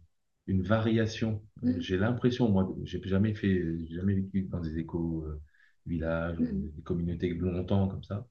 une 0.49 0.63
variation. 0.63 1.45
Mm, 1.63 1.81
j'ai 1.81 1.97
l'impression, 1.99 2.49
moi, 2.51 2.69
j'ai 2.85 3.01
jamais 3.05 3.35
fait, 3.35 3.79
j'ai 3.87 3.97
jamais 3.97 4.15
vécu 4.15 4.43
dans 4.45 4.61
des 4.61 4.79
éco-villages, 4.79 6.39
mm, 6.41 6.71
des 6.77 6.83
communautés 6.83 7.31
longtemps 7.35 7.89
comme 7.89 8.05
ça. 8.05 8.27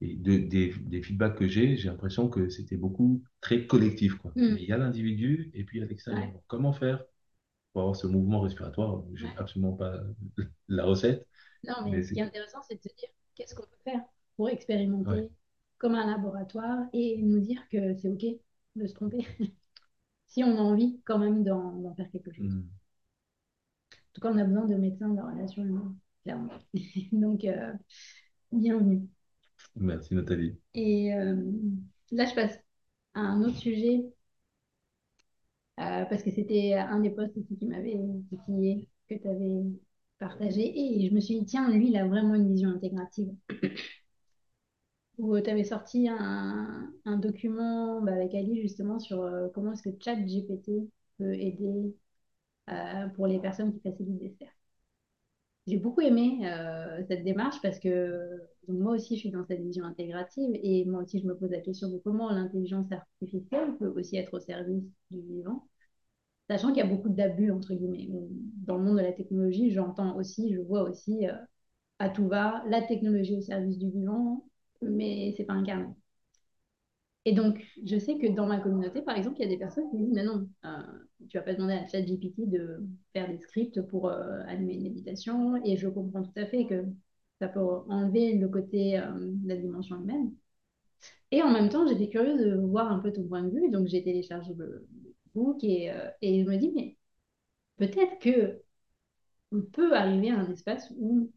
Et 0.00 0.16
de- 0.16 0.38
des, 0.38 0.74
des 0.80 1.02
feedbacks 1.02 1.36
que 1.38 1.46
j'ai, 1.48 1.76
j'ai 1.76 1.88
l'impression 1.88 2.28
que 2.28 2.48
c'était 2.48 2.76
beaucoup 2.76 3.22
très 3.40 3.66
collectif, 3.66 4.16
quoi. 4.16 4.36
Mm. 4.36 4.56
il 4.56 4.64
y 4.64 4.72
a 4.72 4.78
l'individu 4.78 5.50
et 5.54 5.64
puis 5.64 5.78
il 5.78 5.80
y 5.82 5.84
a 5.84 5.86
l'extérieur. 5.88 6.26
Ouais, 6.26 6.34
Comment 6.48 6.72
faire 6.72 7.04
pour 7.72 7.82
avoir 7.82 7.96
ce 7.96 8.06
mouvement 8.08 8.40
respiratoire? 8.42 9.02
J'ai 9.14 9.28
ouais. 9.28 9.36
absolument 9.36 9.74
pas 9.74 9.94
la 10.68 10.84
recette, 10.84 11.28
Non, 11.64 11.74
mais 11.84 11.90
mais 11.90 12.02
ce 12.02 12.12
qui 12.12 12.20
est 12.20 12.22
intéressant, 12.22 12.60
c'est 12.62 12.76
de 12.76 12.82
se 12.88 12.94
dire 12.96 13.08
qu'est-ce 13.34 13.54
qu'on 13.54 13.62
peut 13.66 13.76
faire 13.84 14.02
pour 14.36 14.48
ouais. 15.04 15.20
expérimenter 15.20 15.30
comme 15.78 15.94
un 15.94 16.06
laboratoire 16.06 16.86
et 16.92 17.16
nous 17.22 17.40
dire 17.40 17.66
que 17.70 17.94
c'est 17.96 18.08
OK 18.08 18.24
de 18.76 18.86
se 18.86 18.94
tromper 18.94 19.26
si 20.26 20.44
on 20.44 20.56
a 20.58 20.60
envie 20.62 21.00
quand 21.06 21.18
même 21.18 21.44
d'en 21.44 21.94
faire 21.96 22.10
quelque 22.12 22.32
chose. 22.32 22.52
Hmm. 22.52 22.70
En 23.96 24.12
tout 24.14 24.20
cas, 24.20 24.30
on 24.32 24.38
a 24.38 24.44
besoin 24.44 24.66
de 24.66 24.74
médecins 24.76 25.08
de 25.08 25.16
la 25.16 25.24
relation 25.26 25.64
humaine, 25.64 25.96
clairement. 26.22 26.52
Donc, 27.12 27.44
euh, 27.44 27.72
bienvenue. 28.52 29.08
Merci 29.80 30.14
Nathalie. 30.14 30.56
Et 30.74 31.14
euh, 31.14 31.36
là, 32.12 32.26
je 32.26 32.34
passe 32.34 32.58
à 33.14 33.20
un 33.20 33.42
autre 33.42 33.56
sujet 33.56 34.04
euh, 35.80 36.04
parce 36.04 36.22
que 36.22 36.30
c'était 36.30 36.74
un 36.74 37.00
des 37.00 37.10
posts 37.10 37.36
aussi 37.38 37.56
qui 37.56 37.66
m'avait 37.66 37.98
titillé, 38.28 38.88
que 39.08 39.14
tu 39.14 39.26
avais 39.26 39.62
partagé. 40.18 40.60
Et 40.60 41.08
je 41.08 41.14
me 41.14 41.20
suis 41.20 41.40
dit, 41.40 41.46
tiens, 41.46 41.70
lui, 41.70 41.88
il 41.88 41.96
a 41.96 42.06
vraiment 42.06 42.34
une 42.34 42.52
vision 42.52 42.68
intégrative. 42.70 43.34
Où 45.18 45.38
tu 45.40 45.50
avais 45.50 45.64
sorti 45.64 46.08
un, 46.08 46.90
document 47.18 48.00
bah, 48.00 48.12
avec 48.12 48.34
Ali 48.34 48.60
justement 48.62 48.98
sur 48.98 49.22
euh, 49.22 49.48
comment 49.54 49.72
est-ce 49.72 49.82
que 49.82 49.90
ChatGPT 49.98 50.70
peut 51.18 51.34
aider 51.34 51.94
euh, 52.70 53.08
pour 53.08 53.26
les 53.26 53.38
personnes 53.38 53.72
qui 53.72 53.80
facilitent 53.80 54.18
des 54.18 54.34
cercles. 54.38 54.54
J'ai 55.66 55.76
beaucoup 55.78 56.00
aimé 56.00 56.40
euh, 56.44 57.02
cette 57.06 57.22
démarche 57.24 57.60
parce 57.62 57.78
que 57.78 58.28
moi 58.68 58.94
aussi 58.94 59.14
je 59.16 59.20
suis 59.20 59.30
dans 59.30 59.44
cette 59.44 59.60
vision 59.60 59.84
intégrative 59.84 60.50
et 60.54 60.84
moi 60.84 61.02
aussi 61.02 61.20
je 61.20 61.26
me 61.26 61.36
pose 61.36 61.50
la 61.50 61.60
question 61.60 61.88
de 61.88 61.98
comment 61.98 62.30
l'intelligence 62.30 62.90
artificielle 62.92 63.76
peut 63.78 63.92
aussi 63.96 64.16
être 64.16 64.34
au 64.34 64.40
service 64.40 64.82
du 65.10 65.20
vivant, 65.20 65.68
sachant 66.50 66.68
qu'il 66.68 66.78
y 66.78 66.82
a 66.82 66.86
beaucoup 66.86 67.10
d'abus 67.10 67.50
entre 67.52 67.74
guillemets. 67.74 68.08
Dans 68.66 68.78
le 68.78 68.84
monde 68.84 68.98
de 68.98 69.02
la 69.02 69.12
technologie, 69.12 69.72
j'entends 69.72 70.16
aussi, 70.16 70.54
je 70.54 70.60
vois 70.60 70.82
aussi 70.88 71.28
euh, 71.28 71.34
à 72.00 72.10
tout 72.10 72.28
va 72.28 72.64
la 72.68 72.82
technologie 72.82 73.36
au 73.36 73.42
service 73.42 73.78
du 73.78 73.90
vivant, 73.90 74.44
mais 74.82 75.34
c'est 75.36 75.44
pas 75.44 75.54
incarné. 75.54 75.86
Et 77.26 77.32
donc, 77.34 77.62
je 77.84 77.98
sais 77.98 78.18
que 78.18 78.26
dans 78.28 78.46
ma 78.46 78.58
communauté, 78.60 79.02
par 79.02 79.16
exemple, 79.16 79.36
il 79.38 79.42
y 79.42 79.46
a 79.46 79.48
des 79.48 79.58
personnes 79.58 79.88
qui 79.90 79.96
me 79.96 80.04
disent, 80.06 80.14
mais 80.14 80.24
non, 80.24 80.48
euh, 80.64 80.68
tu 81.28 81.36
vas 81.36 81.42
pas 81.44 81.54
demander 81.54 81.74
à 81.74 81.86
ChatGPT 81.86 82.48
de 82.48 82.80
faire 83.12 83.28
des 83.28 83.38
scripts 83.38 83.82
pour 83.82 84.08
euh, 84.08 84.40
animer 84.46 84.74
une 84.74 84.82
méditation. 84.84 85.56
Et 85.64 85.76
je 85.76 85.88
comprends 85.88 86.22
tout 86.22 86.32
à 86.36 86.46
fait 86.46 86.66
que 86.66 86.84
ça 87.38 87.48
peut 87.48 87.60
enlever 87.60 88.36
le 88.38 88.48
côté 88.48 88.98
euh, 88.98 89.02
de 89.20 89.48
la 89.48 89.56
dimension 89.56 90.00
humaine. 90.00 90.32
Et 91.32 91.42
en 91.42 91.50
même 91.50 91.68
temps, 91.70 91.86
j'étais 91.86 92.08
curieuse 92.08 92.40
de 92.40 92.56
voir 92.56 92.90
un 92.92 92.98
peu 93.00 93.12
ton 93.12 93.24
point 93.28 93.42
de 93.42 93.50
vue. 93.50 93.70
Donc, 93.70 93.88
j'ai 93.88 94.02
téléchargé 94.02 94.54
le 94.54 94.86
book 95.34 95.62
et, 95.64 95.90
euh, 95.92 96.10
et 96.22 96.44
je 96.44 96.48
me 96.50 96.56
dis, 96.56 96.72
mais 96.74 96.96
peut-être 97.78 98.18
que 98.20 98.62
on 99.52 99.62
peut 99.62 99.94
arriver 99.96 100.30
à 100.30 100.38
un 100.40 100.50
espace 100.52 100.92
où 100.98 101.30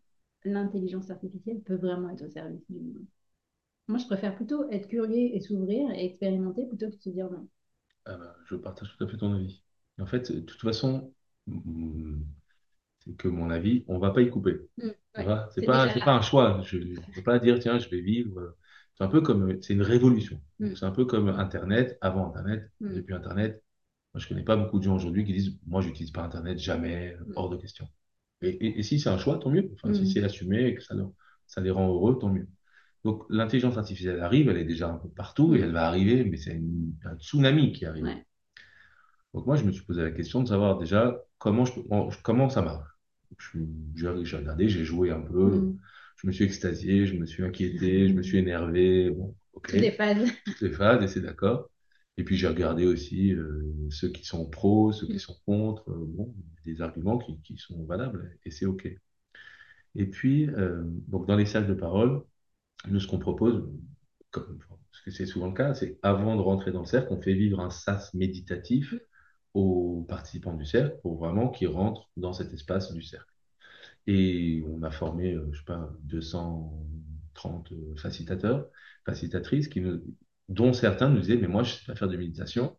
l'intelligence 0.46 1.12
artificielle 1.12 1.62
peut 1.62 1.76
vraiment 1.76 2.10
être 2.12 2.26
au 2.26 2.30
service 2.32 2.66
du 2.70 2.80
monde. 2.80 3.06
Moi, 3.88 3.98
je 3.98 4.06
préfère 4.08 4.36
plutôt 4.36 4.70
être 4.72 4.90
curieux 4.90 5.34
et 5.34 5.40
s'ouvrir 5.40 5.90
et 5.92 6.04
expérimenter 6.04 6.66
plutôt 6.66 6.90
que 6.90 6.98
de 6.98 7.02
se 7.02 7.10
dire 7.12 7.32
non. 7.32 7.48
Ah 8.06 8.18
bah, 8.18 8.36
je 8.46 8.56
partage 8.56 8.96
tout 8.98 9.04
à 9.04 9.08
fait 9.08 9.18
ton 9.18 9.34
avis. 9.34 9.62
En 10.00 10.06
fait, 10.06 10.32
de 10.32 10.40
toute 10.42 10.62
façon, 10.62 11.14
c'est 13.00 13.16
que 13.18 13.28
mon 13.28 13.50
avis, 13.50 13.84
on 13.88 14.00
va 14.00 14.12
pas 14.12 14.22
y 14.22 14.30
couper. 14.30 14.58
Mm, 14.78 14.90
Tu 15.16 15.22
ouais, 15.24 15.36
c'est 15.54 15.64
pas, 15.64 15.90
c'est 15.94 16.08
un 16.08 16.22
choix. 16.22 16.62
Je 16.64 16.78
ne 16.78 17.14
peux 17.14 17.24
pas 17.24 17.40
dire, 17.40 17.60
tiens, 17.60 17.80
je 17.80 17.90
vais 17.90 18.02
vivre. 18.02 18.56
C'est 18.96 19.04
un 19.04 19.08
peu 19.08 19.22
comme, 19.22 19.62
c'est 19.62 19.74
une 19.74 19.82
révolution. 19.82 20.42
Mm, 20.60 20.76
c'est 20.76 20.86
un 20.86 20.92
peu 20.92 21.06
comme 21.06 21.30
Internet, 21.30 21.98
avant 22.02 22.28
Internet, 22.30 22.72
mm, 22.80 22.90
depuis 22.94 23.14
Internet. 23.14 23.64
Moi, 24.14 24.22
je 24.22 24.28
connais 24.28 24.44
pas 24.44 24.58
beaucoup 24.58 24.80
de 24.80 24.84
gens 24.86 24.96
aujourd'hui 24.96 25.26
qui 25.26 25.34
disent, 25.34 25.60
moi, 25.68 25.82
j'utilise 25.82 26.12
pas 26.12 26.24
Internet, 26.24 26.60
jamais, 26.60 27.16
mm, 27.28 27.34
hors 27.36 27.50
de 27.50 27.58
question. 27.58 27.88
Et, 28.42 28.50
et- 28.50 28.80
et 28.80 28.84
si 28.84 29.00
c'est 29.00 29.10
un 29.10 29.18
choix, 29.20 29.40
tant 29.40 29.50
mieux. 29.52 29.72
Enfin, 29.76 29.94
si 29.94 30.08
c'est 30.08 30.24
assumé 30.24 30.66
et 30.68 30.76
que 30.76 30.84
ça, 30.84 30.96
leur- 30.96 31.14
ça 31.48 31.62
les 31.62 31.72
rend 31.72 31.90
heureux, 31.90 32.20
tant 32.20 32.30
mieux. 32.30 32.48
Donc, 33.06 33.24
l'intelligence 33.30 33.78
artificielle 33.78 34.20
arrive, 34.22 34.50
elle 34.50 34.58
est 34.58 34.66
déjà 34.66 34.90
un 34.90 34.98
peu 34.98 35.10
partout 35.10 35.56
et 35.56 35.60
elle 35.62 35.72
va 35.74 35.88
arriver, 35.88 36.24
mais 36.26 36.38
c'est 36.38 36.62
un 37.06 37.16
tsunami 37.18 37.74
qui 37.74 37.86
arrive. 37.86 38.08
ouais, 38.08 38.26
Donc 39.34 39.46
moi, 39.46 39.56
je 39.56 39.64
me 39.64 39.72
suis 39.72 39.84
posé 39.84 40.02
la 40.04 40.12
question 40.12 40.42
de 40.44 40.48
savoir 40.48 40.78
déjà 40.78 41.20
comment, 41.38 41.66
je, 41.66 41.74
comment 42.24 42.50
ça 42.50 42.62
marche. 42.62 42.88
J'ai 43.96 44.08
regardé, 44.38 44.70
j'ai 44.70 44.84
joué 44.86 45.12
un 45.12 45.22
peu, 45.22 45.52
mm. 45.52 45.80
je 46.18 46.28
me 46.28 46.32
suis 46.32 46.44
extasié, 46.46 47.06
je 47.08 47.16
me 47.16 47.26
suis 47.26 47.44
inquiété, 47.44 48.08
je 48.10 48.14
me 48.14 48.22
suis 48.24 48.38
énervé. 48.38 49.10
Bon, 49.10 49.36
ok, 49.54 49.76
Toutes 49.76 49.82
les 49.82 49.92
phases. 49.92 50.32
toutes 50.46 50.62
les 50.62 50.72
phases, 50.72 51.04
et 51.04 51.08
c'est 51.08 51.22
d'accord. 51.22 51.70
Et 52.18 52.24
puis 52.24 52.38
j'ai 52.38 52.48
regardé 52.48 52.86
aussi 52.86 53.34
euh, 53.34 53.74
ceux 53.92 54.10
qui 54.10 54.26
sont 54.26 54.50
pros, 54.50 54.92
ceux 54.94 55.08
qui 55.08 55.18
Mm, 55.18 55.20
sont 55.20 55.36
contre. 55.46 55.90
euh, 55.92 56.06
bon, 56.08 56.34
des 56.66 56.82
arguments 56.82 57.18
qui, 57.20 57.42
qui 57.44 57.58
sont 57.58 57.84
valables, 57.86 58.38
et 58.46 58.52
c'est 58.52 58.66
ok. 58.68 58.88
Et 59.96 60.06
puis, 60.08 60.50
euh, 60.50 60.84
donc 61.08 61.28
dans 61.28 61.36
les 61.36 61.46
salles 61.46 61.68
de 61.68 61.74
parole, 61.74 62.24
nous, 62.88 63.00
ce 63.00 63.08
qu'on 63.08 63.20
propose, 63.20 63.64
comme, 64.32 64.60
parce 64.92 65.04
que 65.04 65.12
c'est 65.12 65.26
souvent 65.26 65.48
le 65.48 65.54
cas, 65.54 65.74
c'est 65.74 66.00
avant 66.04 66.36
de 66.36 66.42
rentrer 66.42 66.72
dans 66.72 66.82
le 66.82 66.86
cercle, 66.86 67.08
on 67.12 67.22
fait 67.22 67.34
vivre 67.34 67.60
un 67.60 67.70
sas 67.70 68.14
méditatif 68.14 68.94
aux 69.54 70.06
participants 70.10 70.54
du 70.56 70.66
cercle 70.66 70.98
pour 71.02 71.18
vraiment 71.18 71.50
qu'ils 71.50 71.68
rentrent 71.70 72.10
dans 72.18 72.34
cet 72.34 72.54
espace 72.54 72.92
du 72.94 73.02
cercle. 73.04 73.32
Et 74.08 74.64
on 74.68 74.84
a 74.84 74.92
formé, 74.92 75.34
euh, 75.34 75.50
je 75.52 75.60
sais 75.60 75.66
pas, 75.66 75.92
230 76.04 77.72
euh, 77.72 77.96
facilitateurs, 77.98 78.68
facilitatrices 79.06 79.70
dont 80.50 80.74
certains 80.74 81.10
nous 81.10 81.20
disaient, 81.22 81.38
mais 81.38 81.48
moi, 81.48 81.64
je 81.64 81.74
ne 81.74 81.78
sais 81.80 81.86
pas 81.88 81.96
faire 81.96 82.08
de 82.10 82.18
méditation, 82.18 82.78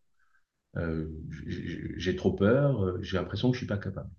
euh, 0.77 1.09
j'ai 1.97 2.17
trop 2.17 2.33
peur, 2.35 3.03
j'ai 3.03 3.17
l'impression 3.19 3.51
que 3.51 3.57
je 3.57 3.65
ne 3.65 3.67
suis 3.67 3.69
pas 3.69 3.79
capable. 3.79 4.11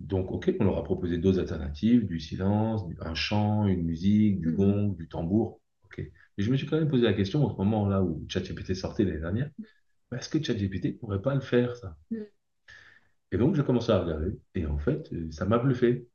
Donc, 0.00 0.32
OK, 0.32 0.52
on 0.60 0.64
leur 0.64 0.78
a 0.78 0.84
proposé 0.84 1.18
d'autres 1.18 1.40
alternatives, 1.40 2.06
du 2.06 2.20
silence, 2.20 2.82
un 3.00 3.14
chant, 3.14 3.66
une 3.66 3.84
musique, 3.84 4.40
du 4.40 4.48
Mhm. 4.48 4.56
gong, 4.56 4.96
du 4.96 5.08
tambour. 5.08 5.60
OK. 5.84 5.98
Mais 6.38 6.44
je 6.44 6.50
me 6.50 6.56
suis 6.56 6.66
quand 6.66 6.78
même 6.78 6.88
posé 6.88 7.04
la 7.04 7.12
question, 7.14 7.44
au 7.44 7.56
moment 7.56 7.86
là 7.88 8.02
où 8.02 8.24
ChatGPT 8.28 8.74
sortait 8.74 9.04
l'année 9.04 9.20
dernière, 9.20 9.50
est-ce 10.16 10.28
que 10.28 10.42
ChatGPT 10.42 10.86
ne 10.86 10.92
pourrait 10.92 11.22
pas 11.22 11.34
le 11.34 11.40
faire, 11.42 11.76
ça? 11.76 11.96
Mhm. 12.10 12.24
Et 13.32 13.38
donc, 13.38 13.54
j'ai 13.54 13.62
commencé 13.62 13.92
à 13.92 14.00
regarder, 14.00 14.38
et 14.54 14.66
en 14.66 14.78
fait, 14.78 15.12
euh, 15.12 15.30
ça 15.30 15.44
m'a 15.46 15.58
bluffé. 15.58 16.08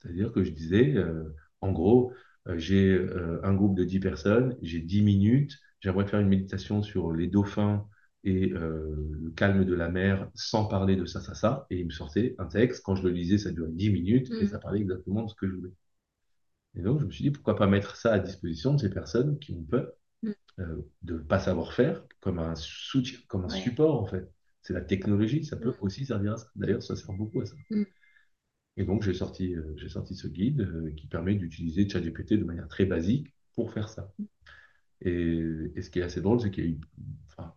C'est-à-dire 0.00 0.32
que 0.32 0.44
je 0.44 0.52
disais, 0.52 0.96
euh, 0.96 1.34
en 1.60 1.72
gros, 1.72 2.12
euh, 2.48 2.58
j'ai 2.58 2.90
euh, 2.92 3.40
un 3.44 3.54
groupe 3.54 3.76
de 3.76 3.84
10 3.84 4.00
personnes, 4.00 4.56
j'ai 4.62 4.80
10 4.80 5.02
minutes, 5.02 5.58
j'aimerais 5.80 6.06
faire 6.06 6.20
une 6.20 6.28
méditation 6.28 6.82
sur 6.82 7.12
les 7.12 7.28
dauphins 7.28 7.86
et 8.28 8.52
euh, 8.52 9.08
le 9.22 9.30
calme 9.30 9.64
de 9.64 9.74
la 9.74 9.88
mer 9.88 10.30
sans 10.34 10.66
parler 10.66 10.96
de 10.96 11.06
ça, 11.06 11.20
ça, 11.20 11.34
ça. 11.34 11.66
Et 11.70 11.78
il 11.80 11.86
me 11.86 11.90
sortait 11.90 12.34
un 12.38 12.46
texte, 12.46 12.82
quand 12.84 12.94
je 12.96 13.02
le 13.04 13.10
lisais, 13.10 13.38
ça 13.38 13.50
durait 13.52 13.70
10 13.72 13.90
minutes 13.90 14.32
et 14.38 14.44
Mhm. 14.44 14.48
ça 14.48 14.58
parlait 14.58 14.80
exactement 14.80 15.22
de 15.24 15.30
ce 15.30 15.34
que 15.36 15.48
je 15.48 15.54
voulais. 15.54 15.72
Et 16.74 16.80
donc, 16.82 17.00
je 17.00 17.04
me 17.06 17.10
suis 17.10 17.24
dit, 17.24 17.30
pourquoi 17.30 17.56
pas 17.56 17.66
mettre 17.66 17.96
ça 17.96 18.12
à 18.14 18.18
disposition 18.18 18.72
de 18.74 18.80
ces 18.80 18.88
personnes 18.90 19.38
qui 19.38 19.52
ont 19.52 19.62
peur 19.64 19.92
Mhm. 20.22 20.34
euh, 20.60 20.82
de 21.02 21.14
ne 21.14 21.20
pas 21.20 21.40
savoir 21.40 21.72
faire, 21.74 22.04
comme 22.20 22.38
un 22.40 22.54
soutien, 22.56 23.18
comme 23.28 23.44
un 23.44 23.48
Ouais. 23.48 23.56
support, 23.62 24.02
en 24.02 24.06
fait. 24.06 24.30
C'est 24.62 24.74
la 24.74 24.82
technologie, 24.82 25.44
ça 25.44 25.56
peut 25.56 25.70
Mhm. 25.70 25.78
aussi 25.80 26.06
servir 26.06 26.34
à 26.34 26.36
ça. 26.38 26.48
D'ailleurs, 26.56 26.82
ça 26.84 26.96
sert 26.96 27.12
beaucoup 27.14 27.40
à 27.42 27.46
ça. 27.46 27.56
Et 28.76 28.84
donc, 28.84 29.02
j'ai 29.02 29.12
sorti, 29.14 29.54
euh, 29.54 29.74
j'ai 29.76 29.88
sorti 29.88 30.14
ce 30.14 30.26
guide 30.28 30.94
qui 30.96 31.06
permet 31.06 31.34
d'utiliser 31.34 31.88
ChatGPT 31.88 32.34
de 32.34 32.44
manière 32.44 32.68
très 32.68 32.86
basique 32.86 33.34
pour 33.54 33.72
faire 33.72 33.88
ça. 33.88 34.12
Et, 35.02 35.72
et 35.76 35.82
ce 35.82 35.90
qui 35.90 36.00
est 36.00 36.02
assez 36.02 36.22
drôle, 36.22 36.40
c'est 36.40 36.50
qu'il 36.50 36.64
y 36.64 36.68
a 36.68 36.70
eu 36.70 36.80
enfin, 37.28 37.54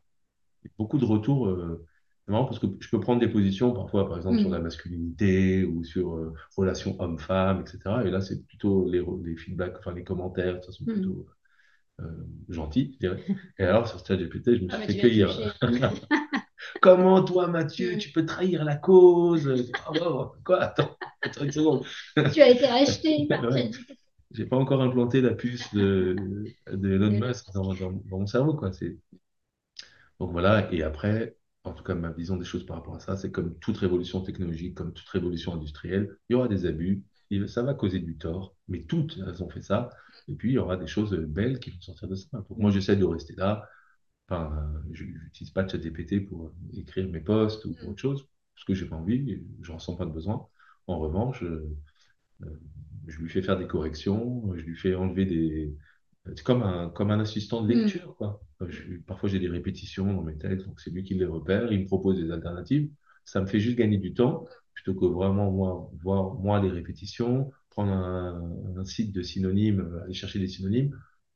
beaucoup 0.78 0.98
de 0.98 1.06
retours. 1.06 1.48
euh, 1.48 1.86
c'est 2.26 2.32
marrant 2.32 2.46
parce 2.46 2.60
que 2.60 2.68
je 2.80 2.90
peux 2.90 3.00
prendre 3.00 3.20
des 3.20 3.28
positions 3.30 3.74
parfois, 3.74 4.08
par 4.08 4.18
exemple, 4.18 4.40
sur 4.40 4.50
la 4.50 4.60
Mhm. 4.60 4.62
masculinité 4.62 5.64
ou 5.66 5.84
sur 5.84 6.16
euh, 6.16 6.34
relations 6.58 6.96
homme-femme, 7.02 7.62
etc. 7.62 8.06
Et 8.06 8.12
là, 8.12 8.22
c'est 8.22 8.46
plutôt 8.48 8.88
les, 8.90 9.04
les 9.24 9.36
feedbacks, 9.38 9.76
enfin 9.80 9.94
les 9.94 10.04
commentaires, 10.04 10.64
ça 10.64 10.72
sont 10.72 10.86
Mhm. 10.86 11.02
plutôt 11.02 11.26
euh, 12.02 12.06
gentils, 12.50 12.94
je 12.96 13.00
dirais. 13.08 13.24
Et 13.60 13.64
alors, 13.66 13.88
sur 13.88 14.06
ChatGPT, 14.06 14.58
je 14.58 14.64
me 14.66 14.70
Ah, 14.70 14.78
suis 14.78 14.84
fait 14.86 14.98
cueillir. 14.98 15.40
Comment 16.82 17.24
toi, 17.24 17.48
Mathieu, 17.48 17.94
Mhm. 17.94 18.00
tu 18.00 18.12
peux 18.12 18.26
trahir 18.26 18.64
la 18.64 18.76
cause? 18.76 19.72
Ah, 19.86 19.94
wow, 19.94 20.34
quoi? 20.44 20.62
Attends, 20.64 20.98
attends 21.24 21.44
une 21.46 21.52
seconde. 21.52 21.86
Tu 22.34 22.42
as 22.42 22.50
été 22.50 22.66
racheté 22.66 23.26
par. 23.30 23.44
ChatGPT. 23.44 23.76
J'ai 24.32 24.46
pas 24.46 24.58
encore 24.58 24.82
implanté 24.82 25.22
la 25.22 25.34
puce 25.34 25.74
de, 25.74 26.54
de 26.72 26.92
Elon 26.94 27.12
Musk 27.12 27.52
dans, 27.54 27.76
dans, 27.76 27.92
dans 27.92 28.20
mon 28.20 28.28
cerveau, 28.28 28.56
quoi. 28.56 28.72
C'est... 28.74 28.98
Donc 30.22 30.32
voilà, 30.34 30.72
et 30.72 30.84
après, 30.84 31.36
en 31.64 31.74
tout 31.74 31.84
cas, 31.84 31.96
ma 31.96 32.12
vision 32.12 32.38
des 32.38 32.46
choses 32.46 32.64
par 32.68 32.78
rapport 32.78 32.96
à 32.96 33.00
ça, 33.00 33.18
c'est 33.18 33.32
comme 33.32 33.58
toute 33.58 33.78
révolution 33.78 34.22
technologique, 34.22 34.76
comme 34.76 34.94
toute 34.94 35.10
révolution 35.10 35.56
industrielle, 35.56 36.16
il 36.30 36.34
y 36.34 36.36
aura 36.36 36.48
des 36.48 36.68
abus, 36.68 37.04
et 37.32 37.48
ça 37.48 37.64
va 37.64 37.74
causer 37.74 38.00
du 38.00 38.18
tort, 38.20 38.56
mais 38.68 38.84
toutes, 38.84 39.18
elles 39.18 39.44
ont 39.44 39.50
fait 39.50 39.64
ça, 39.64 39.90
et 40.28 40.36
puis 40.36 40.52
il 40.52 40.54
y 40.54 40.60
aura 40.60 40.78
des 40.78 40.86
choses 40.86 41.16
belles 41.16 41.60
qui 41.60 41.72
vont 41.72 41.82
sortir 41.82 42.08
de 42.08 42.14
ça. 42.14 42.28
Donc 42.38 42.58
moi, 42.60 42.70
j'essaie 42.70 42.96
de 42.96 43.04
rester 43.06 43.34
là, 43.36 43.68
enfin, 44.30 44.56
euh, 44.56 44.90
je 44.94 45.06
n'utilise 45.06 45.52
pas 45.52 45.68
ChatGPT 45.68 46.28
pour 46.28 46.54
écrire 46.74 47.10
mes 47.10 47.22
posts 47.22 47.66
ou 47.66 47.74
pour 47.74 47.90
autre 47.90 48.02
chose, 48.02 48.28
parce 48.56 48.66
que 48.66 48.76
j'ai 48.76 48.86
pas 48.86 48.98
envie, 48.98 49.44
je 49.64 49.72
ressens 49.72 49.96
pas 49.96 50.06
de 50.06 50.12
besoin. 50.12 50.48
En 50.88 51.00
revanche, 51.00 51.44
euh, 51.44 51.68
euh, 52.44 52.60
je 53.08 53.20
lui 53.20 53.30
fais 53.30 53.42
faire 53.42 53.58
des 53.58 53.68
corrections, 53.68 54.54
je 54.56 54.64
lui 54.64 54.76
fais 54.78 54.96
enlever 54.96 55.26
des... 55.26 55.76
C'est 56.28 56.44
comme 56.44 56.64
un, 56.64 56.90
comme 56.90 57.12
un 57.12 57.20
assistant 57.20 57.62
de 57.62 57.68
Mhm. 57.68 57.78
lecture, 57.78 58.16
quoi. 58.16 58.42
Euh, 58.62 58.68
je- 58.70 58.98
parfois, 59.08 59.28
j'ai 59.30 59.40
des 59.40 59.48
répétitions 59.50 60.14
dans 60.14 60.22
mes 60.22 60.38
textes, 60.38 60.66
donc 60.68 60.80
c'est 60.80 60.92
lui 60.92 61.04
qui 61.04 61.16
les 61.16 61.26
repère, 61.26 61.72
il 61.72 61.82
me 61.82 61.86
propose 61.88 62.18
des 62.18 62.32
alternatives. 62.32 62.90
Ça 63.26 63.42
me 63.42 63.48
fait 63.48 63.60
juste 63.60 63.78
gagner 63.78 63.98
du 63.98 64.14
temps, 64.14 64.48
plutôt 64.74 64.94
que 64.96 65.06
vraiment, 65.06 65.52
moi, 65.52 65.90
voir, 66.02 66.36
moi, 66.36 66.62
les 66.62 66.70
répétitions, 66.70 67.52
prendre 67.72 67.92
un, 67.92 68.42
un 68.78 68.86
site 68.86 69.12
de 69.14 69.22
synonymes, 69.24 69.82
euh, 69.82 70.04
aller 70.04 70.14
chercher 70.14 70.40
des 70.40 70.48
synonymes. 70.48 70.92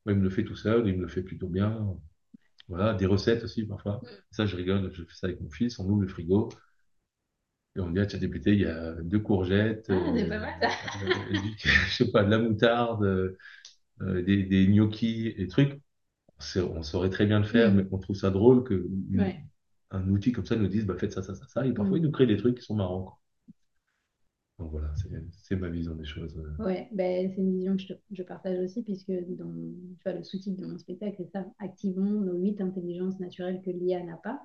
Moi, 0.05 0.13
il 0.13 0.19
me 0.19 0.23
le 0.23 0.29
fait 0.29 0.43
tout 0.43 0.55
seul, 0.55 0.87
il 0.87 0.95
me 0.97 1.01
le 1.01 1.07
fait 1.07 1.23
plutôt 1.23 1.47
bien. 1.47 1.97
Voilà, 2.69 2.93
des 2.95 3.05
recettes 3.07 3.43
aussi, 3.43 3.65
parfois. 3.65 4.01
Ça, 4.31 4.45
je 4.45 4.55
rigole, 4.57 4.91
je 4.93 5.03
fais 5.03 5.15
ça 5.15 5.27
avec 5.27 5.41
mon 5.41 5.49
fils, 5.51 5.79
on 5.79 5.85
ouvre 5.89 6.01
le 6.01 6.07
frigo, 6.07 6.49
et 7.75 7.81
on 7.81 7.89
dit, 7.89 7.99
ah, 7.99 8.05
tiens, 8.05 8.19
député, 8.19 8.53
il 8.53 8.61
y 8.61 8.65
a 8.65 8.93
deux 9.01 9.19
courgettes, 9.19 9.89
Ah, 9.89 9.93
euh, 9.93 10.29
pas 10.81 10.97
mal 10.99 11.17
euh, 11.31 11.39
du- 11.39 11.55
je 11.89 11.93
sais 12.05 12.11
pas, 12.11 12.23
de 12.23 12.29
la 12.31 12.39
moutarde, 12.39 13.35
euh, 14.01 14.21
des, 14.23 14.43
des 14.43 14.67
gnocchis 14.67 15.29
et 15.37 15.47
trucs. 15.47 15.79
On 16.57 16.83
saurait 16.83 17.09
très 17.09 17.25
bien 17.25 17.39
le 17.39 17.45
faire, 17.45 17.73
mais 17.73 17.83
Mhm. 17.83 17.91
on 17.91 17.97
trouve 17.99 18.15
ça 18.15 18.31
drôle 18.31 18.63
que 18.63 18.87
Ouais. 19.17 19.45
un 19.91 20.07
outil 20.09 20.31
comme 20.31 20.45
ça 20.45 20.55
nous 20.55 20.67
dise, 20.67 20.85
bah, 20.85 20.95
faites 20.97 21.13
ça, 21.13 21.23
ça, 21.23 21.35
ça, 21.35 21.47
ça. 21.47 21.65
Et 21.65 21.73
parfois, 21.73 21.97
il 21.97 22.01
Mhm. 22.01 22.05
nous 22.05 22.11
crée 22.11 22.27
des 22.27 22.37
trucs 22.37 22.57
qui 22.59 22.63
sont 22.65 22.75
marrants, 22.75 23.03
quoi. 23.03 23.19
Donc 24.59 24.71
voilà, 24.71 24.93
c'est, 25.41 25.55
ma 25.55 25.69
vision 25.69 25.95
des 25.95 26.03
choses. 26.05 26.37
euh. 26.37 26.51
Ouais, 26.57 26.87
ben, 26.93 27.29
c'est 27.31 27.41
une 27.41 27.51
vision 27.57 27.75
que 27.75 27.83
je, 27.83 27.93
je 28.11 28.23
partage 28.23 28.59
aussi, 28.59 28.81
puisque 28.83 29.11
dans, 29.11 29.51
tu 29.53 30.03
vois, 30.05 30.13
le 30.13 30.23
sous-titre 30.23 30.61
de 30.61 30.65
mon 30.65 30.77
spectacle, 30.77 31.15
c'est 31.17 31.31
ça, 31.31 31.45
activons 31.59 32.03
nos 32.21 32.33
huit 32.37 32.61
intelligences 32.61 33.19
naturelles 33.19 33.61
que 33.61 33.71
l'IA 33.71 34.03
n'a 34.03 34.15
pas. 34.17 34.41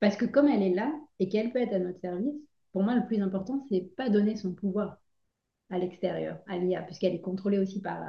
Parce 0.00 0.16
que 0.16 0.26
comme 0.26 0.48
elle 0.48 0.62
est 0.62 0.74
là 0.74 0.92
et 1.20 1.28
qu'elle 1.28 1.52
peut 1.52 1.60
être 1.60 1.74
à 1.74 1.78
notre 1.80 2.00
service, 2.00 2.34
pour 2.72 2.82
moi, 2.84 2.96
le 2.96 3.06
plus 3.06 3.20
important, 3.22 3.66
c'est 3.70 3.82
pas 3.96 4.10
donner 4.10 4.36
son 4.36 4.54
pouvoir 4.54 4.98
à 5.70 5.78
l'extérieur, 5.78 6.40
à 6.48 6.58
l'IA, 6.58 6.82
puisqu'elle 6.82 7.14
est 7.14 7.20
contrôlée 7.22 7.58
aussi 7.58 7.80
par 7.82 8.00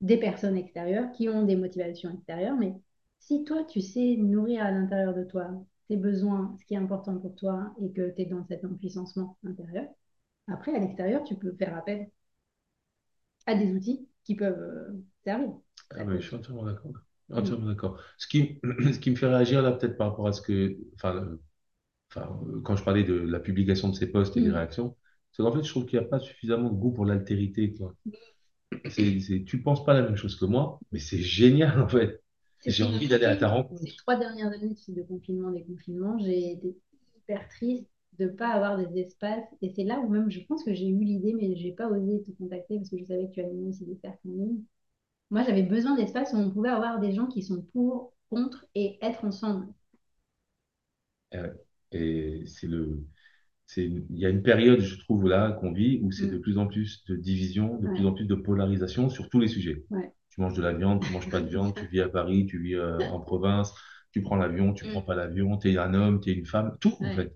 des 0.00 0.18
personnes 0.18 0.56
extérieures 0.56 1.12
qui 1.12 1.28
ont 1.28 1.44
des 1.44 1.56
motivations 1.56 2.10
extérieures. 2.12 2.56
Mais 2.56 2.74
si 3.20 3.44
toi, 3.44 3.64
tu 3.64 3.80
sais 3.80 4.16
nourrir 4.18 4.64
à 4.64 4.70
l'intérieur 4.70 5.14
de 5.14 5.24
toi 5.24 5.48
tes 5.88 5.96
besoins, 5.96 6.56
ce 6.60 6.64
qui 6.66 6.74
est 6.74 6.78
important 6.78 7.18
pour 7.18 7.34
toi, 7.36 7.74
et 7.80 7.92
que 7.92 8.10
tu 8.14 8.22
es 8.22 8.26
dans 8.26 8.44
cet 8.46 8.64
empuissancement 8.64 9.38
intérieur, 9.46 9.86
après, 10.48 10.74
à 10.74 10.78
l'extérieur, 10.80 11.24
tu 11.24 11.36
peux 11.36 11.52
faire 11.56 11.76
appel 11.76 12.10
à 13.46 13.54
des 13.56 13.72
outils 13.74 14.08
qui 14.24 14.34
peuvent 14.36 14.58
euh, 14.60 15.04
servir. 15.24 15.54
Ah, 15.90 16.04
mais 16.04 16.20
je 16.20 16.26
peut. 16.26 16.26
suis 16.26 16.36
entièrement 16.36 16.64
d'accord. 16.64 16.92
Entièrement 17.32 17.66
d'accord. 17.66 18.00
Ce 18.18 18.26
qui, 18.26 18.60
ce 18.92 18.98
qui 18.98 19.10
me 19.10 19.16
fait 19.16 19.26
réagir 19.26 19.62
là, 19.62 19.72
peut-être 19.72 19.96
par 19.96 20.10
rapport 20.10 20.26
à 20.28 20.32
ce 20.32 20.40
que, 20.42 20.76
enfin, 20.94 21.38
enfin, 22.10 22.40
euh, 22.48 22.62
quand 22.62 22.76
je 22.76 22.84
parlais 22.84 23.04
de 23.04 23.14
la 23.14 23.40
publication 23.40 23.90
de 23.90 23.94
ces 23.96 24.08
posts 24.08 24.36
et 24.36 24.42
des 24.42 24.50
Mm. 24.50 24.52
réactions, 24.52 24.96
c'est 25.32 25.42
qu'en 25.42 25.52
fait, 25.52 25.64
je 25.64 25.70
trouve 25.70 25.86
qu'il 25.86 25.98
n'y 26.00 26.04
a 26.06 26.08
pas 26.08 26.20
suffisamment 26.20 26.70
de 26.70 26.76
goût 26.78 26.92
pour 26.92 27.06
l'altérité, 27.06 27.74
quoi. 27.74 27.94
C'est, 28.88 29.20
c'est, 29.20 29.44
tu 29.44 29.62
penses 29.62 29.84
pas 29.84 29.94
la 29.94 30.02
même 30.02 30.16
chose 30.16 30.36
que 30.36 30.44
moi, 30.44 30.78
mais 30.92 30.98
c'est 31.00 31.18
génial, 31.22 31.80
en 31.82 31.88
fait. 31.88 32.22
C'est 32.60 32.72
J'ai 32.72 32.84
envie 32.84 33.08
d'aller 33.08 33.24
à 33.26 33.36
ta 33.36 33.48
rencontre. 33.48 33.82
ces 33.82 33.94
trois 33.96 34.16
dernières 34.16 34.52
années 34.52 34.74
de 34.88 35.02
confinement, 35.02 35.50
déconfinement, 35.50 36.18
j'ai 36.18 36.52
été 36.52 36.76
hyper 37.16 37.48
triste 37.48 37.86
de 38.18 38.24
ne 38.26 38.30
pas 38.30 38.48
avoir 38.50 38.78
des 38.78 39.00
espaces. 39.00 39.44
Et 39.62 39.70
c'est 39.74 39.84
là 39.84 40.00
où 40.00 40.08
même 40.08 40.30
je 40.30 40.40
pense 40.40 40.64
que 40.64 40.74
j'ai 40.74 40.88
eu 40.88 40.98
l'idée, 41.04 41.34
mais 41.34 41.56
je 41.56 41.64
n'ai 41.64 41.72
pas 41.74 41.88
osé 41.90 42.22
te 42.22 42.30
contacter 42.32 42.76
parce 42.78 42.90
que 42.90 42.98
je 42.98 43.04
savais 43.04 43.28
que 43.28 43.32
tu 43.34 43.40
animais 43.40 43.68
aussi 43.68 43.84
des 43.86 43.96
cercles 43.96 44.28
en 44.28 44.32
ligne. 44.32 44.62
Moi, 45.30 45.44
j'avais 45.44 45.62
besoin 45.64 45.96
d'espaces 45.96 46.32
où 46.34 46.38
on 46.38 46.50
pouvait 46.52 46.70
avoir 46.70 47.00
des 47.00 47.12
gens 47.12 47.26
qui 47.28 47.42
sont 47.44 47.62
pour, 47.74 48.14
contre 48.30 48.66
et 48.76 48.98
être 49.02 49.24
ensemble. 49.24 49.68
Euh, 51.34 51.52
Et 51.92 52.44
c'est 52.46 52.66
le, 52.66 53.04
il 53.76 54.04
y 54.10 54.24
a 54.26 54.28
une 54.30 54.42
période, 54.42 54.80
je 54.80 54.98
trouve, 55.00 55.28
là, 55.28 55.52
qu'on 55.52 55.72
vit, 55.72 56.00
où 56.02 56.12
c'est 56.12 56.26
de 56.28 56.36
Mm. 56.38 56.40
plus 56.40 56.58
en 56.58 56.66
plus 56.66 57.04
de 57.06 57.16
division, 57.16 57.78
de 57.78 57.88
plus 57.88 58.06
en 58.06 58.12
plus 58.12 58.24
de 58.26 58.34
polarisation 58.34 59.08
sur 59.10 59.28
tous 59.28 59.40
les 59.40 59.48
sujets. 59.48 59.84
ouais. 59.90 60.12
Tu 60.30 60.40
manges 60.40 60.54
de 60.56 60.62
la 60.62 60.72
viande, 60.72 61.02
tu 61.02 61.12
manges 61.12 61.30
pas 61.30 61.40
de 61.40 61.48
viande, 61.48 61.74
tu 61.74 61.86
vis 61.86 62.00
à 62.00 62.08
Paris, 62.08 62.46
tu 62.46 62.60
vis 62.62 62.74
euh, 62.74 62.98
en 63.10 63.20
province, 63.20 63.74
tu 64.12 64.22
prends 64.22 64.36
l'avion, 64.36 64.72
tu 64.74 64.86
prends 64.88 65.00
Mm. 65.02 65.06
pas 65.06 65.14
l'avion, 65.14 65.56
t'es 65.56 65.76
un 65.78 65.94
homme, 65.94 66.20
t'es 66.20 66.32
une 66.32 66.46
femme, 66.46 66.76
tout, 66.80 66.94
en 67.00 67.14
fait. 67.14 67.34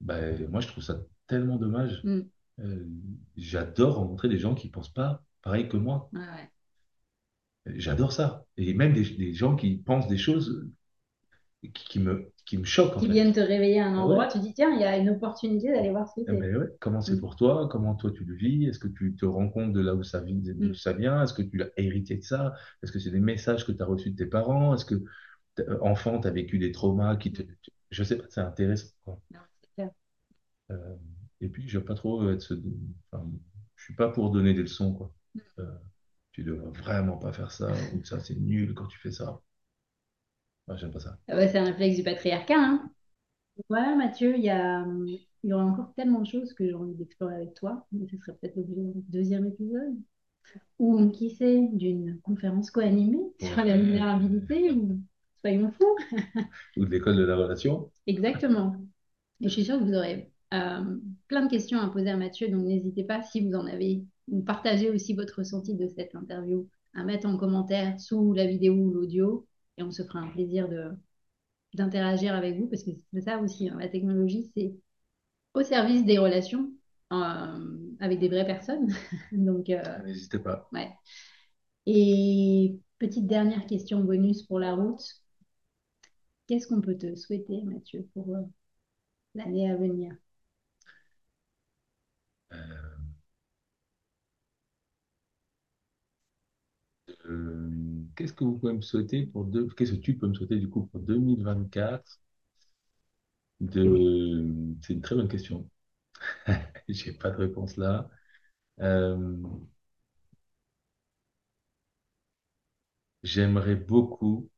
Ben, 0.00 0.48
moi, 0.50 0.60
je 0.60 0.68
trouve 0.68 0.82
ça 0.84 1.00
tellement 1.26 1.56
dommage. 1.56 2.00
Mm. 2.04 2.20
Euh, 2.60 2.86
j'adore 3.36 3.96
rencontrer 3.96 4.28
des 4.28 4.38
gens 4.38 4.54
qui 4.54 4.68
pensent 4.68 4.92
pas 4.92 5.22
pareil 5.42 5.68
que 5.68 5.76
moi. 5.76 6.10
J'adore 7.66 8.12
ça. 8.12 8.44
Et 8.56 8.74
même 8.74 8.92
des, 8.92 9.04
des 9.04 9.32
gens 9.32 9.54
qui 9.56 9.76
pensent 9.76 10.08
des 10.08 10.18
choses 10.18 10.68
qui, 11.70 12.00
me, 12.00 12.30
qui 12.44 12.58
me 12.58 12.64
choquent, 12.64 12.98
Qui 12.98 13.08
viennent 13.08 13.32
te 13.32 13.40
réveiller 13.40 13.80
à 13.80 13.86
un 13.86 13.94
Ah 13.94 13.98
ouais, 13.98 14.04
endroit, 14.04 14.26
tu 14.26 14.38
dis, 14.40 14.52
tiens, 14.54 14.70
il 14.74 14.80
y 14.80 14.84
a 14.84 14.96
une 14.96 15.10
opportunité 15.10 15.70
d'aller 15.72 15.90
voir 15.90 16.08
ce 16.08 16.14
que 16.20 16.26
Ah 16.28 16.32
c'est. 16.32 16.38
ben 16.40 16.56
ouais, 16.56 16.66
comment 16.80 17.00
c'est 17.00 17.14
Mm. 17.16 17.20
pour 17.20 17.36
toi? 17.36 17.68
Comment 17.70 17.94
toi 17.94 18.10
tu 18.12 18.24
le 18.24 18.34
vis? 18.34 18.66
Est-ce 18.66 18.78
que 18.78 18.88
tu 18.88 19.14
te 19.16 19.24
rends 19.26 19.48
compte 19.48 19.72
de 19.72 19.80
là 19.80 19.94
où 19.94 20.02
ça 20.02 20.20
vient, 20.20 20.36
Mm. 20.36 20.74
ça 20.74 20.92
vient? 20.92 21.22
Est-ce 21.22 21.34
que 21.34 21.42
tu 21.42 21.62
as 21.62 21.68
hérité 21.76 22.16
de 22.16 22.22
ça? 22.22 22.54
Est-ce 22.82 22.92
que 22.92 22.98
c'est 22.98 23.10
des 23.10 23.20
messages 23.20 23.66
que 23.66 23.72
tu 23.72 23.82
as 23.82 23.86
reçus 23.86 24.10
de 24.10 24.16
tes 24.16 24.26
parents? 24.26 24.74
Est-ce 24.74 24.84
que 24.84 24.96
euh, 25.60 25.78
enfant, 25.82 26.20
tu 26.20 26.28
as 26.28 26.32
vécu 26.32 26.58
des 26.58 26.72
traumas 26.72 27.16
qui 27.16 27.32
te... 27.32 27.42
Je 27.90 28.04
sais 28.04 28.18
pas, 28.18 28.24
c'est 28.30 28.40
intéressant, 28.40 28.90
quoi. 29.04 29.20
Non, 29.30 29.40
c'est 29.60 29.70
clair. 29.74 29.90
Euh, 30.70 30.96
et 31.40 31.48
puis, 31.48 31.68
je 31.68 31.78
veux 31.78 31.84
pas 31.84 31.94
trop 31.94 32.28
être 32.30 32.42
ce... 32.42 32.54
Enfin, 33.10 33.30
je 33.76 33.84
suis 33.84 33.94
pas 33.94 34.08
pour 34.10 34.30
donner 34.30 34.54
des 34.54 34.62
leçons, 34.62 34.92
quoi. 34.94 35.12
Euh, 35.58 35.66
tu 36.32 36.44
devrais 36.44 36.70
vraiment 36.70 37.18
pas 37.18 37.32
faire 37.32 37.50
ça, 37.52 37.72
ou 37.94 38.04
ça, 38.04 38.20
c'est 38.20 38.36
nul 38.36 38.74
quand 38.74 38.86
tu 38.86 38.98
fais 38.98 39.12
ça. 39.12 39.40
Moi, 40.72 40.78
j'aime 40.78 40.90
pas 40.90 41.00
ça. 41.00 41.18
Ah 41.28 41.36
bah, 41.36 41.46
c'est 41.46 41.58
un 41.58 41.64
réflexe 41.64 41.96
du 41.96 42.02
patriarcat, 42.02 42.56
hein. 42.56 42.90
Voilà, 43.68 43.94
Mathieu, 43.94 44.34
il 44.38 44.42
y 44.42 44.48
a, 44.48 44.86
il 45.06 45.50
y 45.50 45.52
aurait 45.52 45.64
encore 45.64 45.92
tellement 45.94 46.20
de 46.20 46.26
choses 46.26 46.54
que 46.54 46.66
j'ai 46.66 46.72
envie 46.72 46.94
d'explorer 46.94 47.34
avec 47.34 47.52
toi, 47.52 47.86
mais 47.92 48.06
ce 48.06 48.16
serait 48.16 48.32
peut-être 48.40 48.56
l'objet 48.56 48.74
d'un 48.74 49.02
deuxième 49.10 49.44
épisode. 49.44 49.94
ou 50.78 51.10
qui 51.10 51.28
sait, 51.28 51.68
d'une 51.74 52.18
conférence 52.22 52.70
co-animée 52.70 53.34
sur 53.38 53.62
la 53.62 53.76
vulnérabilité, 53.76 54.70
ou 54.70 54.98
soyons 55.42 55.70
fous. 55.72 55.96
ou 56.78 56.86
de 56.86 56.90
l'école 56.90 57.16
de 57.16 57.24
la 57.24 57.36
relation. 57.36 57.90
Exactement. 58.06 58.74
Et 59.42 59.48
je 59.48 59.52
suis 59.52 59.64
sûre 59.64 59.78
que 59.78 59.84
vous 59.84 59.92
aurez 59.92 60.32
euh, 60.54 60.96
plein 61.28 61.44
de 61.44 61.50
questions 61.50 61.80
à 61.80 61.90
poser 61.90 62.08
à 62.08 62.16
Mathieu, 62.16 62.48
donc 62.48 62.64
n'hésitez 62.64 63.04
pas 63.04 63.22
si 63.22 63.46
vous 63.46 63.54
en 63.54 63.66
avez, 63.66 64.04
ou 64.28 64.40
partagez 64.40 64.88
aussi 64.88 65.12
votre 65.12 65.40
ressenti 65.40 65.74
de 65.74 65.86
cette 65.86 66.14
interview 66.14 66.66
à 66.94 67.04
mettre 67.04 67.26
en 67.26 67.36
commentaire 67.36 68.00
sous 68.00 68.32
la 68.32 68.46
vidéo 68.46 68.72
ou 68.72 68.90
l'audio, 68.90 69.46
et 69.78 69.82
on 69.82 69.90
se 69.90 70.02
fera 70.02 70.20
un 70.20 70.28
plaisir 70.28 70.68
de 70.68 70.90
d'interagir 71.74 72.34
avec 72.34 72.58
vous, 72.58 72.68
parce 72.68 72.82
que 72.84 72.90
c'est 73.14 73.22
ça 73.22 73.38
aussi, 73.38 73.68
hein, 73.68 73.76
la 73.80 73.88
technologie, 73.88 74.50
c'est 74.56 74.74
au 75.54 75.62
service 75.62 76.04
des 76.04 76.18
relations 76.18 76.70
euh, 77.12 77.78
avec 78.00 78.20
des 78.20 78.28
vraies 78.28 78.46
personnes. 78.46 78.88
Donc, 79.32 79.70
euh, 79.70 79.82
n'hésitez 80.04 80.38
pas. 80.40 80.68
Ouais. 80.72 80.90
Et 81.86 82.78
petite 82.98 83.26
dernière 83.28 83.66
question 83.66 84.00
bonus 84.04 84.42
pour 84.44 84.58
la 84.60 84.74
route. 84.74 85.02
Qu'est-ce 86.46 86.68
qu'on 86.68 86.80
peut 86.80 86.96
te 86.96 87.16
souhaiter, 87.16 87.62
Mathieu, 87.64 88.08
pour 88.14 88.32
euh, 88.36 88.42
l'année 89.34 89.70
à 89.70 89.76
venir? 89.76 90.14
Qu'est-ce 98.16 98.32
que 98.32 98.44
vous 98.44 98.58
pouvez 98.58 98.72
me 98.74 98.80
souhaiter 98.82 99.26
pour 99.26 99.44
deux... 99.44 99.68
Qu'est-ce 99.68 99.92
que 99.92 99.96
tu 99.96 100.16
peux 100.16 100.28
me 100.28 100.34
souhaiter 100.34 100.56
du 100.58 100.68
coup 100.70 100.86
pour 100.86 101.00
2024 101.00 102.20
de... 103.60 104.74
C'est 104.82 104.94
une 104.94 105.00
très 105.02 105.14
bonne 105.14 105.28
question. 105.28 105.68
J'ai 106.88 107.12
pas 107.12 107.30
de 107.30 107.36
réponse 107.36 107.76
là. 107.76 108.08
Euh, 108.80 109.36
J'aimerais 113.24 113.74
beaucoup 113.74 114.48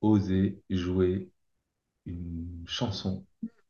oser 0.00 0.62
jouer 0.70 1.30
une 2.06 2.64
chanson 2.66 3.26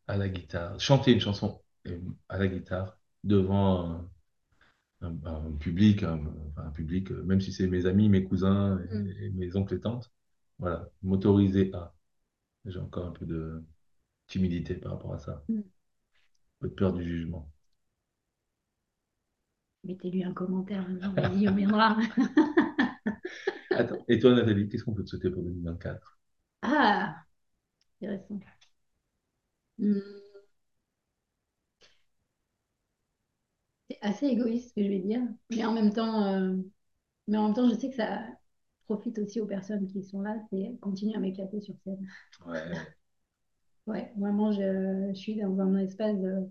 à 0.08 0.16
la 0.18 0.28
guitare, 0.30 0.80
chanter 0.80 1.12
une 1.12 1.20
chanson 1.20 1.62
euh, 1.88 2.00
à 2.28 2.38
la 2.38 2.48
guitare 2.48 2.98
devant 3.24 3.90
un, 3.92 4.10
public, 5.60 6.02
un, 6.02 6.20
public, 6.74 7.10
euh, 7.10 7.22
même 7.24 7.40
si 7.40 7.52
c'est 7.52 7.66
mes 7.66 7.86
amis, 7.86 8.08
mes 8.08 8.24
cousins 8.24 8.76
mm. 8.76 9.08
et, 9.20 9.30
mes 9.30 9.56
oncles 9.56 9.74
et 9.74 9.80
tantes. 9.80 10.10
Voilà, 10.58 10.88
m'autoriser 11.02 11.70
à. 11.74 11.94
J'ai 12.64 12.80
encore 12.80 13.06
un 13.06 13.12
peu 13.12 13.26
de 13.26 13.62
timidité 14.26 14.74
par 14.74 14.92
rapport 14.92 15.14
à 15.14 15.18
ça. 15.18 15.44
Mm. 15.48 15.58
Un 15.58 15.62
peu 16.60 16.68
de 16.68 16.74
peur 16.74 16.92
du 16.92 17.04
jugement. 17.04 17.50
Mettez-lui 19.84 20.24
un 20.24 20.32
commentaire, 20.32 20.84
on 21.16 21.54
viendra. 21.54 21.96
Attends, 23.70 24.04
et 24.08 24.18
toi 24.18 24.34
Nathalie, 24.34 24.68
qu'est-ce 24.68 24.82
qu'on 24.82 24.94
peut 24.94 25.04
te 25.04 25.10
souhaiter 25.10 25.30
pour 25.30 25.42
2024 25.44 26.18
Ah, 26.62 27.22
intéressant. 28.00 28.40
Hmm. 29.78 30.00
Assez 34.06 34.26
égoïste 34.26 34.70
ce 34.70 34.74
que 34.74 34.82
je 34.84 34.88
vais 34.88 35.00
dire, 35.00 35.22
mais 35.50 35.64
en 35.64 35.72
même 35.72 35.92
temps, 35.92 36.24
euh, 36.34 36.54
mais 37.28 37.38
en 37.38 37.46
même 37.46 37.54
temps, 37.54 37.68
je 37.68 37.74
sais 37.74 37.90
que 37.90 37.96
ça 37.96 38.22
profite 38.86 39.18
aussi 39.18 39.40
aux 39.40 39.46
personnes 39.46 39.86
qui 39.88 40.02
sont 40.02 40.20
là, 40.22 40.36
c'est 40.50 40.76
continuer 40.80 41.16
à 41.16 41.20
m'éclater 41.20 41.60
sur 41.60 41.74
scène. 41.84 42.06
Ouais. 42.46 42.72
Ouais, 43.86 44.12
vraiment, 44.18 44.50
je, 44.52 45.10
je 45.10 45.14
suis 45.14 45.36
dans 45.36 45.60
un 45.60 45.76
espace 45.78 46.18
de 46.18 46.48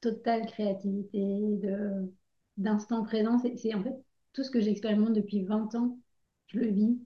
totale 0.00 0.46
créativité, 0.46 1.18
de, 1.20 2.12
d'instant 2.56 3.04
présent. 3.04 3.38
C'est 3.38 3.74
en 3.74 3.82
fait 3.82 3.94
tout 4.32 4.44
ce 4.44 4.50
que 4.50 4.60
j'expérimente 4.60 5.12
depuis 5.14 5.44
20 5.44 5.74
ans, 5.76 5.98
je 6.48 6.58
le 6.58 6.68
vis 6.68 6.98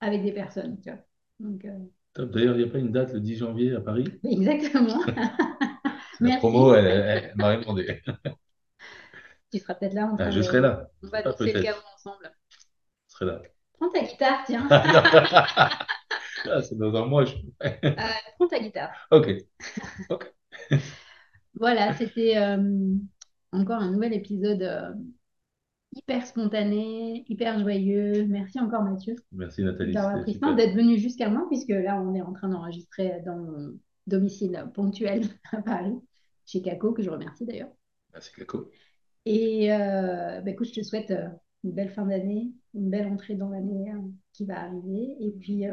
avec 0.00 0.22
des 0.22 0.32
personnes. 0.32 0.80
Tu 0.82 0.90
vois. 0.90 1.00
Donc, 1.40 1.64
euh, 1.64 1.78
D'ailleurs, 2.16 2.56
il 2.56 2.64
n'y 2.64 2.68
a 2.68 2.72
pas 2.72 2.78
une 2.78 2.90
date 2.90 3.12
le 3.12 3.20
10 3.20 3.36
janvier 3.36 3.74
à 3.74 3.80
Paris? 3.80 4.04
Exactement. 4.24 5.00
La 6.20 6.36
promo, 6.38 6.74
elle, 6.74 7.32
m'a 7.36 7.48
répondu. 7.48 7.86
Tu 9.50 9.58
seras 9.58 9.74
peut-être 9.74 9.94
là. 9.94 10.10
Ah, 10.18 10.30
je 10.30 10.42
serai 10.42 10.60
là. 10.60 10.88
On 11.02 11.08
va 11.08 11.22
danser 11.22 11.52
le 11.52 11.62
chaos 11.62 11.76
ensemble. 11.94 12.30
Je 12.50 13.14
serai 13.14 13.26
là. 13.26 13.42
Prends 13.74 13.90
ta 13.90 14.02
guitare, 14.02 14.44
tiens. 14.46 14.66
ah, 14.70 16.62
c'est 16.62 16.76
dans 16.76 16.94
un 16.94 17.06
mois. 17.06 17.24
Je... 17.24 17.36
euh, 17.64 17.90
prends 18.36 18.48
ta 18.48 18.58
guitare. 18.58 18.90
Ok. 19.10 19.30
Ok. 20.10 20.34
voilà, 21.54 21.92
c'était. 21.94 22.36
Euh, 22.36 22.94
encore 23.52 23.80
un 23.80 23.90
nouvel 23.90 24.12
épisode 24.12 24.62
euh, 24.62 24.92
hyper 25.94 26.26
spontané, 26.26 27.24
hyper 27.28 27.58
joyeux. 27.60 28.26
Merci 28.26 28.60
encore 28.60 28.82
Mathieu. 28.82 29.14
Merci 29.32 29.62
Nathalie. 29.62 29.92
D'avoir 29.92 30.22
pris 30.22 30.38
le 30.40 30.54
d'être 30.54 30.74
venu 30.74 30.98
jusqu'à 30.98 31.28
moi, 31.28 31.46
puisque 31.48 31.70
là 31.70 32.00
on 32.00 32.14
est 32.14 32.22
en 32.22 32.32
train 32.32 32.48
d'enregistrer 32.48 33.22
dans 33.24 33.36
mon 33.36 33.78
domicile 34.06 34.66
ponctuel 34.74 35.22
à 35.52 35.62
Paris, 35.62 35.94
chez 36.46 36.62
Caco, 36.62 36.92
que 36.92 37.02
je 37.02 37.10
remercie 37.10 37.46
d'ailleurs. 37.46 37.72
Merci 38.12 38.32
Caco. 38.34 38.70
Et 39.30 39.70
euh, 39.72 40.40
bah, 40.40 40.50
écoute, 40.50 40.68
je 40.68 40.80
te 40.80 40.82
souhaite 40.82 41.10
euh, 41.10 41.28
une 41.62 41.72
belle 41.72 41.90
fin 41.90 42.06
d'année, 42.06 42.50
une 42.72 42.88
belle 42.88 43.08
entrée 43.08 43.34
dans 43.34 43.50
l'année 43.50 43.92
qui 44.32 44.46
va 44.46 44.58
arriver. 44.62 45.16
Et 45.20 45.32
puis, 45.32 45.64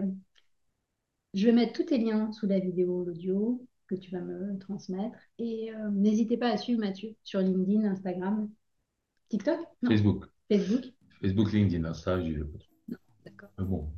je 1.34 1.46
vais 1.46 1.54
mettre 1.54 1.72
tous 1.72 1.86
tes 1.86 1.98
liens 1.98 2.34
sous 2.34 2.48
la 2.48 2.60
vidéo, 2.60 3.06
l'audio 3.06 3.66
que 3.88 3.96
tu 3.96 4.12
vas 4.12 4.20
me 4.20 4.58
transmettre. 4.58 5.18
Et 5.40 5.72
euh, 5.74 5.90
n'hésitez 5.92 6.36
pas 6.36 6.50
à 6.50 6.58
suivre 6.58 6.82
Mathieu 6.82 7.16
sur 7.24 7.40
LinkedIn, 7.40 7.86
Instagram, 7.86 8.50
TikTok 9.30 9.60
Facebook. 9.88 10.26
Facebook. 10.52 10.94
Facebook, 11.22 11.54
LinkedIn, 11.54 11.86
Insta, 11.86 12.22
je 12.22 12.40
Non, 12.90 12.98
d'accord. 13.24 13.50
bon. 13.58 13.90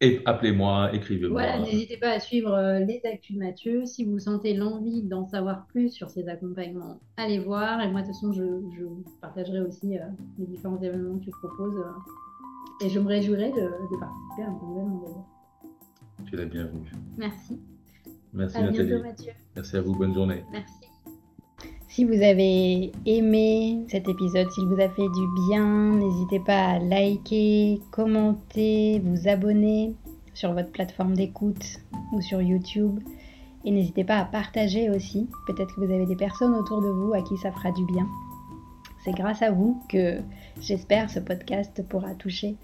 Et 0.00 0.20
appelez-moi, 0.26 0.94
écrivez-moi. 0.94 1.42
Voilà, 1.42 1.58
n'hésitez 1.58 1.96
pas 1.96 2.10
à 2.10 2.20
suivre 2.20 2.52
euh, 2.54 2.78
les 2.78 3.00
actus 3.04 3.34
de 3.34 3.40
Mathieu. 3.40 3.84
Si 3.84 4.04
vous 4.04 4.20
sentez 4.20 4.54
l'envie 4.54 5.02
d'en 5.02 5.26
savoir 5.26 5.66
plus 5.66 5.90
sur 5.90 6.08
ses 6.08 6.28
accompagnements, 6.28 7.00
allez 7.16 7.40
voir. 7.40 7.80
Et 7.80 7.90
moi, 7.90 8.02
de 8.02 8.06
toute 8.06 8.14
façon, 8.14 8.32
je, 8.32 8.44
je 8.78 8.84
partagerai 9.20 9.60
aussi 9.60 9.98
euh, 9.98 10.02
les 10.38 10.46
différents 10.46 10.80
événements 10.80 11.18
que 11.18 11.24
tu 11.24 11.30
proposes. 11.30 11.82
et 12.84 12.88
je 12.88 13.00
me 13.00 13.08
réjouirai 13.08 13.50
de, 13.50 13.56
de 13.56 13.98
participer 13.98 14.42
à 14.42 14.50
un 14.50 14.70
événement. 14.72 15.26
Tu 16.26 16.36
l'as 16.36 16.44
bien 16.46 16.64
vu. 16.66 16.78
Merci. 17.16 17.60
Merci 18.32 18.60
Nathalie. 18.62 18.92
Merci 19.56 19.76
à 19.76 19.80
vous, 19.80 19.94
bonne 19.96 20.14
journée. 20.14 20.44
Merci. 20.52 20.87
Si 21.88 22.04
vous 22.04 22.22
avez 22.22 22.92
aimé 23.06 23.80
cet 23.88 24.08
épisode, 24.08 24.50
s'il 24.50 24.66
vous 24.66 24.80
a 24.80 24.90
fait 24.90 25.08
du 25.08 25.48
bien, 25.48 25.94
n'hésitez 25.94 26.38
pas 26.38 26.72
à 26.72 26.78
liker, 26.78 27.80
commenter, 27.90 29.00
vous 29.02 29.26
abonner 29.26 29.94
sur 30.34 30.52
votre 30.52 30.70
plateforme 30.70 31.14
d'écoute 31.14 31.80
ou 32.12 32.20
sur 32.20 32.42
YouTube. 32.42 33.00
Et 33.64 33.70
n'hésitez 33.70 34.04
pas 34.04 34.18
à 34.18 34.26
partager 34.26 34.90
aussi. 34.90 35.28
Peut-être 35.46 35.74
que 35.74 35.80
vous 35.80 35.92
avez 35.92 36.04
des 36.04 36.14
personnes 36.14 36.54
autour 36.54 36.82
de 36.82 36.88
vous 36.88 37.14
à 37.14 37.22
qui 37.22 37.38
ça 37.38 37.52
fera 37.52 37.72
du 37.72 37.84
bien. 37.86 38.06
C'est 39.02 39.12
grâce 39.12 39.40
à 39.40 39.50
vous 39.50 39.80
que 39.88 40.18
j'espère 40.60 41.08
ce 41.08 41.20
podcast 41.20 41.82
pourra 41.88 42.14
toucher 42.14 42.56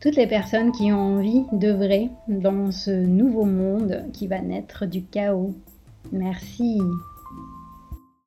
toutes 0.00 0.16
les 0.16 0.26
personnes 0.26 0.72
qui 0.72 0.92
ont 0.92 1.16
envie 1.16 1.44
d'œuvrer 1.52 2.10
dans 2.28 2.72
ce 2.72 2.90
nouveau 2.90 3.44
monde 3.44 4.04
qui 4.12 4.26
va 4.26 4.40
naître 4.40 4.84
du 4.84 5.04
chaos. 5.04 5.54
Merci. 6.12 6.80